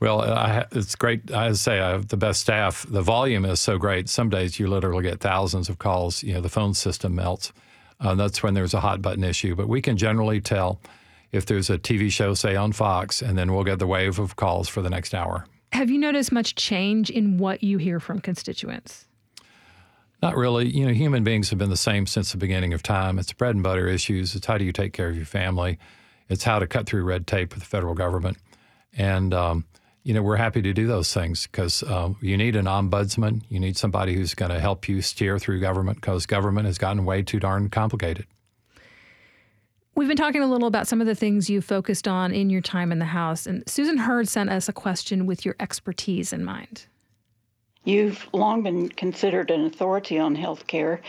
Well, 0.00 0.22
I, 0.22 0.64
it's 0.72 0.94
great. 0.94 1.30
I 1.30 1.52
say 1.52 1.78
I 1.78 1.90
have 1.90 2.08
the 2.08 2.16
best 2.16 2.40
staff. 2.40 2.86
The 2.88 3.02
volume 3.02 3.44
is 3.44 3.60
so 3.60 3.76
great. 3.76 4.08
Some 4.08 4.30
days 4.30 4.58
you 4.58 4.66
literally 4.66 5.02
get 5.02 5.20
thousands 5.20 5.68
of 5.68 5.78
calls. 5.78 6.22
You 6.22 6.34
know, 6.34 6.40
the 6.40 6.48
phone 6.48 6.72
system 6.72 7.14
melts. 7.14 7.52
Uh, 8.00 8.14
that's 8.14 8.42
when 8.42 8.54
there's 8.54 8.72
a 8.72 8.80
hot 8.80 9.02
button 9.02 9.22
issue. 9.24 9.54
But 9.54 9.68
we 9.68 9.82
can 9.82 9.98
generally 9.98 10.40
tell 10.40 10.80
if 11.32 11.44
there's 11.44 11.68
a 11.68 11.78
TV 11.78 12.10
show, 12.10 12.32
say 12.32 12.56
on 12.56 12.72
Fox, 12.72 13.20
and 13.20 13.36
then 13.36 13.52
we'll 13.52 13.64
get 13.64 13.78
the 13.78 13.86
wave 13.86 14.18
of 14.18 14.36
calls 14.36 14.68
for 14.68 14.80
the 14.80 14.88
next 14.90 15.14
hour. 15.14 15.46
Have 15.72 15.90
you 15.90 15.98
noticed 15.98 16.32
much 16.32 16.54
change 16.54 17.10
in 17.10 17.36
what 17.36 17.62
you 17.62 17.76
hear 17.76 18.00
from 18.00 18.20
constituents? 18.20 19.06
Not 20.22 20.36
really. 20.36 20.68
You 20.68 20.86
know, 20.86 20.92
human 20.92 21.24
beings 21.24 21.50
have 21.50 21.58
been 21.58 21.70
the 21.70 21.76
same 21.76 22.06
since 22.06 22.32
the 22.32 22.38
beginning 22.38 22.74
of 22.74 22.82
time. 22.82 23.18
It's 23.18 23.32
bread 23.32 23.54
and 23.54 23.62
butter 23.62 23.88
issues. 23.88 24.34
It's 24.34 24.46
how 24.46 24.58
do 24.58 24.64
you 24.64 24.72
take 24.72 24.92
care 24.92 25.08
of 25.08 25.16
your 25.16 25.24
family. 25.24 25.78
It's 26.28 26.44
how 26.44 26.58
to 26.58 26.66
cut 26.66 26.86
through 26.86 27.04
red 27.04 27.26
tape 27.26 27.54
with 27.54 27.60
the 27.60 27.68
federal 27.68 27.94
government. 27.94 28.36
And, 28.96 29.32
um, 29.32 29.64
you 30.02 30.14
know, 30.14 30.22
we're 30.22 30.36
happy 30.36 30.62
to 30.62 30.72
do 30.72 30.86
those 30.86 31.12
things 31.12 31.46
because 31.46 31.82
uh, 31.82 32.10
you 32.20 32.36
need 32.36 32.56
an 32.56 32.66
ombudsman. 32.66 33.42
You 33.48 33.60
need 33.60 33.76
somebody 33.76 34.14
who's 34.14 34.34
going 34.34 34.50
to 34.50 34.60
help 34.60 34.88
you 34.88 35.02
steer 35.02 35.38
through 35.38 35.60
government 35.60 36.00
because 36.00 36.26
government 36.26 36.66
has 36.66 36.78
gotten 36.78 37.04
way 37.04 37.22
too 37.22 37.40
darn 37.40 37.68
complicated. 37.70 38.26
We've 39.94 40.08
been 40.08 40.16
talking 40.16 40.42
a 40.42 40.46
little 40.46 40.68
about 40.68 40.86
some 40.86 41.00
of 41.00 41.06
the 41.06 41.14
things 41.14 41.50
you 41.50 41.60
focused 41.60 42.06
on 42.06 42.32
in 42.32 42.48
your 42.48 42.62
time 42.62 42.92
in 42.92 43.00
the 43.00 43.06
House, 43.06 43.46
and 43.46 43.62
Susan 43.68 43.98
Hurd 43.98 44.28
sent 44.28 44.48
us 44.48 44.68
a 44.68 44.72
question 44.72 45.26
with 45.26 45.44
your 45.44 45.56
expertise 45.58 46.32
in 46.32 46.44
mind. 46.44 46.86
You've 47.84 48.28
long 48.32 48.62
been 48.62 48.88
considered 48.90 49.50
an 49.50 49.64
authority 49.64 50.18
on 50.18 50.34
health 50.34 50.66
care, 50.66 51.00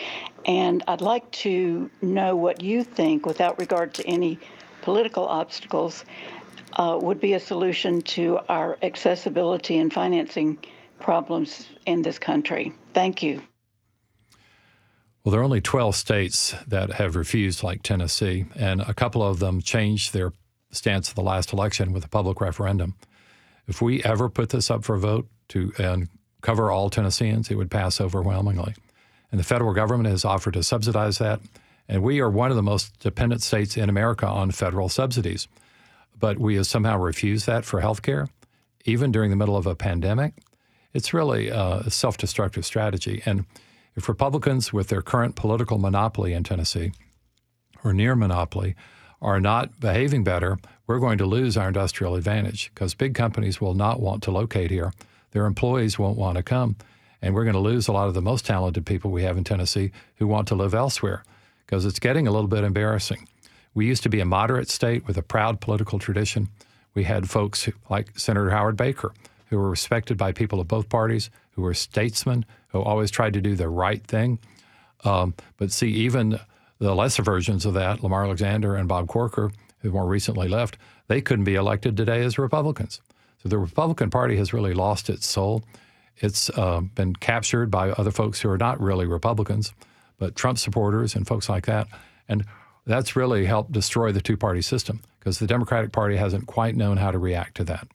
and 0.46 0.84
I'd 0.88 1.02
like 1.02 1.30
to 1.32 1.90
know 2.02 2.36
what 2.36 2.62
you 2.62 2.84
think, 2.84 3.26
without 3.26 3.60
regard 3.60 3.94
to 3.96 4.08
any 4.08 4.40
political 4.82 5.26
obstacles, 5.26 6.06
uh, 6.74 6.98
would 7.02 7.20
be 7.20 7.34
a 7.34 7.40
solution 7.40 8.02
to 8.02 8.40
our 8.48 8.78
accessibility 8.82 9.78
and 9.78 9.92
financing 9.92 10.58
problems 11.00 11.68
in 11.86 12.02
this 12.02 12.18
country. 12.18 12.74
Thank 12.94 13.22
you. 13.22 13.42
Well, 15.24 15.32
there 15.32 15.42
are 15.42 15.44
only 15.44 15.62
12 15.62 15.96
states 15.96 16.56
that 16.68 16.94
have 16.94 17.16
refused, 17.16 17.64
like 17.64 17.84
Tennessee, 17.84 18.46
and 18.56 18.82
a 18.82 18.94
couple 18.94 19.22
of 19.22 19.40
them 19.40 19.62
changed 19.62 20.14
their 20.14 20.32
stance 20.72 21.10
at 21.10 21.16
the 21.16 21.22
last 21.22 21.52
election 21.52 21.92
with 21.92 22.06
a 22.06 22.10
public 22.10 22.40
referendum. 22.40 22.96
If 23.68 23.82
we 23.82 24.04
ever 24.04 24.30
put 24.30 24.50
this 24.50 24.72
up 24.72 24.84
for 24.84 24.96
a 24.96 25.00
vote 25.00 25.28
to 25.50 25.74
and 25.78 26.08
cover 26.42 26.72
all 26.72 26.90
Tennesseans, 26.90 27.50
it 27.50 27.56
would 27.56 27.72
pass 27.72 28.02
overwhelmingly. 28.02 28.74
And 29.32 29.40
the 29.40 29.46
federal 29.46 29.74
government 29.74 30.10
has 30.10 30.26
offered 30.26 30.54
to 30.54 30.64
subsidize 30.64 31.18
that. 31.20 31.40
And 31.88 32.04
we 32.04 32.20
are 32.20 32.30
one 32.30 32.52
of 32.52 32.56
the 32.56 32.64
most 32.64 33.00
dependent 33.00 33.42
states 33.42 33.78
in 33.78 33.90
America 33.90 34.28
on 34.28 34.52
federal 34.52 34.90
subsidies. 34.90 35.48
But 36.20 36.38
we 36.38 36.56
have 36.56 36.68
somehow 36.68 36.98
refused 37.00 37.48
that 37.48 37.66
for 37.66 37.82
health 37.82 38.02
care, 38.02 38.30
even 38.86 39.12
during 39.12 39.30
the 39.30 39.36
middle 39.36 39.58
of 39.58 39.66
a 39.66 39.76
pandemic. 39.76 40.34
It's 40.94 41.14
really 41.14 41.52
uh, 41.52 41.80
a 41.80 41.92
self 41.92 42.18
destructive 42.18 42.66
strategy. 42.66 43.22
And 43.26 43.46
if 43.96 44.08
Republicans, 44.08 44.72
with 44.72 44.88
their 44.88 45.02
current 45.02 45.36
political 45.36 45.78
monopoly 45.78 46.34
in 46.34 46.44
Tennessee, 46.44 46.92
or 47.84 47.94
near 47.94 48.16
monopoly, 48.16 48.76
are 49.22 49.40
not 49.40 49.80
behaving 49.80 50.24
better, 50.24 50.58
we're 50.88 51.00
going 51.00 51.18
to 51.18 51.26
lose 51.26 51.58
our 51.58 51.68
industrial 51.68 52.16
advantage 52.16 52.72
because 52.74 52.94
big 52.94 53.16
companies 53.16 53.62
will 53.62 53.74
not 53.74 54.00
want 54.00 54.24
to 54.24 54.32
locate 54.32 54.72
here. 54.72 54.94
Their 55.32 55.46
employees 55.46 55.98
won't 55.98 56.18
want 56.18 56.38
to 56.38 56.44
come. 56.44 56.76
And 57.22 57.36
we're 57.36 57.44
going 57.44 57.54
to 57.54 57.60
lose 57.60 57.88
a 57.88 57.92
lot 57.92 58.08
of 58.08 58.14
the 58.14 58.22
most 58.22 58.46
talented 58.46 58.86
people 58.86 59.12
we 59.12 59.24
have 59.24 59.38
in 59.38 59.44
Tennessee 59.44 59.92
who 60.16 60.28
want 60.28 60.48
to 60.48 60.56
live 60.56 60.74
elsewhere 60.74 61.24
because 61.66 61.86
it's 61.86 62.00
getting 62.00 62.28
a 62.28 62.32
little 62.32 62.48
bit 62.48 62.64
embarrassing. 62.64 63.28
We 63.74 63.86
used 63.86 64.04
to 64.04 64.10
be 64.10 64.20
a 64.20 64.26
moderate 64.26 64.70
state 64.70 65.08
with 65.08 65.18
a 65.18 65.24
proud 65.24 65.62
political 65.62 66.00
tradition. 66.00 66.50
We 66.94 67.06
had 67.06 67.30
folks 67.30 67.70
like 67.90 68.18
Senator 68.20 68.50
Howard 68.50 68.76
Baker, 68.76 69.14
who 69.48 69.58
were 69.58 69.70
respected 69.70 70.18
by 70.18 70.32
people 70.32 70.60
of 70.60 70.68
both 70.68 70.90
parties, 70.90 71.30
who 71.52 71.62
were 71.62 71.74
statesmen, 71.74 72.46
who 72.70 72.82
always 72.82 73.12
tried 73.12 73.34
to 73.34 73.42
do 73.42 73.56
the 73.56 73.70
right 73.70 74.04
thing. 74.06 74.40
Um, 75.04 75.34
but 75.58 75.72
see, 75.72 75.90
even 75.90 76.40
the 76.80 76.96
lesser 76.96 77.24
versions 77.24 77.66
of 77.66 77.74
that, 77.76 78.04
Lamar 78.04 78.26
Alexander 78.26 78.76
and 78.76 78.88
Bob 78.88 79.08
Corker, 79.08 79.52
who 79.80 79.92
more 79.92 80.06
recently 80.06 80.48
left, 80.48 80.78
they 81.08 81.22
couldn't 81.22 81.46
be 81.46 81.56
elected 81.56 81.96
today 81.96 82.22
as 82.24 82.38
Republicans. 82.38 83.02
So 83.42 83.50
the 83.50 83.58
Republican 83.58 84.10
Party 84.10 84.38
has 84.38 84.54
really 84.54 84.74
lost 84.74 85.10
its 85.10 85.26
soul. 85.26 85.64
It's 86.18 86.50
uh, 86.52 86.82
been 86.82 87.16
captured 87.16 87.72
by 87.72 87.90
other 87.92 88.12
folks 88.12 88.42
who 88.42 88.50
are 88.50 88.58
not 88.58 88.80
really 88.80 89.08
Republicans, 89.08 89.74
but 90.20 90.36
Trump 90.36 90.60
supporters 90.60 91.16
and 91.16 91.26
folks 91.26 91.50
like 91.50 91.66
that. 91.66 91.88
And 92.30 92.46
that's 92.86 93.16
really 93.16 93.46
helped 93.46 93.72
destroy 93.72 94.12
the 94.12 94.22
two 94.22 94.38
party 94.38 94.62
system 94.62 95.02
because 95.20 95.40
the 95.40 95.48
Democratic 95.48 95.92
Party 95.92 96.18
hasn't 96.18 96.48
quite 96.48 96.76
known 96.76 96.98
how 96.98 97.12
to 97.12 97.18
react 97.18 97.56
to 97.56 97.64
that. 97.66 97.88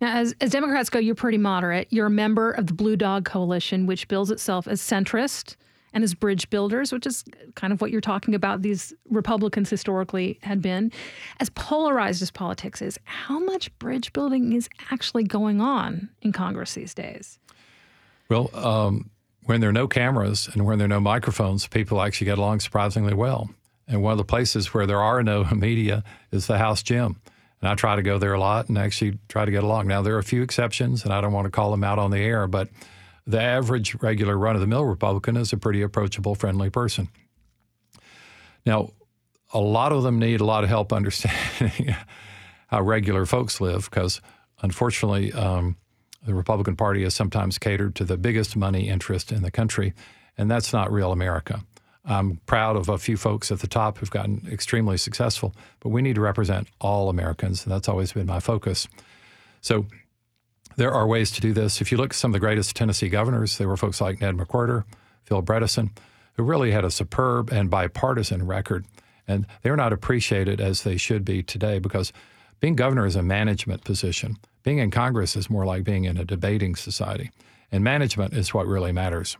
Now, 0.00 0.16
as, 0.16 0.34
as 0.40 0.50
Democrats 0.50 0.88
go, 0.88 0.98
you're 0.98 1.14
pretty 1.14 1.38
moderate. 1.38 1.88
You're 1.90 2.06
a 2.06 2.10
member 2.10 2.50
of 2.52 2.66
the 2.66 2.72
Blue 2.72 2.96
Dog 2.96 3.24
Coalition, 3.24 3.86
which 3.86 4.08
bills 4.08 4.30
itself 4.30 4.66
as 4.66 4.80
centrist 4.80 5.56
and 5.92 6.04
as 6.04 6.14
bridge 6.14 6.48
builders, 6.50 6.92
which 6.92 7.06
is 7.06 7.24
kind 7.54 7.72
of 7.72 7.80
what 7.80 7.90
you're 7.90 8.00
talking 8.00 8.34
about, 8.34 8.62
these 8.62 8.92
Republicans 9.08 9.70
historically 9.70 10.38
had 10.42 10.62
been. 10.62 10.92
As 11.40 11.50
polarized 11.50 12.22
as 12.22 12.30
politics 12.30 12.80
is, 12.80 12.98
how 13.04 13.38
much 13.38 13.76
bridge 13.78 14.12
building 14.12 14.52
is 14.52 14.68
actually 14.90 15.24
going 15.24 15.60
on 15.60 16.08
in 16.22 16.32
Congress 16.32 16.74
these 16.74 16.94
days? 16.94 17.38
Well, 18.28 18.50
um, 18.54 19.10
when 19.44 19.60
there 19.60 19.70
are 19.70 19.72
no 19.74 19.88
cameras 19.88 20.48
and 20.52 20.64
when 20.64 20.78
there 20.78 20.84
are 20.84 20.88
no 20.88 21.00
microphones, 21.00 21.66
people 21.66 22.00
actually 22.00 22.26
get 22.26 22.38
along 22.38 22.60
surprisingly 22.60 23.14
well. 23.14 23.50
And 23.88 24.02
one 24.02 24.12
of 24.12 24.18
the 24.18 24.24
places 24.24 24.72
where 24.72 24.86
there 24.86 25.00
are 25.00 25.22
no 25.22 25.44
media 25.52 26.04
is 26.30 26.46
the 26.46 26.58
House 26.58 26.82
gym. 26.82 27.20
And 27.60 27.68
I 27.68 27.74
try 27.74 27.96
to 27.96 28.02
go 28.02 28.18
there 28.18 28.32
a 28.32 28.40
lot 28.40 28.68
and 28.68 28.78
actually 28.78 29.18
try 29.28 29.44
to 29.44 29.50
get 29.50 29.64
along. 29.64 29.88
Now, 29.88 30.00
there 30.00 30.14
are 30.14 30.18
a 30.18 30.24
few 30.24 30.42
exceptions, 30.42 31.04
and 31.04 31.12
I 31.12 31.20
don't 31.20 31.32
want 31.32 31.44
to 31.44 31.50
call 31.50 31.70
them 31.70 31.84
out 31.84 31.98
on 31.98 32.10
the 32.10 32.18
air, 32.18 32.46
but 32.46 32.68
the 33.26 33.40
average 33.40 33.94
regular 33.96 34.36
run 34.36 34.54
of 34.54 34.60
the 34.60 34.66
mill 34.66 34.84
Republican 34.84 35.36
is 35.36 35.52
a 35.52 35.56
pretty 35.56 35.82
approachable, 35.82 36.34
friendly 36.34 36.70
person. 36.70 37.08
Now, 38.66 38.90
a 39.52 39.60
lot 39.60 39.92
of 39.92 40.02
them 40.02 40.18
need 40.18 40.40
a 40.40 40.44
lot 40.44 40.64
of 40.64 40.70
help 40.70 40.92
understanding 40.92 41.94
how 42.68 42.82
regular 42.82 43.26
folks 43.26 43.60
live 43.60 43.88
because, 43.90 44.20
unfortunately, 44.62 45.32
um, 45.32 45.76
the 46.24 46.34
Republican 46.34 46.76
Party 46.76 47.02
has 47.02 47.14
sometimes 47.14 47.58
catered 47.58 47.94
to 47.96 48.04
the 48.04 48.16
biggest 48.16 48.56
money 48.56 48.88
interest 48.88 49.32
in 49.32 49.42
the 49.42 49.50
country, 49.50 49.94
and 50.36 50.50
that's 50.50 50.72
not 50.72 50.92
real 50.92 51.12
America. 51.12 51.64
I'm 52.04 52.40
proud 52.46 52.76
of 52.76 52.88
a 52.88 52.98
few 52.98 53.16
folks 53.16 53.50
at 53.50 53.60
the 53.60 53.66
top 53.66 53.98
who've 53.98 54.10
gotten 54.10 54.46
extremely 54.50 54.96
successful, 54.96 55.54
but 55.80 55.90
we 55.90 56.02
need 56.02 56.14
to 56.14 56.20
represent 56.20 56.68
all 56.80 57.08
Americans, 57.08 57.64
and 57.64 57.72
that's 57.72 57.88
always 57.88 58.12
been 58.12 58.26
my 58.26 58.40
focus. 58.40 58.88
So 59.60 59.86
there 60.80 60.94
are 60.94 61.06
ways 61.06 61.30
to 61.30 61.42
do 61.42 61.52
this. 61.52 61.82
If 61.82 61.92
you 61.92 61.98
look 61.98 62.12
at 62.12 62.16
some 62.16 62.30
of 62.30 62.32
the 62.32 62.40
greatest 62.40 62.74
Tennessee 62.74 63.10
governors, 63.10 63.58
there 63.58 63.68
were 63.68 63.76
folks 63.76 64.00
like 64.00 64.22
Ned 64.22 64.38
McWhorter, 64.38 64.84
Phil 65.24 65.42
Bredesen, 65.42 65.90
who 66.34 66.42
really 66.42 66.70
had 66.70 66.86
a 66.86 66.90
superb 66.90 67.52
and 67.52 67.68
bipartisan 67.68 68.46
record, 68.46 68.86
and 69.28 69.46
they're 69.60 69.76
not 69.76 69.92
appreciated 69.92 70.58
as 70.58 70.82
they 70.82 70.96
should 70.96 71.22
be 71.22 71.42
today 71.42 71.78
because 71.80 72.14
being 72.60 72.76
governor 72.76 73.04
is 73.04 73.14
a 73.14 73.22
management 73.22 73.84
position. 73.84 74.38
Being 74.62 74.78
in 74.78 74.90
Congress 74.90 75.36
is 75.36 75.50
more 75.50 75.66
like 75.66 75.84
being 75.84 76.04
in 76.04 76.16
a 76.16 76.24
debating 76.24 76.74
society, 76.74 77.30
and 77.70 77.84
management 77.84 78.32
is 78.32 78.54
what 78.54 78.66
really 78.66 78.90
matters. 78.90 79.36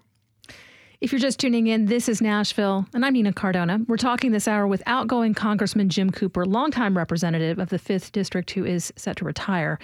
If 1.01 1.11
you're 1.11 1.21
just 1.21 1.41
tuning 1.41 1.69
in, 1.69 1.87
this 1.87 2.07
is 2.11 2.21
Nashville, 2.21 2.85
and 2.93 3.03
I'm 3.03 3.15
Nina 3.15 3.33
Cardona. 3.33 3.81
We're 3.89 3.97
talking 3.97 4.33
this 4.33 4.47
hour 4.47 4.67
with 4.67 4.83
outgoing 4.85 5.33
Congressman 5.33 5.89
Jim 5.89 6.11
Cooper, 6.11 6.45
longtime 6.45 6.99
representative 6.99 7.59
of 7.59 7.71
the 7.71 7.79
5th 7.79 8.13
District 8.13 8.51
who 8.51 8.67
is 8.67 8.93
set 8.97 9.17
to 9.17 9.25
retire. 9.25 9.79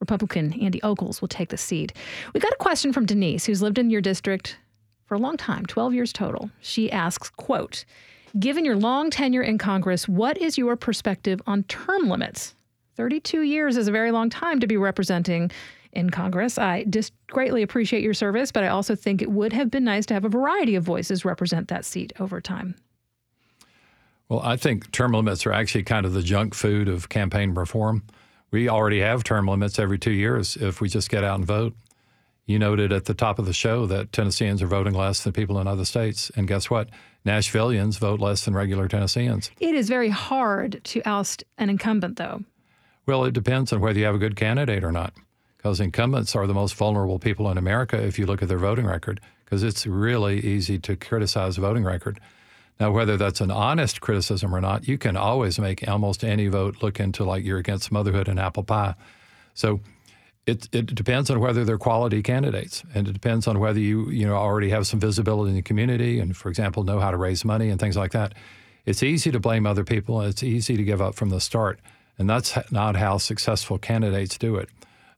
Republican 0.00 0.52
Andy 0.60 0.82
Ogles 0.82 1.20
will 1.20 1.28
take 1.28 1.50
the 1.50 1.56
seat. 1.56 1.92
We 2.34 2.40
got 2.40 2.52
a 2.52 2.56
question 2.56 2.92
from 2.92 3.06
Denise, 3.06 3.46
who's 3.46 3.62
lived 3.62 3.78
in 3.78 3.90
your 3.90 4.00
district 4.00 4.58
for 5.06 5.14
a 5.14 5.18
long 5.18 5.36
time, 5.36 5.66
12 5.66 5.94
years 5.94 6.12
total. 6.12 6.50
She 6.60 6.90
asks, 6.90 7.30
quote, 7.30 7.84
Given 8.38 8.64
your 8.64 8.76
long 8.76 9.10
tenure 9.10 9.42
in 9.42 9.58
Congress, 9.58 10.08
what 10.08 10.38
is 10.38 10.56
your 10.56 10.76
perspective 10.76 11.42
on 11.46 11.64
term 11.64 12.08
limits? 12.08 12.54
32 12.96 13.42
years 13.42 13.76
is 13.76 13.88
a 13.88 13.92
very 13.92 14.12
long 14.12 14.30
time 14.30 14.60
to 14.60 14.66
be 14.66 14.76
representing 14.76 15.50
in 15.92 16.10
Congress. 16.10 16.58
I 16.58 16.84
just 16.84 17.12
greatly 17.26 17.62
appreciate 17.62 18.02
your 18.02 18.14
service, 18.14 18.52
but 18.52 18.62
I 18.62 18.68
also 18.68 18.94
think 18.94 19.20
it 19.20 19.30
would 19.30 19.52
have 19.52 19.70
been 19.70 19.84
nice 19.84 20.06
to 20.06 20.14
have 20.14 20.24
a 20.24 20.28
variety 20.28 20.76
of 20.76 20.84
voices 20.84 21.24
represent 21.24 21.68
that 21.68 21.84
seat 21.84 22.12
over 22.20 22.40
time. 22.40 22.76
Well, 24.28 24.40
I 24.44 24.56
think 24.56 24.92
term 24.92 25.12
limits 25.12 25.44
are 25.44 25.52
actually 25.52 25.82
kind 25.82 26.06
of 26.06 26.12
the 26.12 26.22
junk 26.22 26.54
food 26.54 26.88
of 26.88 27.08
campaign 27.08 27.52
reform. 27.52 28.04
We 28.50 28.68
already 28.68 29.00
have 29.00 29.24
term 29.24 29.46
limits 29.46 29.78
every 29.78 29.98
two 29.98 30.12
years 30.12 30.56
if 30.56 30.80
we 30.80 30.88
just 30.88 31.08
get 31.08 31.24
out 31.24 31.38
and 31.38 31.46
vote. 31.46 31.74
You 32.46 32.58
noted 32.58 32.92
at 32.92 33.04
the 33.04 33.14
top 33.14 33.38
of 33.38 33.46
the 33.46 33.52
show 33.52 33.86
that 33.86 34.12
Tennesseans 34.12 34.60
are 34.60 34.66
voting 34.66 34.94
less 34.94 35.22
than 35.22 35.32
people 35.32 35.60
in 35.60 35.68
other 35.68 35.84
states. 35.84 36.32
And 36.34 36.48
guess 36.48 36.68
what? 36.68 36.88
Nashvillians 37.24 37.98
vote 37.98 38.18
less 38.18 38.44
than 38.44 38.54
regular 38.54 38.88
Tennesseans. 38.88 39.50
It 39.60 39.74
is 39.74 39.88
very 39.88 40.08
hard 40.08 40.80
to 40.84 41.02
oust 41.02 41.44
an 41.58 41.70
incumbent, 41.70 42.16
though. 42.16 42.42
Well, 43.06 43.24
it 43.24 43.34
depends 43.34 43.72
on 43.72 43.80
whether 43.80 43.98
you 43.98 44.04
have 44.06 44.14
a 44.16 44.18
good 44.18 44.36
candidate 44.36 44.82
or 44.82 44.90
not 44.90 45.12
because 45.60 45.78
incumbents 45.78 46.34
are 46.34 46.46
the 46.46 46.54
most 46.54 46.74
vulnerable 46.74 47.18
people 47.18 47.50
in 47.50 47.58
America 47.58 48.02
if 48.02 48.18
you 48.18 48.24
look 48.24 48.40
at 48.40 48.48
their 48.48 48.56
voting 48.56 48.86
record, 48.86 49.20
because 49.44 49.62
it's 49.62 49.86
really 49.86 50.40
easy 50.40 50.78
to 50.78 50.96
criticize 50.96 51.58
a 51.58 51.60
voting 51.60 51.84
record. 51.84 52.18
Now, 52.80 52.90
whether 52.90 53.18
that's 53.18 53.42
an 53.42 53.50
honest 53.50 54.00
criticism 54.00 54.54
or 54.54 54.60
not, 54.60 54.88
you 54.88 54.96
can 54.96 55.14
always 55.14 55.58
make 55.58 55.86
almost 55.86 56.24
any 56.24 56.48
vote 56.48 56.82
look 56.82 56.98
into 56.98 57.24
like 57.24 57.44
you're 57.44 57.58
against 57.58 57.92
motherhood 57.92 58.26
and 58.26 58.40
apple 58.40 58.64
pie. 58.64 58.94
So 59.52 59.80
it, 60.46 60.66
it 60.72 60.94
depends 60.94 61.28
on 61.28 61.40
whether 61.40 61.62
they're 61.62 61.76
quality 61.76 62.22
candidates, 62.22 62.82
and 62.94 63.06
it 63.06 63.12
depends 63.12 63.46
on 63.46 63.60
whether 63.60 63.78
you 63.78 64.08
you 64.08 64.26
know 64.26 64.34
already 64.34 64.70
have 64.70 64.86
some 64.86 64.98
visibility 64.98 65.50
in 65.50 65.56
the 65.56 65.62
community, 65.62 66.18
and 66.18 66.34
for 66.34 66.48
example, 66.48 66.82
know 66.82 66.98
how 66.98 67.10
to 67.10 67.18
raise 67.18 67.44
money 67.44 67.68
and 67.68 67.78
things 67.78 67.96
like 67.96 68.12
that. 68.12 68.34
It's 68.86 69.02
easy 69.02 69.30
to 69.30 69.38
blame 69.38 69.66
other 69.66 69.84
people, 69.84 70.20
and 70.20 70.30
it's 70.30 70.42
easy 70.42 70.76
to 70.76 70.82
give 70.82 71.02
up 71.02 71.14
from 71.14 71.28
the 71.28 71.40
start, 71.40 71.78
and 72.18 72.28
that's 72.30 72.56
not 72.72 72.96
how 72.96 73.18
successful 73.18 73.78
candidates 73.78 74.38
do 74.38 74.56
it. 74.56 74.70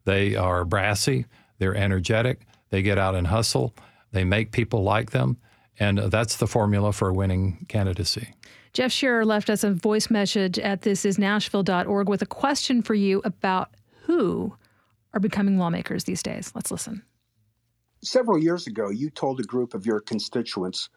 They 0.04 0.34
are 0.34 0.64
brassy, 0.64 1.26
they're 1.58 1.76
energetic, 1.76 2.40
they 2.70 2.82
get 2.82 2.98
out 2.98 3.14
and 3.14 3.28
hustle, 3.28 3.72
they 4.10 4.24
make 4.24 4.50
people 4.50 4.82
like 4.82 5.12
them, 5.12 5.36
and 5.82 5.98
that's 5.98 6.36
the 6.36 6.46
formula 6.46 6.92
for 6.92 7.08
a 7.08 7.14
winning 7.14 7.66
candidacy. 7.68 8.34
Jeff 8.72 8.90
Shearer 8.90 9.24
left 9.24 9.50
us 9.50 9.64
a 9.64 9.72
voice 9.72 10.10
message 10.10 10.58
at 10.58 10.82
thisisnashville.org 10.82 12.08
with 12.08 12.22
a 12.22 12.26
question 12.26 12.82
for 12.82 12.94
you 12.94 13.20
about 13.24 13.70
who 14.04 14.56
are 15.12 15.20
becoming 15.20 15.58
lawmakers 15.58 16.04
these 16.04 16.22
days. 16.22 16.52
Let's 16.54 16.70
listen. 16.70 17.02
Several 18.02 18.38
years 18.38 18.66
ago, 18.66 18.90
you 18.90 19.10
told 19.10 19.38
a 19.40 19.44
group 19.44 19.74
of 19.74 19.86
your 19.86 20.00
constituents 20.00 20.88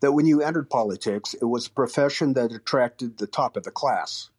that 0.00 0.12
when 0.12 0.26
you 0.26 0.40
entered 0.40 0.70
politics, 0.70 1.34
it 1.34 1.44
was 1.44 1.66
a 1.66 1.70
profession 1.70 2.32
that 2.34 2.52
attracted 2.52 3.18
the 3.18 3.26
top 3.26 3.56
of 3.56 3.64
the 3.64 3.70
class 3.70 4.30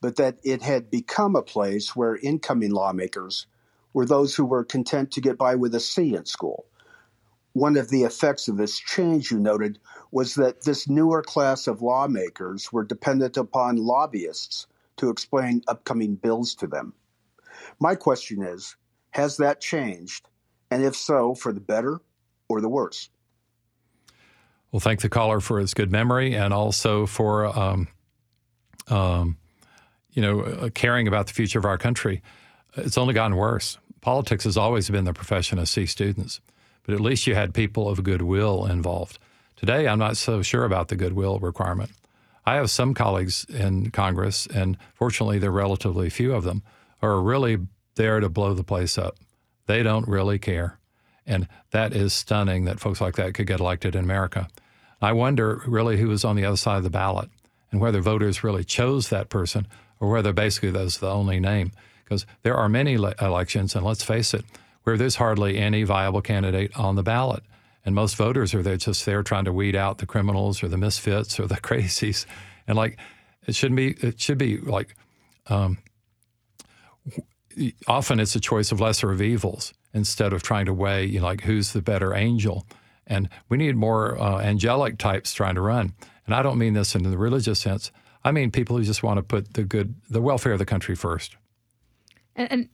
but 0.00 0.16
that 0.16 0.38
it 0.44 0.62
had 0.62 0.90
become 0.90 1.34
a 1.34 1.42
place 1.42 1.96
where 1.96 2.16
incoming 2.16 2.70
lawmakers 2.70 3.46
were 3.92 4.06
those 4.06 4.34
who 4.34 4.44
were 4.44 4.64
content 4.64 5.10
to 5.12 5.20
get 5.20 5.38
by 5.38 5.54
with 5.54 5.74
a 5.74 5.80
C 5.80 6.14
in 6.14 6.24
school. 6.24 6.66
One 7.52 7.76
of 7.76 7.90
the 7.90 8.02
effects 8.02 8.48
of 8.48 8.56
this 8.56 8.78
change, 8.78 9.30
you 9.30 9.38
noted, 9.38 9.78
was 10.10 10.34
that 10.36 10.64
this 10.64 10.88
newer 10.88 11.22
class 11.22 11.66
of 11.66 11.82
lawmakers 11.82 12.72
were 12.72 12.84
dependent 12.84 13.36
upon 13.36 13.76
lobbyists 13.76 14.66
to 14.98 15.10
explain 15.10 15.62
upcoming 15.66 16.14
bills 16.14 16.54
to 16.56 16.66
them. 16.66 16.92
My 17.80 17.94
question 17.94 18.42
is 18.42 18.76
Has 19.10 19.38
that 19.38 19.60
changed? 19.60 20.28
And 20.70 20.84
if 20.84 20.94
so, 20.94 21.34
for 21.34 21.52
the 21.52 21.60
better 21.60 22.00
or 22.48 22.60
the 22.60 22.68
worse? 22.68 23.08
Well, 24.70 24.80
thank 24.80 25.00
the 25.00 25.08
caller 25.08 25.40
for 25.40 25.58
his 25.58 25.72
good 25.72 25.90
memory 25.90 26.34
and 26.34 26.52
also 26.52 27.06
for 27.06 27.46
um, 27.46 27.88
um, 28.88 29.38
you 30.12 30.22
know, 30.22 30.40
uh, 30.40 30.70
caring 30.70 31.06
about 31.06 31.26
the 31.26 31.32
future 31.32 31.58
of 31.58 31.64
our 31.64 31.78
country, 31.78 32.22
it's 32.76 32.98
only 32.98 33.14
gotten 33.14 33.36
worse. 33.36 33.78
Politics 34.00 34.44
has 34.44 34.56
always 34.56 34.88
been 34.90 35.04
the 35.04 35.12
profession 35.12 35.58
of 35.58 35.68
C 35.68 35.86
students, 35.86 36.40
but 36.88 36.94
at 36.94 37.02
least 37.02 37.26
you 37.26 37.34
had 37.34 37.52
people 37.52 37.86
of 37.86 38.02
goodwill 38.02 38.64
involved. 38.64 39.18
Today, 39.56 39.86
I'm 39.86 39.98
not 39.98 40.16
so 40.16 40.40
sure 40.40 40.64
about 40.64 40.88
the 40.88 40.96
goodwill 40.96 41.38
requirement. 41.38 41.90
I 42.46 42.54
have 42.54 42.70
some 42.70 42.94
colleagues 42.94 43.44
in 43.44 43.90
Congress, 43.90 44.46
and 44.46 44.78
fortunately, 44.94 45.38
there 45.38 45.50
are 45.50 45.52
relatively 45.52 46.08
few 46.08 46.32
of 46.32 46.44
them, 46.44 46.62
who 47.02 47.08
are 47.08 47.20
really 47.20 47.58
there 47.96 48.20
to 48.20 48.30
blow 48.30 48.54
the 48.54 48.64
place 48.64 48.96
up. 48.96 49.16
They 49.66 49.82
don't 49.82 50.08
really 50.08 50.38
care. 50.38 50.78
And 51.26 51.46
that 51.72 51.92
is 51.92 52.14
stunning 52.14 52.64
that 52.64 52.80
folks 52.80 53.02
like 53.02 53.16
that 53.16 53.34
could 53.34 53.46
get 53.46 53.60
elected 53.60 53.94
in 53.94 54.02
America. 54.02 54.48
I 55.02 55.12
wonder 55.12 55.60
really 55.66 55.98
who 55.98 56.08
was 56.08 56.24
on 56.24 56.36
the 56.36 56.46
other 56.46 56.56
side 56.56 56.78
of 56.78 56.84
the 56.84 56.90
ballot 56.90 57.28
and 57.70 57.82
whether 57.82 58.00
voters 58.00 58.42
really 58.42 58.64
chose 58.64 59.10
that 59.10 59.28
person 59.28 59.66
or 60.00 60.08
whether 60.08 60.32
basically 60.32 60.70
that's 60.70 60.96
the 60.96 61.10
only 61.10 61.38
name. 61.38 61.72
Because 62.04 62.24
there 62.44 62.56
are 62.56 62.70
many 62.70 62.96
le- 62.96 63.14
elections, 63.20 63.76
and 63.76 63.84
let's 63.84 64.02
face 64.02 64.32
it, 64.32 64.46
where 64.88 64.96
there's 64.96 65.16
hardly 65.16 65.58
any 65.58 65.82
viable 65.82 66.22
candidate 66.22 66.74
on 66.74 66.94
the 66.94 67.02
ballot. 67.02 67.42
And 67.84 67.94
most 67.94 68.16
voters 68.16 68.54
are 68.54 68.62
there 68.62 68.78
just 68.78 69.04
there 69.04 69.22
trying 69.22 69.44
to 69.44 69.52
weed 69.52 69.76
out 69.76 69.98
the 69.98 70.06
criminals 70.06 70.62
or 70.62 70.68
the 70.68 70.78
misfits 70.78 71.38
or 71.38 71.46
the 71.46 71.56
crazies. 71.60 72.24
And 72.66 72.74
like, 72.74 72.98
it 73.46 73.54
shouldn't 73.54 73.76
be, 73.76 73.90
it 74.00 74.18
should 74.18 74.38
be 74.38 74.56
like, 74.56 74.96
um, 75.48 75.76
often 77.86 78.18
it's 78.18 78.34
a 78.34 78.40
choice 78.40 78.72
of 78.72 78.80
lesser 78.80 79.12
of 79.12 79.20
evils 79.20 79.74
instead 79.92 80.32
of 80.32 80.42
trying 80.42 80.64
to 80.64 80.72
weigh, 80.72 81.04
you 81.04 81.20
know, 81.20 81.26
like 81.26 81.42
who's 81.42 81.74
the 81.74 81.82
better 81.82 82.14
angel. 82.14 82.66
And 83.06 83.28
we 83.50 83.58
need 83.58 83.76
more 83.76 84.18
uh, 84.18 84.38
angelic 84.38 84.96
types 84.96 85.34
trying 85.34 85.56
to 85.56 85.60
run. 85.60 85.92
And 86.24 86.34
I 86.34 86.40
don't 86.40 86.56
mean 86.56 86.72
this 86.72 86.94
in 86.94 87.02
the 87.02 87.18
religious 87.18 87.60
sense. 87.60 87.92
I 88.24 88.32
mean 88.32 88.50
people 88.50 88.78
who 88.78 88.84
just 88.84 89.02
want 89.02 89.18
to 89.18 89.22
put 89.22 89.52
the 89.52 89.64
good, 89.64 89.96
the 90.08 90.22
welfare 90.22 90.52
of 90.52 90.58
the 90.58 90.64
country 90.64 90.94
first. 90.94 91.36
And, 92.34 92.50
and 92.50 92.68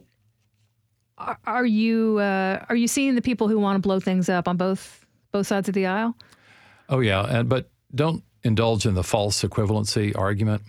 are 1.47 1.67
you 1.67 2.19
uh, 2.19 2.65
are 2.69 2.77
you 2.77 2.89
seeing 2.89 3.15
the 3.15 3.23
people 3.23 3.49
who 3.49 3.59
want 3.59 3.77
to 3.77 3.81
blow 3.81 4.01
things 4.01 4.29
up 4.29 4.49
on 4.49 4.57
both 4.57 5.07
both 5.33 5.47
sides 5.47 5.69
of 5.69 5.75
the 5.75 5.87
aisle? 5.87 6.17
Oh 6.89 7.01
yeah, 7.01 7.23
and 7.23 7.49
but 7.49 7.71
don't 7.95 8.23
indulge 8.43 8.85
in 8.87 8.95
the 8.95 9.05
false 9.05 9.43
equivalency 9.43 10.17
argument. 10.17 10.63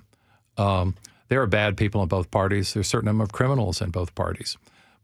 Um, 0.58 0.96
there 1.28 1.42
are 1.42 1.48
bad 1.48 1.76
people 1.76 2.02
in 2.04 2.08
both 2.08 2.30
parties. 2.32 2.74
There's 2.74 2.86
a 2.86 2.90
certain 2.90 3.08
number 3.08 3.24
of 3.24 3.32
criminals 3.32 3.82
in 3.82 3.90
both 3.90 4.14
parties. 4.16 4.58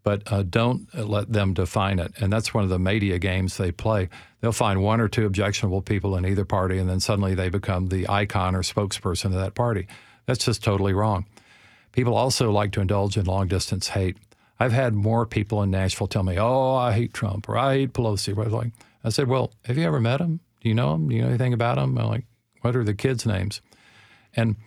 but 0.03 0.23
uh, 0.31 0.43
don't 0.43 0.87
let 0.95 1.31
them 1.31 1.53
define 1.53 1.99
it. 1.99 2.13
And 2.19 2.31
that's 2.31 2.53
one 2.53 2.63
of 2.63 2.69
the 2.69 2.79
media 2.79 3.19
games 3.19 3.57
they 3.57 3.71
play. 3.71 4.09
They'll 4.39 4.51
find 4.51 4.81
one 4.81 4.99
or 4.99 5.07
two 5.07 5.25
objectionable 5.25 5.81
people 5.81 6.15
in 6.15 6.25
either 6.25 6.45
party, 6.45 6.77
and 6.77 6.89
then 6.89 6.99
suddenly 6.99 7.35
they 7.35 7.49
become 7.49 7.87
the 7.87 8.09
icon 8.09 8.55
or 8.55 8.63
spokesperson 8.63 9.25
of 9.25 9.33
that 9.33 9.53
party. 9.53 9.87
That's 10.25 10.43
just 10.43 10.63
totally 10.63 10.93
wrong. 10.93 11.25
People 11.91 12.15
also 12.15 12.51
like 12.51 12.71
to 12.73 12.81
indulge 12.81 13.17
in 13.17 13.25
long 13.25 13.47
distance 13.47 13.89
hate. 13.89 14.17
I've 14.61 14.73
had 14.73 14.93
more 14.93 15.25
people 15.25 15.63
in 15.63 15.71
Nashville 15.71 16.05
tell 16.05 16.21
me, 16.21 16.37
"Oh, 16.37 16.75
I 16.75 16.93
hate 16.93 17.15
Trump," 17.15 17.49
or 17.49 17.57
"I 17.57 17.73
hate 17.73 17.93
Pelosi." 17.93 18.37
I 18.37 18.43
was 18.43 18.53
like, 18.53 18.71
I 19.03 19.09
said, 19.09 19.27
"Well, 19.27 19.51
have 19.65 19.75
you 19.75 19.85
ever 19.85 19.99
met 19.99 20.21
him? 20.21 20.39
Do 20.61 20.69
you 20.69 20.75
know 20.75 20.93
him? 20.93 21.09
Do 21.09 21.15
you 21.15 21.23
know 21.23 21.29
anything 21.29 21.53
about 21.53 21.79
him?" 21.79 21.97
I'm 21.97 22.07
like, 22.07 22.25
"What 22.61 22.75
are 22.75 22.83
the 22.83 22.93
kids' 22.93 23.25
names?" 23.25 23.59
And 24.35 24.57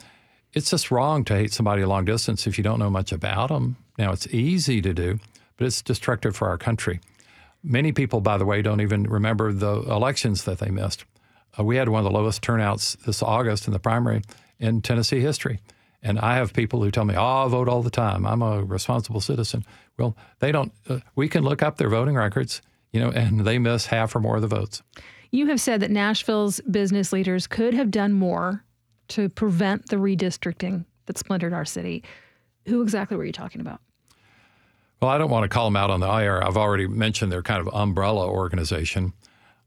it's 0.53 0.69
just 0.69 0.91
wrong 0.91 1.25
to 1.27 1.37
hate 1.37 1.53
somebody 1.53 1.83
a 1.83 1.87
long 1.87 2.05
distance 2.05 2.45
if 2.49 2.59
you 2.59 2.65
don't 2.65 2.81
know 2.81 2.91
much 2.91 3.13
about 3.13 3.51
them. 3.51 3.77
Now, 3.97 4.11
it's 4.11 4.27
easy 4.27 4.83
to 4.83 4.93
do, 4.93 5.21
but 5.57 5.69
it's 5.69 5.81
destructive 5.81 6.35
for 6.35 6.49
our 6.49 6.59
country. 6.59 6.99
Many 7.63 7.93
people, 7.93 8.21
by 8.21 8.37
the 8.37 8.45
way, 8.45 8.63
don't 8.63 8.81
even 8.81 9.05
remember 9.05 9.53
the 9.53 9.75
elections 9.83 10.43
that 10.43 10.59
they 10.59 10.71
missed. 10.71 11.05
Uh, 11.57 11.63
we 11.63 11.77
had 11.77 11.89
one 11.89 12.05
of 12.05 12.13
the 12.13 12.19
lowest 12.19 12.43
turnouts 12.43 12.97
this 13.07 13.23
August 13.23 13.69
in 13.69 13.73
the 13.73 13.79
primary 13.79 14.23
in 14.59 14.83
Tennessee 14.83 15.21
history. 15.21 15.61
And 16.05 16.19
I 16.21 16.35
have 16.37 16.53
people 16.53 16.83
who 16.83 16.91
tell 16.91 17.07
me, 17.07 17.15
oh, 17.17 17.47
I 17.47 17.49
vote 17.49 17.67
all 17.67 17.83
the 17.83 17.91
time. 17.91 18.27
I'm 18.27 18.43
a 18.43 18.63
responsible 18.63 19.23
citizen. 19.23 19.65
Well, 19.99 20.17
they 20.39 20.53
don't, 20.53 20.71
uh, 20.89 21.01
we 21.17 21.29
can 21.29 21.43
look 21.43 21.63
up 21.63 21.79
their 21.79 21.89
voting 21.89 22.15
records, 22.15 22.61
you 22.93 23.01
know, 23.01 23.11
and 23.11 23.41
they 23.41 23.59
miss 23.59 23.87
half 23.87 24.15
or 24.15 24.21
more 24.21 24.37
of 24.37 24.43
the 24.43 24.49
votes. 24.49 24.83
You 25.31 25.47
have 25.47 25.61
said 25.61 25.81
that 25.81 25.91
Nashville's 25.91 26.61
business 26.61 27.13
leaders 27.13 27.47
could 27.47 27.73
have 27.73 27.91
done 27.91 28.13
more 28.13 28.63
to 29.09 29.31
prevent 29.31 29.89
the 29.89 29.97
redistricting 29.97 30.85
that 31.07 31.17
splintered 31.17 31.55
our 31.55 31.65
city. 31.65 32.05
Who 32.69 32.83
exactly 32.83 33.17
were 33.17 33.25
you 33.25 33.33
talking 33.33 33.63
about? 33.63 33.81
Well, 35.01 35.11
I 35.11 35.19
don't 35.19 35.31
want 35.31 35.45
to 35.45 35.49
call 35.49 35.67
them 35.67 35.77
out 35.77 35.91
on 35.91 36.01
the 36.01 36.07
IR. 36.07 36.43
I've 36.43 36.57
already 36.57 36.87
mentioned 36.87 37.33
their 37.33 37.43
kind 37.43 37.61
of 37.61 37.75
umbrella 37.75 38.29
organization. 38.29 39.15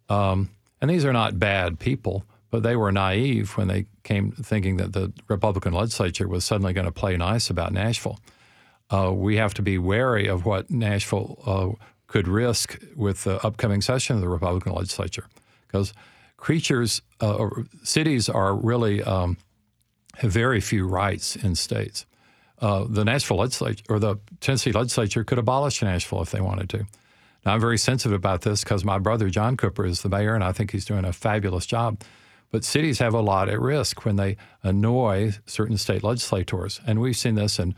Um, 0.07 0.49
and 0.81 0.89
these 0.89 1.03
are 1.03 1.13
not 1.13 1.39
bad 1.39 1.79
people, 1.79 2.23
but 2.49 2.63
they 2.63 2.75
were 2.75 2.91
naive 2.91 3.57
when 3.57 3.67
they 3.67 3.85
came 4.03 4.31
thinking 4.31 4.77
that 4.77 4.93
the 4.93 5.11
Republican 5.27 5.73
legislature 5.73 6.27
was 6.27 6.45
suddenly 6.45 6.73
going 6.73 6.85
to 6.85 6.91
play 6.91 7.17
nice 7.17 7.49
about 7.49 7.73
Nashville. 7.73 8.19
Uh, 8.89 9.11
we 9.13 9.35
have 9.35 9.53
to 9.55 9.61
be 9.61 9.77
wary 9.77 10.27
of 10.27 10.45
what 10.45 10.69
Nashville 10.69 11.39
uh, 11.45 11.85
could 12.07 12.27
risk 12.27 12.81
with 12.95 13.25
the 13.25 13.45
upcoming 13.45 13.81
session 13.81 14.15
of 14.15 14.21
the 14.21 14.29
Republican 14.29 14.71
legislature 14.71 15.27
because 15.67 15.93
creatures, 16.37 17.01
uh, 17.19 17.49
cities 17.83 18.29
are 18.29 18.55
really 18.55 19.03
um, 19.03 19.37
have 20.15 20.31
very 20.31 20.61
few 20.61 20.87
rights 20.87 21.35
in 21.35 21.55
states 21.55 22.05
uh, 22.59 22.85
the 22.89 23.05
Nashville 23.05 23.37
legislature 23.37 23.83
or 23.89 23.99
the 23.99 24.17
Tennessee 24.41 24.71
legislature 24.71 25.23
could 25.23 25.37
abolish 25.37 25.81
Nashville 25.81 26.21
if 26.21 26.31
they 26.31 26.41
wanted 26.41 26.69
to. 26.71 26.85
Now, 27.45 27.53
I'm 27.53 27.61
very 27.61 27.77
sensitive 27.77 28.15
about 28.15 28.41
this 28.41 28.63
because 28.63 28.83
my 28.83 28.97
brother 28.99 29.29
John 29.29 29.57
Cooper 29.57 29.85
is 29.85 30.01
the 30.01 30.09
mayor, 30.09 30.33
and 30.33 30.43
I 30.43 30.51
think 30.51 30.71
he's 30.71 30.85
doing 30.85 31.05
a 31.05 31.13
fabulous 31.13 31.65
job. 31.65 32.01
But 32.51 32.63
cities 32.63 32.99
have 32.99 33.13
a 33.13 33.21
lot 33.21 33.49
at 33.49 33.59
risk 33.59 34.05
when 34.05 34.15
they 34.15 34.37
annoy 34.63 35.33
certain 35.45 35.77
state 35.77 36.03
legislators, 36.03 36.79
and 36.87 36.99
we've 36.99 37.17
seen 37.17 37.35
this 37.35 37.59
in 37.59 37.75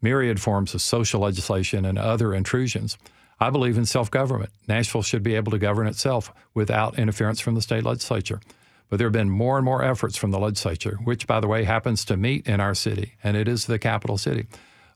myriad 0.00 0.40
forms 0.40 0.74
of 0.74 0.82
social 0.82 1.20
legislation 1.20 1.84
and 1.84 1.98
other 1.98 2.34
intrusions. 2.34 2.98
I 3.40 3.50
believe 3.50 3.76
in 3.76 3.86
self 3.86 4.10
government. 4.10 4.50
Nashville 4.68 5.02
should 5.02 5.22
be 5.22 5.34
able 5.34 5.50
to 5.52 5.58
govern 5.58 5.88
itself 5.88 6.32
without 6.54 6.98
interference 6.98 7.40
from 7.40 7.56
the 7.56 7.62
state 7.62 7.84
legislature. 7.84 8.40
But 8.88 8.98
there 8.98 9.06
have 9.06 9.12
been 9.12 9.30
more 9.30 9.56
and 9.56 9.64
more 9.64 9.82
efforts 9.82 10.16
from 10.16 10.30
the 10.30 10.38
legislature, 10.38 10.98
which, 11.02 11.26
by 11.26 11.40
the 11.40 11.48
way, 11.48 11.64
happens 11.64 12.04
to 12.04 12.16
meet 12.16 12.46
in 12.46 12.60
our 12.60 12.74
city, 12.74 13.14
and 13.24 13.36
it 13.36 13.48
is 13.48 13.66
the 13.66 13.78
capital 13.78 14.18
city, 14.18 14.46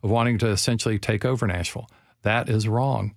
of 0.03 0.11
wanting 0.11 0.39
to 0.39 0.49
essentially 0.49 0.99
take 0.99 1.25
over 1.25 1.47
Nashville. 1.47 1.89
That 2.23 2.49
is 2.49 2.69
wrong. 2.69 3.15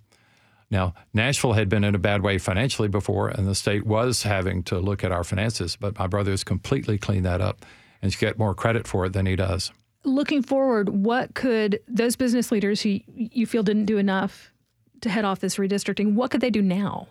Now, 0.72 0.94
Nashville 1.14 1.54
had 1.54 1.68
been 1.68 1.84
in 1.84 1.96
a 1.96 2.00
bad 2.00 2.22
way 2.22 2.38
financially 2.38 2.88
before, 2.88 3.30
and 3.30 3.48
the 3.48 3.56
state 3.56 3.86
was 3.86 4.24
having 4.24 4.62
to 4.64 4.80
look 4.80 5.04
at 5.04 5.12
our 5.12 5.24
finances, 5.24 5.76
but 5.76 5.98
my 5.98 6.08
brother 6.08 6.32
has 6.32 6.44
completely 6.44 6.98
cleaned 6.98 7.26
that 7.26 7.42
up 7.42 7.66
and 8.02 8.12
should 8.12 8.20
get 8.20 8.38
more 8.38 8.54
credit 8.54 8.88
for 8.88 9.06
it 9.06 9.14
than 9.14 9.26
he 9.26 9.36
does. 9.36 9.72
Looking 10.04 10.44
forward, 10.44 10.90
what 10.90 11.34
could 11.34 11.80
those 11.88 12.16
business 12.16 12.52
leaders 12.52 12.82
who 12.82 13.00
you 13.16 13.46
feel 13.46 13.64
didn't 13.64 13.86
do 13.86 13.98
enough 13.98 14.52
to 15.02 15.10
head 15.10 15.26
off 15.26 15.40
this 15.40 15.56
redistricting, 15.58 16.14
what 16.14 16.32
could 16.32 16.42
they 16.42 16.50
do 16.50 16.62
now? 16.62 17.08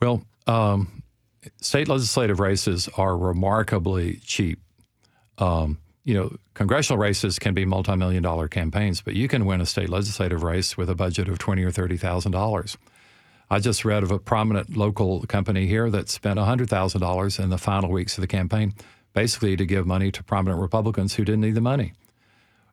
Well, 0.00 0.24
um, 0.46 1.02
state 1.60 1.88
legislative 1.88 2.40
races 2.40 2.88
are 2.96 3.16
remarkably 3.16 4.16
cheap. 4.24 4.60
Um, 5.38 5.78
you 6.04 6.14
know, 6.14 6.36
congressional 6.54 6.98
races 6.98 7.38
can 7.38 7.54
be 7.54 7.64
multi-million 7.64 8.22
dollar 8.22 8.48
campaigns, 8.48 9.00
but 9.00 9.14
you 9.14 9.28
can 9.28 9.44
win 9.46 9.60
a 9.60 9.66
state 9.66 9.88
legislative 9.88 10.42
race 10.42 10.76
with 10.76 10.90
a 10.90 10.94
budget 10.94 11.28
of 11.28 11.38
twenty 11.38 11.62
or 11.62 11.70
thirty 11.70 11.96
thousand 11.96 12.32
dollars. 12.32 12.76
I 13.50 13.60
just 13.60 13.84
read 13.84 14.02
of 14.02 14.10
a 14.10 14.18
prominent 14.18 14.76
local 14.76 15.20
company 15.26 15.66
here 15.66 15.90
that 15.90 16.08
spent 16.08 16.38
hundred 16.38 16.68
thousand 16.68 17.00
dollars 17.00 17.38
in 17.38 17.50
the 17.50 17.58
final 17.58 17.90
weeks 17.90 18.16
of 18.18 18.22
the 18.22 18.26
campaign, 18.26 18.74
basically 19.12 19.56
to 19.56 19.66
give 19.66 19.86
money 19.86 20.10
to 20.10 20.24
prominent 20.24 20.60
Republicans 20.60 21.14
who 21.14 21.24
didn't 21.24 21.42
need 21.42 21.54
the 21.54 21.60
money. 21.60 21.92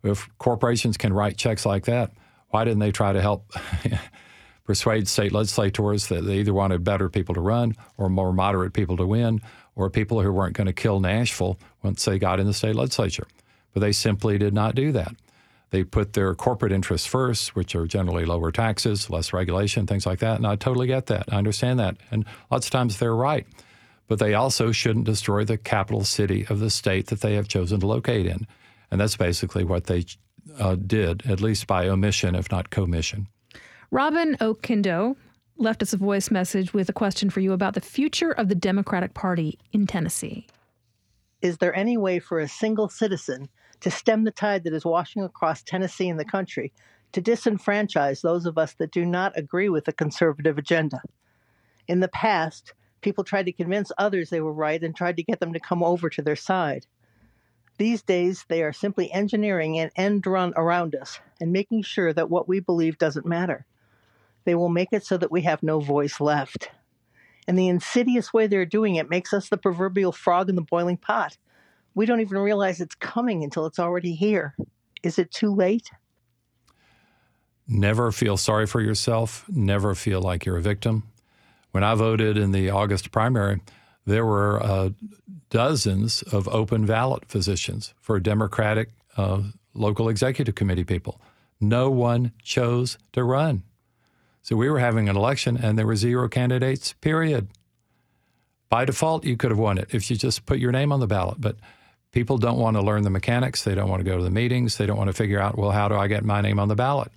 If 0.03 0.27
corporations 0.37 0.97
can 0.97 1.13
write 1.13 1.37
checks 1.37 1.65
like 1.65 1.85
that, 1.85 2.11
why 2.49 2.63
didn't 2.63 2.79
they 2.79 2.91
try 2.91 3.13
to 3.13 3.21
help 3.21 3.51
persuade 4.65 5.07
state 5.07 5.33
legislators 5.33 6.07
that 6.07 6.23
they 6.25 6.37
either 6.37 6.53
wanted 6.53 6.83
better 6.83 7.09
people 7.09 7.35
to 7.35 7.41
run 7.41 7.75
or 7.97 8.09
more 8.09 8.31
moderate 8.31 8.73
people 8.73 8.97
to 8.97 9.05
win 9.05 9.41
or 9.79 9.89
people 9.89 10.21
who 10.21 10.31
weren't 10.31 10.57
going 10.57 10.67
to 10.67 10.73
kill 10.73 10.99
Nashville 10.99 11.57
once 11.81 12.03
they 12.03 12.19
got 12.19 12.39
in 12.39 12.45
the 12.45 12.53
state 12.53 12.75
legislature. 12.75 13.25
But 13.73 13.79
they 13.79 13.93
simply 13.93 14.37
did 14.37 14.53
not 14.53 14.75
do 14.75 14.91
that. 14.91 15.13
They 15.69 15.83
put 15.83 16.13
their 16.13 16.35
corporate 16.35 16.73
interests 16.73 17.07
first, 17.07 17.55
which 17.55 17.75
are 17.75 17.85
generally 17.87 18.25
lower 18.25 18.51
taxes, 18.51 19.09
less 19.09 19.31
regulation, 19.31 19.87
things 19.87 20.05
like 20.05 20.19
that. 20.19 20.35
And 20.35 20.45
I 20.45 20.57
totally 20.57 20.87
get 20.87 21.05
that. 21.05 21.31
I 21.31 21.37
understand 21.37 21.79
that. 21.79 21.95
And 22.11 22.25
lots 22.51 22.67
of 22.67 22.71
times 22.71 22.97
they're 22.97 23.15
right. 23.15 23.47
But 24.07 24.19
they 24.19 24.33
also 24.33 24.71
shouldn't 24.71 25.05
destroy 25.05 25.45
the 25.45 25.57
capital 25.57 26.03
city 26.03 26.45
of 26.49 26.59
the 26.59 26.71
state 26.71 27.07
that 27.07 27.21
they 27.21 27.35
have 27.35 27.47
chosen 27.47 27.79
to 27.79 27.87
locate 27.87 28.25
in. 28.25 28.47
And 28.91 28.99
that's 28.99 29.15
basically 29.15 29.63
what 29.63 29.85
they 29.85 30.05
uh, 30.57 30.75
did, 30.75 31.25
at 31.25 31.39
least 31.39 31.67
by 31.67 31.87
omission, 31.87 32.35
if 32.35 32.51
not 32.51 32.71
commission. 32.71 33.27
Robin 33.91 34.35
Oquendo 34.41 35.15
left 35.59 35.83
us 35.83 35.91
a 35.91 35.97
voice 35.97 36.31
message 36.31 36.73
with 36.73 36.87
a 36.87 36.93
question 36.93 37.29
for 37.29 37.41
you 37.41 37.51
about 37.51 37.73
the 37.73 37.81
future 37.81 38.31
of 38.31 38.47
the 38.47 38.55
Democratic 38.55 39.13
Party 39.13 39.59
in 39.73 39.85
Tennessee. 39.85 40.47
Is 41.41 41.57
there 41.57 41.75
any 41.75 41.97
way 41.97 42.19
for 42.19 42.39
a 42.39 42.47
single 42.47 42.87
citizen 42.87 43.49
to 43.81 43.91
stem 43.91 44.23
the 44.23 44.31
tide 44.31 44.63
that 44.63 44.73
is 44.73 44.85
washing 44.85 45.23
across 45.23 45.61
Tennessee 45.61 46.07
and 46.07 46.19
the 46.19 46.25
country 46.25 46.71
to 47.11 47.21
disenfranchise 47.21 48.21
those 48.21 48.45
of 48.45 48.57
us 48.57 48.73
that 48.73 48.91
do 48.91 49.05
not 49.05 49.37
agree 49.37 49.69
with 49.69 49.85
the 49.85 49.93
conservative 49.93 50.57
agenda? 50.57 51.01
In 51.87 51.99
the 51.99 52.07
past, 52.07 52.73
people 53.01 53.23
tried 53.23 53.45
to 53.47 53.51
convince 53.51 53.91
others 53.97 54.29
they 54.29 54.41
were 54.41 54.53
right 54.53 54.81
and 54.81 54.95
tried 54.95 55.17
to 55.17 55.23
get 55.23 55.39
them 55.39 55.53
to 55.53 55.59
come 55.59 55.83
over 55.83 56.09
to 56.09 56.21
their 56.21 56.35
side. 56.35 56.85
These 57.77 58.01
days, 58.01 58.45
they 58.47 58.63
are 58.63 58.73
simply 58.73 59.11
engineering 59.11 59.79
an 59.79 59.91
end 59.95 60.25
run 60.27 60.53
around 60.55 60.95
us 60.95 61.19
and 61.39 61.51
making 61.51 61.83
sure 61.83 62.13
that 62.13 62.29
what 62.29 62.47
we 62.47 62.59
believe 62.59 62.97
doesn't 62.97 63.25
matter. 63.25 63.65
They 64.49 64.55
will 64.55 64.69
make 64.69 64.89
it 64.93 65.05
so 65.05 65.15
that 65.15 65.31
we 65.31 65.43
have 65.43 65.61
no 65.61 65.79
voice 65.79 66.19
left. 66.19 66.71
And 67.47 67.55
the 67.55 67.67
insidious 67.67 68.33
way 68.33 68.47
they're 68.47 68.65
doing 68.65 68.95
it 68.95 69.07
makes 69.07 69.31
us 69.31 69.47
the 69.47 69.57
proverbial 69.57 70.11
frog 70.11 70.49
in 70.49 70.55
the 70.55 70.63
boiling 70.63 70.97
pot. 70.97 71.37
We 71.93 72.07
don't 72.07 72.19
even 72.19 72.39
realize 72.39 72.81
it's 72.81 72.95
coming 72.95 73.43
until 73.43 73.67
it's 73.67 73.77
already 73.77 74.15
here. 74.15 74.55
Is 75.03 75.19
it 75.19 75.29
too 75.29 75.53
late? 75.53 75.91
Never 77.67 78.11
feel 78.11 78.37
sorry 78.37 78.65
for 78.65 78.81
yourself. 78.81 79.45
Never 79.49 79.93
feel 79.93 80.19
like 80.19 80.47
you're 80.47 80.57
a 80.57 80.63
victim. 80.63 81.03
When 81.69 81.83
I 81.83 81.93
voted 81.93 82.35
in 82.35 82.51
the 82.51 82.71
August 82.71 83.11
primary, 83.11 83.61
there 84.07 84.25
were 84.25 84.63
uh, 84.63 84.89
dozens 85.51 86.23
of 86.23 86.47
open 86.47 86.87
ballot 86.87 87.27
positions 87.27 87.93
for 88.01 88.19
Democratic 88.19 88.89
uh, 89.15 89.43
local 89.75 90.09
executive 90.09 90.55
committee 90.55 90.85
people. 90.85 91.21
No 91.61 91.91
one 91.91 92.31
chose 92.41 92.97
to 93.13 93.23
run. 93.23 93.61
So 94.41 94.55
we 94.55 94.69
were 94.69 94.79
having 94.79 95.09
an 95.09 95.15
election 95.15 95.57
and 95.57 95.77
there 95.77 95.85
were 95.85 95.95
zero 95.95 96.27
candidates, 96.27 96.93
period. 96.93 97.47
By 98.69 98.85
default, 98.85 99.25
you 99.25 99.35
could 99.35 99.51
have 99.51 99.59
won 99.59 99.77
it 99.77 99.89
if 99.91 100.09
you 100.09 100.15
just 100.15 100.45
put 100.45 100.59
your 100.59 100.71
name 100.71 100.91
on 100.91 100.99
the 100.99 101.07
ballot. 101.07 101.41
But 101.41 101.57
people 102.11 102.37
don't 102.37 102.59
want 102.59 102.77
to 102.77 102.81
learn 102.81 103.03
the 103.03 103.09
mechanics. 103.09 103.63
They 103.63 103.75
don't 103.75 103.89
want 103.89 103.99
to 103.99 104.09
go 104.09 104.17
to 104.17 104.23
the 104.23 104.29
meetings. 104.29 104.77
They 104.77 104.85
don't 104.85 104.97
want 104.97 105.09
to 105.09 105.13
figure 105.13 105.39
out, 105.39 105.57
well, 105.57 105.71
how 105.71 105.87
do 105.87 105.95
I 105.95 106.07
get 106.07 106.23
my 106.23 106.41
name 106.41 106.59
on 106.59 106.67
the 106.67 106.75
ballot? 106.75 107.11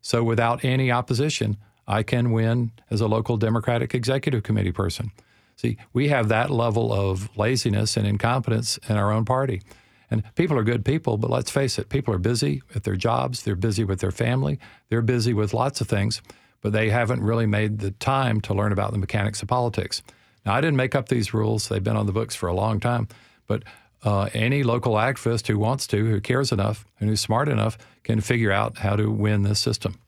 So 0.00 0.22
without 0.22 0.64
any 0.64 0.90
opposition, 0.92 1.56
I 1.86 2.02
can 2.02 2.30
win 2.30 2.72
as 2.90 3.00
a 3.00 3.08
local 3.08 3.36
Democratic 3.36 3.94
Executive 3.94 4.42
Committee 4.42 4.72
person. 4.72 5.10
See, 5.56 5.76
we 5.92 6.08
have 6.08 6.28
that 6.28 6.50
level 6.50 6.92
of 6.92 7.36
laziness 7.36 7.96
and 7.96 8.06
incompetence 8.06 8.78
in 8.88 8.96
our 8.96 9.10
own 9.10 9.24
party. 9.24 9.62
And 10.10 10.22
people 10.36 10.56
are 10.56 10.62
good 10.62 10.84
people, 10.84 11.16
but 11.16 11.30
let's 11.30 11.50
face 11.50 11.78
it, 11.78 11.88
people 11.88 12.14
are 12.14 12.18
busy 12.18 12.62
at 12.74 12.84
their 12.84 12.96
jobs, 12.96 13.42
they're 13.42 13.56
busy 13.56 13.84
with 13.84 14.00
their 14.00 14.12
family, 14.12 14.58
they're 14.88 15.02
busy 15.02 15.34
with 15.34 15.52
lots 15.52 15.80
of 15.80 15.88
things 15.88 16.22
but 16.60 16.72
they 16.72 16.90
haven't 16.90 17.22
really 17.22 17.46
made 17.46 17.78
the 17.78 17.90
time 17.92 18.40
to 18.42 18.54
learn 18.54 18.72
about 18.72 18.92
the 18.92 18.98
mechanics 18.98 19.42
of 19.42 19.48
politics. 19.48 20.02
Now, 20.44 20.54
I 20.54 20.60
didn't 20.60 20.76
make 20.76 20.94
up 20.94 21.08
these 21.08 21.34
rules, 21.34 21.68
they've 21.68 21.82
been 21.82 21.96
on 21.96 22.06
the 22.06 22.12
books 22.12 22.34
for 22.34 22.48
a 22.48 22.54
long 22.54 22.80
time, 22.80 23.08
but 23.46 23.64
uh, 24.04 24.28
any 24.32 24.62
local 24.62 24.94
activist 24.94 25.46
who 25.46 25.58
wants 25.58 25.86
to, 25.88 26.06
who 26.06 26.20
cares 26.20 26.52
enough, 26.52 26.86
and 27.00 27.08
who's 27.08 27.20
smart 27.20 27.48
enough, 27.48 27.76
can 28.04 28.20
figure 28.20 28.52
out 28.52 28.78
how 28.78 28.96
to 28.96 29.10
win 29.10 29.42
this 29.42 29.60
system. 29.60 29.98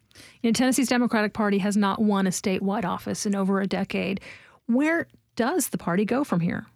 You 0.43 0.51
know, 0.51 0.53
Tennessee's 0.53 0.89
Democratic 0.89 1.33
Party 1.33 1.59
has 1.59 1.77
not 1.77 2.01
won 2.01 2.27
a 2.27 2.31
statewide 2.31 2.85
office 2.85 3.27
in 3.27 3.35
over 3.35 3.61
a 3.61 3.67
decade. 3.67 4.21
Where 4.67 5.09
does 5.37 5.69
the 5.69 5.79
party 5.79 6.05
go 6.05 6.25
from 6.25 6.41
here? 6.41 6.67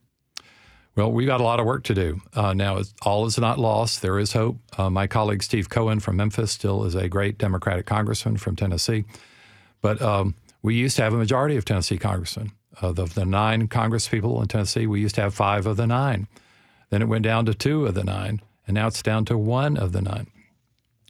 Well, 0.97 1.11
we've 1.11 1.27
got 1.27 1.41
a 1.41 1.45
lot 1.45 1.59
of 1.59 1.67
work 1.67 1.83
to 1.85 1.95
do. 1.95 2.21
Uh, 2.35 2.55
now, 2.55 2.81
all 3.03 3.27
is 3.27 3.37
not 3.39 3.59
lost. 3.59 4.01
There 4.01 4.19
is 4.19 4.33
hope. 4.33 4.59
Uh, 4.79 4.91
my 4.91 5.07
colleague 5.07 5.43
Steve 5.43 5.69
Cohen 5.69 5.99
from 5.99 6.17
Memphis 6.17 6.53
still 6.53 6.85
is 6.85 6.95
a 6.95 7.09
great 7.09 7.37
Democratic 7.37 7.87
congressman 7.87 8.37
from 8.37 8.55
Tennessee. 8.55 9.05
But 9.85 10.01
um, 10.01 10.35
we 10.63 10.77
used 10.77 10.97
to 10.97 11.03
have 11.03 11.13
a 11.13 11.19
majority 11.19 11.57
of 11.57 11.67
Tennessee 11.67 11.99
congressmen. 11.99 12.53
Of 12.81 12.97
the, 12.97 13.05
the 13.05 13.27
nine 13.27 13.69
Congress 13.69 14.09
people 14.09 14.41
in 14.41 14.49
Tennessee, 14.49 14.87
we 14.87 15.03
used 15.03 15.15
to 15.17 15.21
have 15.21 15.35
five 15.35 15.67
of 15.67 15.77
the 15.77 15.87
nine. 15.87 16.27
Then 16.89 17.03
it 17.03 17.09
went 17.09 17.23
down 17.23 17.45
to 17.45 17.53
two 17.53 17.85
of 17.85 17.93
the 17.93 18.03
nine, 18.03 18.41
and 18.67 18.75
now 18.75 18.87
it's 18.87 19.03
down 19.03 19.27
to 19.27 19.37
one 19.37 19.77
of 19.77 19.93
the 19.93 20.01
nine. 20.01 20.29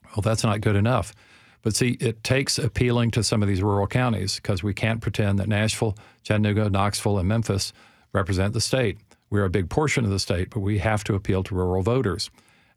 Well, 0.06 0.22
that's 0.22 0.42
not 0.42 0.60
good 0.60 0.74
enough. 0.74 1.14
But 1.62 1.76
see, 1.76 1.90
it 2.00 2.24
takes 2.24 2.58
appealing 2.58 3.12
to 3.12 3.22
some 3.22 3.42
of 3.42 3.48
these 3.48 3.62
rural 3.62 3.86
counties 3.86 4.36
because 4.36 4.64
we 4.64 4.74
can't 4.74 5.00
pretend 5.00 5.38
that 5.38 5.46
Nashville, 5.46 5.96
Chattanooga, 6.24 6.68
Knoxville, 6.68 7.20
and 7.20 7.28
Memphis 7.28 7.72
represent 8.12 8.54
the 8.54 8.60
state. 8.60 8.98
We're 9.30 9.44
a 9.44 9.50
big 9.50 9.70
portion 9.70 10.04
of 10.04 10.10
the 10.10 10.18
state, 10.18 10.50
but 10.50 10.60
we 10.60 10.78
have 10.78 11.04
to 11.04 11.14
appeal 11.14 11.44
to 11.44 11.54
rural 11.54 11.82
voters. 11.82 12.28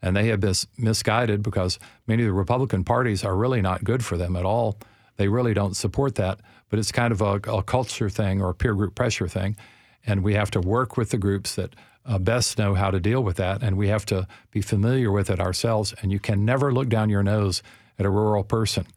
And 0.04 0.16
they 0.16 0.28
have 0.28 0.42
been 0.42 0.54
misguided 0.78 1.42
because 1.42 1.80
many 2.06 2.22
of 2.22 2.28
the 2.28 2.34
Republican 2.34 2.84
parties 2.84 3.26
are 3.26 3.36
really 3.36 3.64
not 3.64 3.84
good 3.84 4.06
for 4.06 4.16
them 4.16 4.36
at 4.36 4.46
all. 4.46 4.78
They 5.18 5.28
really 5.28 5.54
don't 5.54 5.76
support 5.76 6.16
that, 6.16 6.40
but 6.70 6.80
it's 6.80 6.92
kind 6.92 7.12
of 7.12 7.22
a, 7.22 7.36
a 7.52 7.64
culture 7.64 8.10
thing 8.10 8.42
or 8.42 8.50
a 8.50 8.56
peer 8.56 8.74
group 8.74 8.96
pressure 8.96 9.28
thing. 9.28 9.58
And 10.06 10.24
we 10.24 10.36
have 10.36 10.52
to 10.52 10.62
work 10.62 10.96
with 10.96 11.10
the 11.10 11.18
groups 11.18 11.56
that 11.56 11.76
uh, 12.06 12.18
best 12.18 12.58
know 12.58 12.74
how 12.74 12.90
to 12.92 13.00
deal 13.00 13.22
with 13.22 13.38
that. 13.38 13.62
And 13.62 13.78
we 13.78 13.90
have 13.90 14.06
to 14.08 14.28
be 14.52 14.62
familiar 14.62 15.12
with 15.12 15.30
it 15.30 15.40
ourselves. 15.40 15.94
And 16.02 16.12
you 16.12 16.20
can 16.20 16.46
never 16.46 16.72
look 16.72 16.88
down 16.88 17.10
your 17.10 17.24
nose 17.24 17.62
at 18.00 18.06
a 18.06 18.10
rural 18.10 18.44
person. 18.44 18.88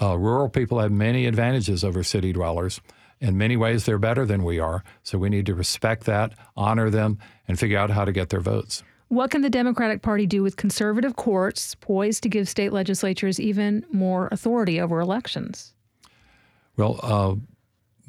Uh, 0.00 0.16
rural 0.16 0.48
people 0.48 0.78
have 0.78 0.92
many 0.92 1.26
advantages 1.26 1.82
over 1.82 2.02
city 2.02 2.32
dwellers. 2.32 2.80
In 3.20 3.38
many 3.38 3.56
ways, 3.56 3.84
they're 3.84 3.98
better 3.98 4.24
than 4.24 4.42
we 4.42 4.58
are. 4.58 4.82
So 5.02 5.18
we 5.18 5.28
need 5.28 5.46
to 5.46 5.54
respect 5.54 6.04
that, 6.04 6.32
honor 6.56 6.90
them, 6.90 7.18
and 7.46 7.58
figure 7.58 7.78
out 7.78 7.90
how 7.90 8.04
to 8.04 8.12
get 8.12 8.30
their 8.30 8.40
votes. 8.40 8.82
What 9.12 9.30
can 9.30 9.42
the 9.42 9.50
Democratic 9.50 10.00
Party 10.00 10.26
do 10.26 10.42
with 10.42 10.56
conservative 10.56 11.16
courts 11.16 11.74
poised 11.74 12.22
to 12.22 12.30
give 12.30 12.48
state 12.48 12.72
legislatures 12.72 13.38
even 13.38 13.84
more 13.92 14.30
authority 14.32 14.80
over 14.80 15.00
elections? 15.00 15.74
Well, 16.78 16.98
uh, 17.02 17.34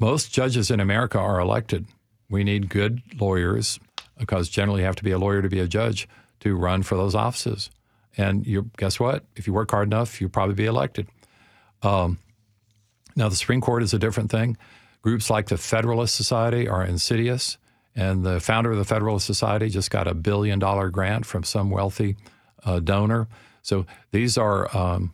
most 0.00 0.32
judges 0.32 0.70
in 0.70 0.80
America 0.80 1.18
are 1.18 1.38
elected. 1.40 1.84
We 2.30 2.42
need 2.42 2.70
good 2.70 3.02
lawyers 3.20 3.78
because 4.18 4.48
generally 4.48 4.80
you 4.80 4.86
have 4.86 4.96
to 4.96 5.04
be 5.04 5.10
a 5.10 5.18
lawyer 5.18 5.42
to 5.42 5.48
be 5.50 5.60
a 5.60 5.68
judge 5.68 6.08
to 6.40 6.56
run 6.56 6.82
for 6.82 6.96
those 6.96 7.14
offices. 7.14 7.68
And 8.16 8.46
you 8.46 8.70
guess 8.78 8.98
what? 8.98 9.24
If 9.36 9.46
you 9.46 9.52
work 9.52 9.72
hard 9.72 9.88
enough, 9.88 10.22
you'll 10.22 10.30
probably 10.30 10.54
be 10.54 10.64
elected. 10.64 11.06
Um, 11.82 12.16
now, 13.14 13.28
the 13.28 13.36
Supreme 13.36 13.60
Court 13.60 13.82
is 13.82 13.92
a 13.92 13.98
different 13.98 14.30
thing. 14.30 14.56
Groups 15.02 15.28
like 15.28 15.48
the 15.48 15.58
Federalist 15.58 16.14
Society 16.14 16.66
are 16.66 16.82
insidious, 16.82 17.58
and 17.96 18.24
the 18.24 18.40
founder 18.40 18.72
of 18.72 18.78
the 18.78 18.84
Federalist 18.84 19.26
Society 19.26 19.68
just 19.68 19.90
got 19.90 20.06
a 20.06 20.14
billion 20.14 20.58
dollar 20.58 20.90
grant 20.90 21.26
from 21.26 21.44
some 21.44 21.70
wealthy 21.70 22.16
uh, 22.64 22.80
donor. 22.80 23.28
So 23.62 23.86
these 24.10 24.36
are 24.36 24.74
um, 24.76 25.12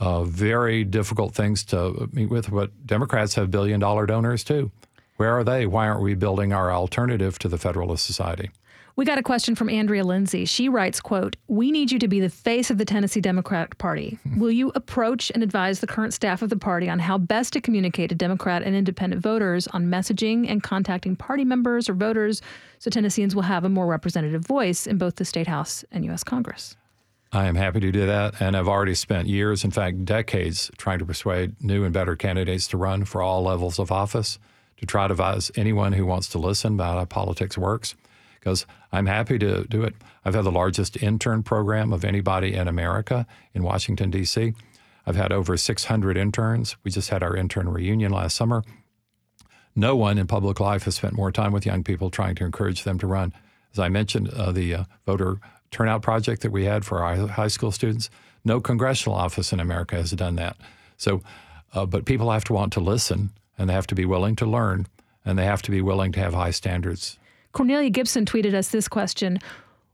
uh, 0.00 0.24
very 0.24 0.84
difficult 0.84 1.34
things 1.34 1.64
to 1.64 2.08
meet 2.12 2.30
with. 2.30 2.50
But 2.50 2.86
Democrats 2.86 3.34
have 3.34 3.50
billion 3.50 3.80
dollar 3.80 4.06
donors 4.06 4.44
too. 4.44 4.70
Where 5.16 5.36
are 5.36 5.44
they? 5.44 5.66
Why 5.66 5.88
aren't 5.88 6.02
we 6.02 6.14
building 6.14 6.52
our 6.52 6.72
alternative 6.72 7.38
to 7.40 7.48
the 7.48 7.58
Federalist 7.58 8.04
Society? 8.04 8.50
We 8.98 9.04
got 9.04 9.16
a 9.16 9.22
question 9.22 9.54
from 9.54 9.68
Andrea 9.68 10.02
Lindsay. 10.02 10.44
She 10.44 10.68
writes, 10.68 11.00
quote, 11.00 11.36
We 11.46 11.70
need 11.70 11.92
you 11.92 12.00
to 12.00 12.08
be 12.08 12.18
the 12.18 12.28
face 12.28 12.68
of 12.68 12.78
the 12.78 12.84
Tennessee 12.84 13.20
Democratic 13.20 13.78
Party. 13.78 14.18
Will 14.36 14.50
you 14.50 14.72
approach 14.74 15.30
and 15.32 15.40
advise 15.40 15.78
the 15.78 15.86
current 15.86 16.12
staff 16.12 16.42
of 16.42 16.50
the 16.50 16.56
party 16.56 16.90
on 16.90 16.98
how 16.98 17.16
best 17.16 17.52
to 17.52 17.60
communicate 17.60 18.08
to 18.08 18.16
Democrat 18.16 18.64
and 18.64 18.74
independent 18.74 19.22
voters 19.22 19.68
on 19.68 19.86
messaging 19.86 20.50
and 20.50 20.64
contacting 20.64 21.14
party 21.14 21.44
members 21.44 21.88
or 21.88 21.94
voters 21.94 22.42
so 22.80 22.90
Tennesseans 22.90 23.36
will 23.36 23.42
have 23.42 23.62
a 23.62 23.68
more 23.68 23.86
representative 23.86 24.44
voice 24.44 24.84
in 24.84 24.98
both 24.98 25.14
the 25.14 25.24
State 25.24 25.46
House 25.46 25.84
and 25.92 26.04
U.S. 26.06 26.24
Congress? 26.24 26.76
I 27.30 27.46
am 27.46 27.54
happy 27.54 27.78
to 27.78 27.92
do 27.92 28.04
that. 28.04 28.42
And 28.42 28.56
I've 28.56 28.66
already 28.66 28.96
spent 28.96 29.28
years, 29.28 29.62
in 29.62 29.70
fact, 29.70 30.06
decades, 30.06 30.72
trying 30.76 30.98
to 30.98 31.06
persuade 31.06 31.54
new 31.62 31.84
and 31.84 31.94
better 31.94 32.16
candidates 32.16 32.66
to 32.66 32.76
run 32.76 33.04
for 33.04 33.22
all 33.22 33.44
levels 33.44 33.78
of 33.78 33.92
office, 33.92 34.40
to 34.78 34.86
try 34.86 35.06
to 35.06 35.12
advise 35.12 35.52
anyone 35.54 35.92
who 35.92 36.04
wants 36.04 36.28
to 36.30 36.38
listen 36.38 36.74
about 36.74 36.98
how 36.98 37.04
politics 37.04 37.56
works 37.56 37.94
because 38.38 38.66
I'm 38.92 39.06
happy 39.06 39.38
to 39.38 39.64
do 39.64 39.82
it. 39.82 39.94
I've 40.24 40.34
had 40.34 40.44
the 40.44 40.52
largest 40.52 41.02
intern 41.02 41.42
program 41.42 41.92
of 41.92 42.04
anybody 42.04 42.54
in 42.54 42.68
America 42.68 43.26
in 43.54 43.62
Washington, 43.62 44.10
D.C. 44.10 44.54
I've 45.06 45.16
had 45.16 45.32
over 45.32 45.56
600 45.56 46.16
interns. 46.16 46.76
We 46.84 46.90
just 46.90 47.08
had 47.08 47.22
our 47.22 47.34
intern 47.34 47.68
reunion 47.68 48.12
last 48.12 48.36
summer. 48.36 48.62
No 49.74 49.96
one 49.96 50.18
in 50.18 50.26
public 50.26 50.60
life 50.60 50.84
has 50.84 50.96
spent 50.96 51.14
more 51.14 51.32
time 51.32 51.52
with 51.52 51.64
young 51.64 51.84
people 51.84 52.10
trying 52.10 52.34
to 52.36 52.44
encourage 52.44 52.84
them 52.84 52.98
to 52.98 53.06
run. 53.06 53.32
As 53.72 53.78
I 53.78 53.88
mentioned, 53.88 54.28
uh, 54.30 54.52
the 54.52 54.74
uh, 54.74 54.84
voter 55.06 55.38
turnout 55.70 56.02
project 56.02 56.42
that 56.42 56.52
we 56.52 56.64
had 56.64 56.84
for 56.84 57.02
our 57.02 57.28
high 57.28 57.48
school 57.48 57.70
students, 57.70 58.10
no 58.44 58.60
congressional 58.60 59.16
office 59.16 59.52
in 59.52 59.60
America 59.60 59.96
has 59.96 60.10
done 60.10 60.36
that. 60.36 60.56
So, 60.96 61.22
uh, 61.74 61.86
but 61.86 62.06
people 62.06 62.30
have 62.30 62.44
to 62.44 62.52
want 62.52 62.72
to 62.74 62.80
listen 62.80 63.30
and 63.56 63.68
they 63.68 63.74
have 63.74 63.86
to 63.88 63.94
be 63.94 64.04
willing 64.04 64.36
to 64.36 64.46
learn 64.46 64.86
and 65.24 65.38
they 65.38 65.44
have 65.44 65.62
to 65.62 65.70
be 65.70 65.80
willing 65.80 66.12
to 66.12 66.20
have 66.20 66.34
high 66.34 66.50
standards. 66.50 67.18
Cornelia 67.52 67.90
Gibson 67.90 68.24
tweeted 68.24 68.54
us 68.54 68.68
this 68.68 68.88
question 68.88 69.38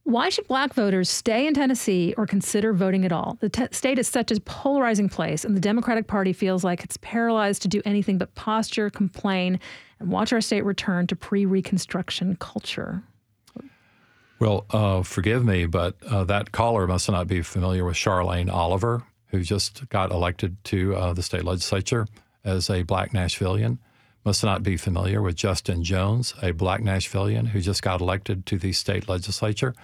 Why 0.04 0.28
should 0.28 0.48
black 0.48 0.74
voters 0.74 1.08
stay 1.08 1.46
in 1.46 1.54
Tennessee 1.54 2.14
or 2.16 2.26
consider 2.26 2.72
voting 2.72 3.04
at 3.04 3.12
all? 3.12 3.38
The 3.40 3.48
te- 3.48 3.68
state 3.72 3.98
is 3.98 4.08
such 4.08 4.30
a 4.30 4.40
polarizing 4.40 5.08
place, 5.08 5.44
and 5.44 5.56
the 5.56 5.60
Democratic 5.60 6.06
Party 6.06 6.32
feels 6.32 6.64
like 6.64 6.84
it's 6.84 6.96
paralyzed 6.98 7.62
to 7.62 7.68
do 7.68 7.80
anything 7.84 8.18
but 8.18 8.34
posture, 8.34 8.90
complain, 8.90 9.60
and 10.00 10.10
watch 10.10 10.32
our 10.32 10.40
state 10.40 10.64
return 10.64 11.06
to 11.08 11.16
pre 11.16 11.46
Reconstruction 11.46 12.36
culture. 12.36 13.02
Well, 14.40 14.66
uh, 14.70 15.02
forgive 15.02 15.44
me, 15.44 15.66
but 15.66 15.96
uh, 16.10 16.24
that 16.24 16.52
caller 16.52 16.86
must 16.86 17.08
not 17.08 17.28
be 17.28 17.40
familiar 17.40 17.84
with 17.84 17.96
Charlane 17.96 18.52
Oliver, 18.52 19.04
who 19.28 19.42
just 19.42 19.88
got 19.88 20.10
elected 20.10 20.62
to 20.64 20.94
uh, 20.96 21.12
the 21.14 21.22
state 21.22 21.44
legislature 21.44 22.06
as 22.44 22.68
a 22.68 22.82
black 22.82 23.12
Nashvillian 23.12 23.78
must 24.24 24.42
not 24.42 24.62
be 24.62 24.76
familiar 24.76 25.20
with 25.20 25.36
Justin 25.36 25.84
Jones, 25.84 26.34
a 26.42 26.52
black 26.52 26.80
Nashvillian 26.80 27.48
who 27.48 27.60
just 27.60 27.82
got 27.82 28.00
elected 28.00 28.46
to 28.46 28.58
the 28.58 28.72
state 28.72 29.08
legislature. 29.08 29.74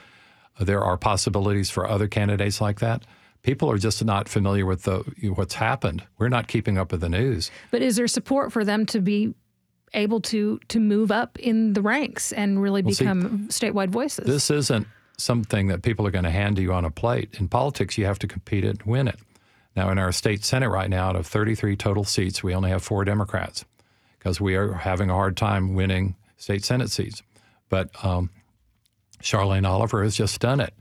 There 0.58 0.82
are 0.82 0.96
possibilities 0.96 1.70
for 1.70 1.88
other 1.88 2.08
candidates 2.08 2.60
like 2.60 2.80
that. 2.80 3.04
People 3.42 3.70
are 3.70 3.78
just 3.78 4.04
not 4.04 4.28
familiar 4.28 4.66
with 4.66 4.82
the, 4.82 4.98
what's 5.34 5.54
happened. 5.54 6.02
We're 6.18 6.28
not 6.28 6.48
keeping 6.48 6.78
up 6.78 6.92
with 6.92 7.00
the 7.00 7.08
news. 7.08 7.50
But 7.70 7.82
is 7.82 7.96
there 7.96 8.08
support 8.08 8.52
for 8.52 8.64
them 8.64 8.86
to 8.86 9.00
be 9.00 9.34
able 9.92 10.20
to 10.20 10.60
to 10.68 10.78
move 10.78 11.10
up 11.10 11.36
in 11.38 11.72
the 11.72 11.82
ranks 11.82 12.32
and 12.32 12.62
really 12.62 12.82
well, 12.82 12.94
become 12.96 13.50
see, 13.50 13.66
statewide 13.66 13.88
voices? 13.88 14.26
This 14.26 14.50
isn't 14.50 14.86
something 15.16 15.68
that 15.68 15.82
people 15.82 16.06
are 16.06 16.10
going 16.10 16.24
to 16.24 16.30
hand 16.30 16.56
to 16.56 16.62
you 16.62 16.72
on 16.72 16.84
a 16.84 16.90
plate. 16.90 17.36
In 17.38 17.48
politics, 17.48 17.98
you 17.98 18.04
have 18.04 18.18
to 18.20 18.26
compete 18.26 18.64
it 18.64 18.80
and 18.80 18.82
win 18.82 19.08
it. 19.08 19.18
Now, 19.76 19.90
in 19.90 19.98
our 19.98 20.12
state 20.12 20.44
Senate 20.44 20.68
right 20.68 20.90
now, 20.90 21.08
out 21.08 21.16
of 21.16 21.26
33 21.26 21.76
total 21.76 22.04
seats, 22.04 22.42
we 22.42 22.54
only 22.54 22.70
have 22.70 22.82
four 22.82 23.04
Democrats 23.04 23.64
because 24.20 24.40
we 24.40 24.54
are 24.54 24.74
having 24.74 25.08
a 25.08 25.14
hard 25.14 25.36
time 25.36 25.74
winning 25.74 26.14
state 26.36 26.62
Senate 26.62 26.90
seats. 26.90 27.22
But 27.70 27.88
um, 28.04 28.30
Charlane 29.22 29.66
Oliver 29.66 30.04
has 30.04 30.14
just 30.14 30.38
done 30.40 30.60
it. 30.60 30.74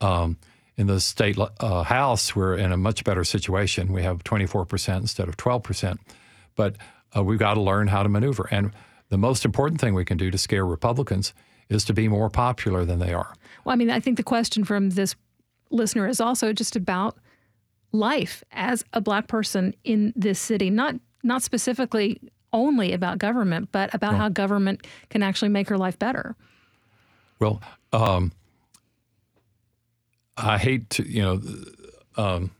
Um, 0.00 0.36
in 0.76 0.88
the 0.88 0.98
state 0.98 1.38
uh, 1.38 1.84
House, 1.84 2.34
we're 2.34 2.56
in 2.56 2.72
a 2.72 2.76
much 2.76 3.04
better 3.04 3.22
situation. 3.22 3.92
We 3.92 4.02
have 4.02 4.24
24% 4.24 4.96
instead 4.96 5.28
of 5.28 5.36
12%. 5.36 5.98
But 6.56 6.76
uh, 7.16 7.22
we've 7.22 7.38
got 7.38 7.54
to 7.54 7.60
learn 7.60 7.86
how 7.86 8.02
to 8.02 8.08
maneuver. 8.08 8.48
And 8.50 8.72
the 9.08 9.18
most 9.18 9.44
important 9.44 9.80
thing 9.80 9.94
we 9.94 10.04
can 10.04 10.18
do 10.18 10.32
to 10.32 10.38
scare 10.38 10.66
Republicans 10.66 11.32
is 11.68 11.84
to 11.84 11.94
be 11.94 12.08
more 12.08 12.28
popular 12.28 12.84
than 12.84 12.98
they 12.98 13.14
are. 13.14 13.34
Well, 13.64 13.72
I 13.72 13.76
mean, 13.76 13.90
I 13.90 14.00
think 14.00 14.16
the 14.16 14.24
question 14.24 14.64
from 14.64 14.90
this 14.90 15.14
listener 15.70 16.08
is 16.08 16.20
also 16.20 16.52
just 16.52 16.74
about 16.74 17.16
life 17.92 18.42
as 18.50 18.84
a 18.92 19.00
black 19.00 19.28
person 19.28 19.74
in 19.84 20.12
this 20.16 20.40
city, 20.40 20.70
not 20.70 20.96
not 21.22 21.42
specifically 21.42 22.20
only 22.54 22.92
about 22.92 23.18
government, 23.18 23.68
but 23.72 23.92
about 23.92 24.12
well, 24.12 24.20
how 24.22 24.28
government 24.30 24.86
can 25.10 25.22
actually 25.22 25.50
make 25.50 25.68
her 25.68 25.76
life 25.76 25.98
better. 25.98 26.36
Well, 27.40 27.60
um, 27.92 28.32
I 30.36 30.56
hate 30.56 30.88
to, 30.90 31.06
you 31.06 31.22
know, 31.22 31.42
um, 32.16 32.50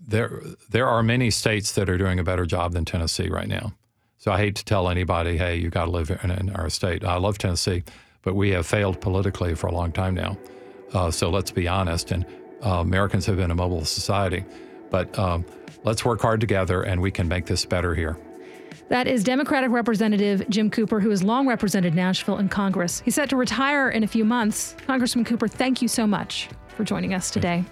there 0.00 0.42
there 0.68 0.88
are 0.88 1.02
many 1.02 1.30
states 1.30 1.72
that 1.72 1.88
are 1.88 1.96
doing 1.96 2.18
a 2.18 2.24
better 2.24 2.44
job 2.44 2.72
than 2.72 2.84
Tennessee 2.84 3.28
right 3.28 3.48
now. 3.48 3.72
So 4.18 4.30
I 4.30 4.38
hate 4.38 4.56
to 4.56 4.64
tell 4.64 4.88
anybody, 4.88 5.36
hey, 5.36 5.56
you 5.56 5.70
got 5.70 5.86
to 5.86 5.90
live 5.90 6.10
in, 6.10 6.30
in, 6.30 6.50
our 6.50 6.70
state. 6.70 7.04
I 7.04 7.16
love 7.16 7.38
Tennessee, 7.38 7.82
but 8.22 8.34
we 8.34 8.50
have 8.50 8.66
failed 8.66 9.00
politically 9.00 9.54
for 9.54 9.66
a 9.66 9.72
long 9.72 9.90
time 9.90 10.14
now. 10.14 10.38
Uh, 10.92 11.10
so 11.10 11.28
let's 11.30 11.50
be 11.50 11.66
honest. 11.66 12.12
And 12.12 12.24
uh, 12.64 12.80
Americans 12.80 13.26
have 13.26 13.36
been 13.36 13.50
a 13.50 13.54
mobile 13.54 13.84
society, 13.84 14.44
but 14.90 15.16
um, 15.18 15.44
let's 15.82 16.04
work 16.04 16.20
hard 16.20 16.40
together, 16.40 16.82
and 16.82 17.00
we 17.00 17.10
can 17.10 17.26
make 17.26 17.46
this 17.46 17.64
better 17.64 17.94
here. 17.94 18.16
That 18.92 19.06
is 19.06 19.24
Democratic 19.24 19.70
Representative 19.70 20.46
Jim 20.50 20.68
Cooper, 20.68 21.00
who 21.00 21.08
has 21.08 21.22
long 21.22 21.48
represented 21.48 21.94
Nashville 21.94 22.36
in 22.36 22.50
Congress. 22.50 23.00
He's 23.06 23.14
set 23.14 23.30
to 23.30 23.36
retire 23.36 23.88
in 23.88 24.04
a 24.04 24.06
few 24.06 24.22
months. 24.22 24.76
Congressman 24.86 25.24
Cooper, 25.24 25.48
thank 25.48 25.80
you 25.80 25.88
so 25.88 26.06
much 26.06 26.50
for 26.76 26.84
joining 26.84 27.14
us 27.14 27.30
today. 27.30 27.64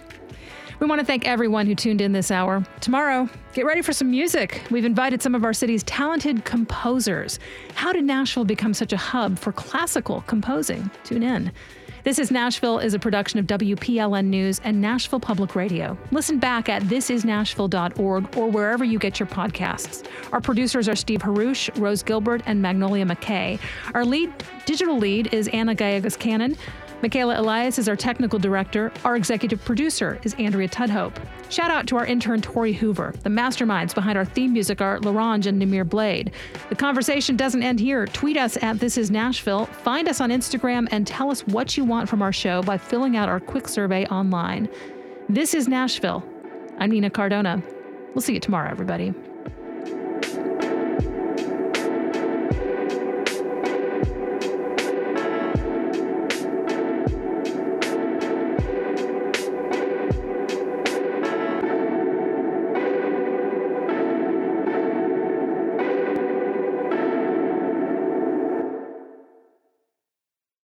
We 0.78 0.86
want 0.86 0.98
to 0.98 1.06
thank 1.06 1.26
everyone 1.26 1.66
who 1.66 1.74
tuned 1.74 2.00
in 2.00 2.12
this 2.12 2.30
hour. 2.30 2.64
Tomorrow, 2.80 3.28
get 3.52 3.66
ready 3.66 3.82
for 3.82 3.92
some 3.92 4.10
music. 4.10 4.62
We've 4.70 4.86
invited 4.86 5.20
some 5.20 5.34
of 5.34 5.44
our 5.44 5.52
city's 5.52 5.82
talented 5.82 6.46
composers. 6.46 7.38
How 7.74 7.92
did 7.92 8.06
Nashville 8.06 8.46
become 8.46 8.72
such 8.72 8.94
a 8.94 8.96
hub 8.96 9.38
for 9.38 9.52
classical 9.52 10.22
composing? 10.22 10.90
Tune 11.04 11.22
in. 11.22 11.52
This 12.02 12.18
is 12.18 12.30
Nashville 12.30 12.78
is 12.78 12.94
a 12.94 12.98
production 12.98 13.38
of 13.38 13.46
WPLN 13.46 14.24
News 14.24 14.58
and 14.64 14.80
Nashville 14.80 15.20
Public 15.20 15.54
Radio. 15.54 15.98
Listen 16.10 16.38
back 16.38 16.70
at 16.70 16.82
thisisnashville.org 16.84 18.38
or 18.38 18.50
wherever 18.50 18.84
you 18.84 18.98
get 18.98 19.20
your 19.20 19.26
podcasts. 19.26 20.08
Our 20.32 20.40
producers 20.40 20.88
are 20.88 20.96
Steve 20.96 21.20
Haruch, 21.20 21.78
Rose 21.78 22.02
Gilbert, 22.02 22.42
and 22.46 22.62
Magnolia 22.62 23.04
McKay. 23.04 23.60
Our 23.92 24.06
lead 24.06 24.32
digital 24.64 24.96
lead 24.96 25.34
is 25.34 25.48
Anna 25.48 25.74
Gallegos 25.74 26.16
Cannon. 26.16 26.56
Michaela 27.02 27.40
Elias 27.40 27.78
is 27.78 27.88
our 27.88 27.96
technical 27.96 28.38
director. 28.38 28.92
Our 29.04 29.16
executive 29.16 29.64
producer 29.64 30.20
is 30.22 30.34
Andrea 30.34 30.68
Tudhope. 30.68 31.16
Shout 31.48 31.70
out 31.70 31.86
to 31.86 31.96
our 31.96 32.04
intern 32.04 32.42
Tori 32.42 32.74
Hoover. 32.74 33.14
The 33.22 33.30
masterminds 33.30 33.94
behind 33.94 34.18
our 34.18 34.24
theme 34.26 34.52
music 34.52 34.82
are 34.82 34.98
Larange 34.98 35.46
and 35.46 35.60
Namir 35.60 35.88
Blade. 35.88 36.32
The 36.68 36.76
conversation 36.76 37.36
doesn't 37.36 37.62
end 37.62 37.80
here. 37.80 38.06
Tweet 38.06 38.36
us 38.36 38.62
at 38.62 38.78
This 38.80 38.98
Is 38.98 39.10
Nashville. 39.10 39.64
Find 39.64 40.08
us 40.08 40.20
on 40.20 40.28
Instagram 40.28 40.88
and 40.90 41.06
tell 41.06 41.30
us 41.30 41.40
what 41.46 41.74
you 41.76 41.84
want 41.84 42.08
from 42.08 42.20
our 42.20 42.32
show 42.32 42.62
by 42.62 42.76
filling 42.76 43.16
out 43.16 43.30
our 43.30 43.40
quick 43.40 43.66
survey 43.66 44.04
online. 44.06 44.68
This 45.30 45.54
is 45.54 45.68
Nashville. 45.68 46.22
I'm 46.78 46.90
Nina 46.90 47.08
Cardona. 47.08 47.62
We'll 48.14 48.22
see 48.22 48.34
you 48.34 48.40
tomorrow, 48.40 48.70
everybody. 48.70 49.14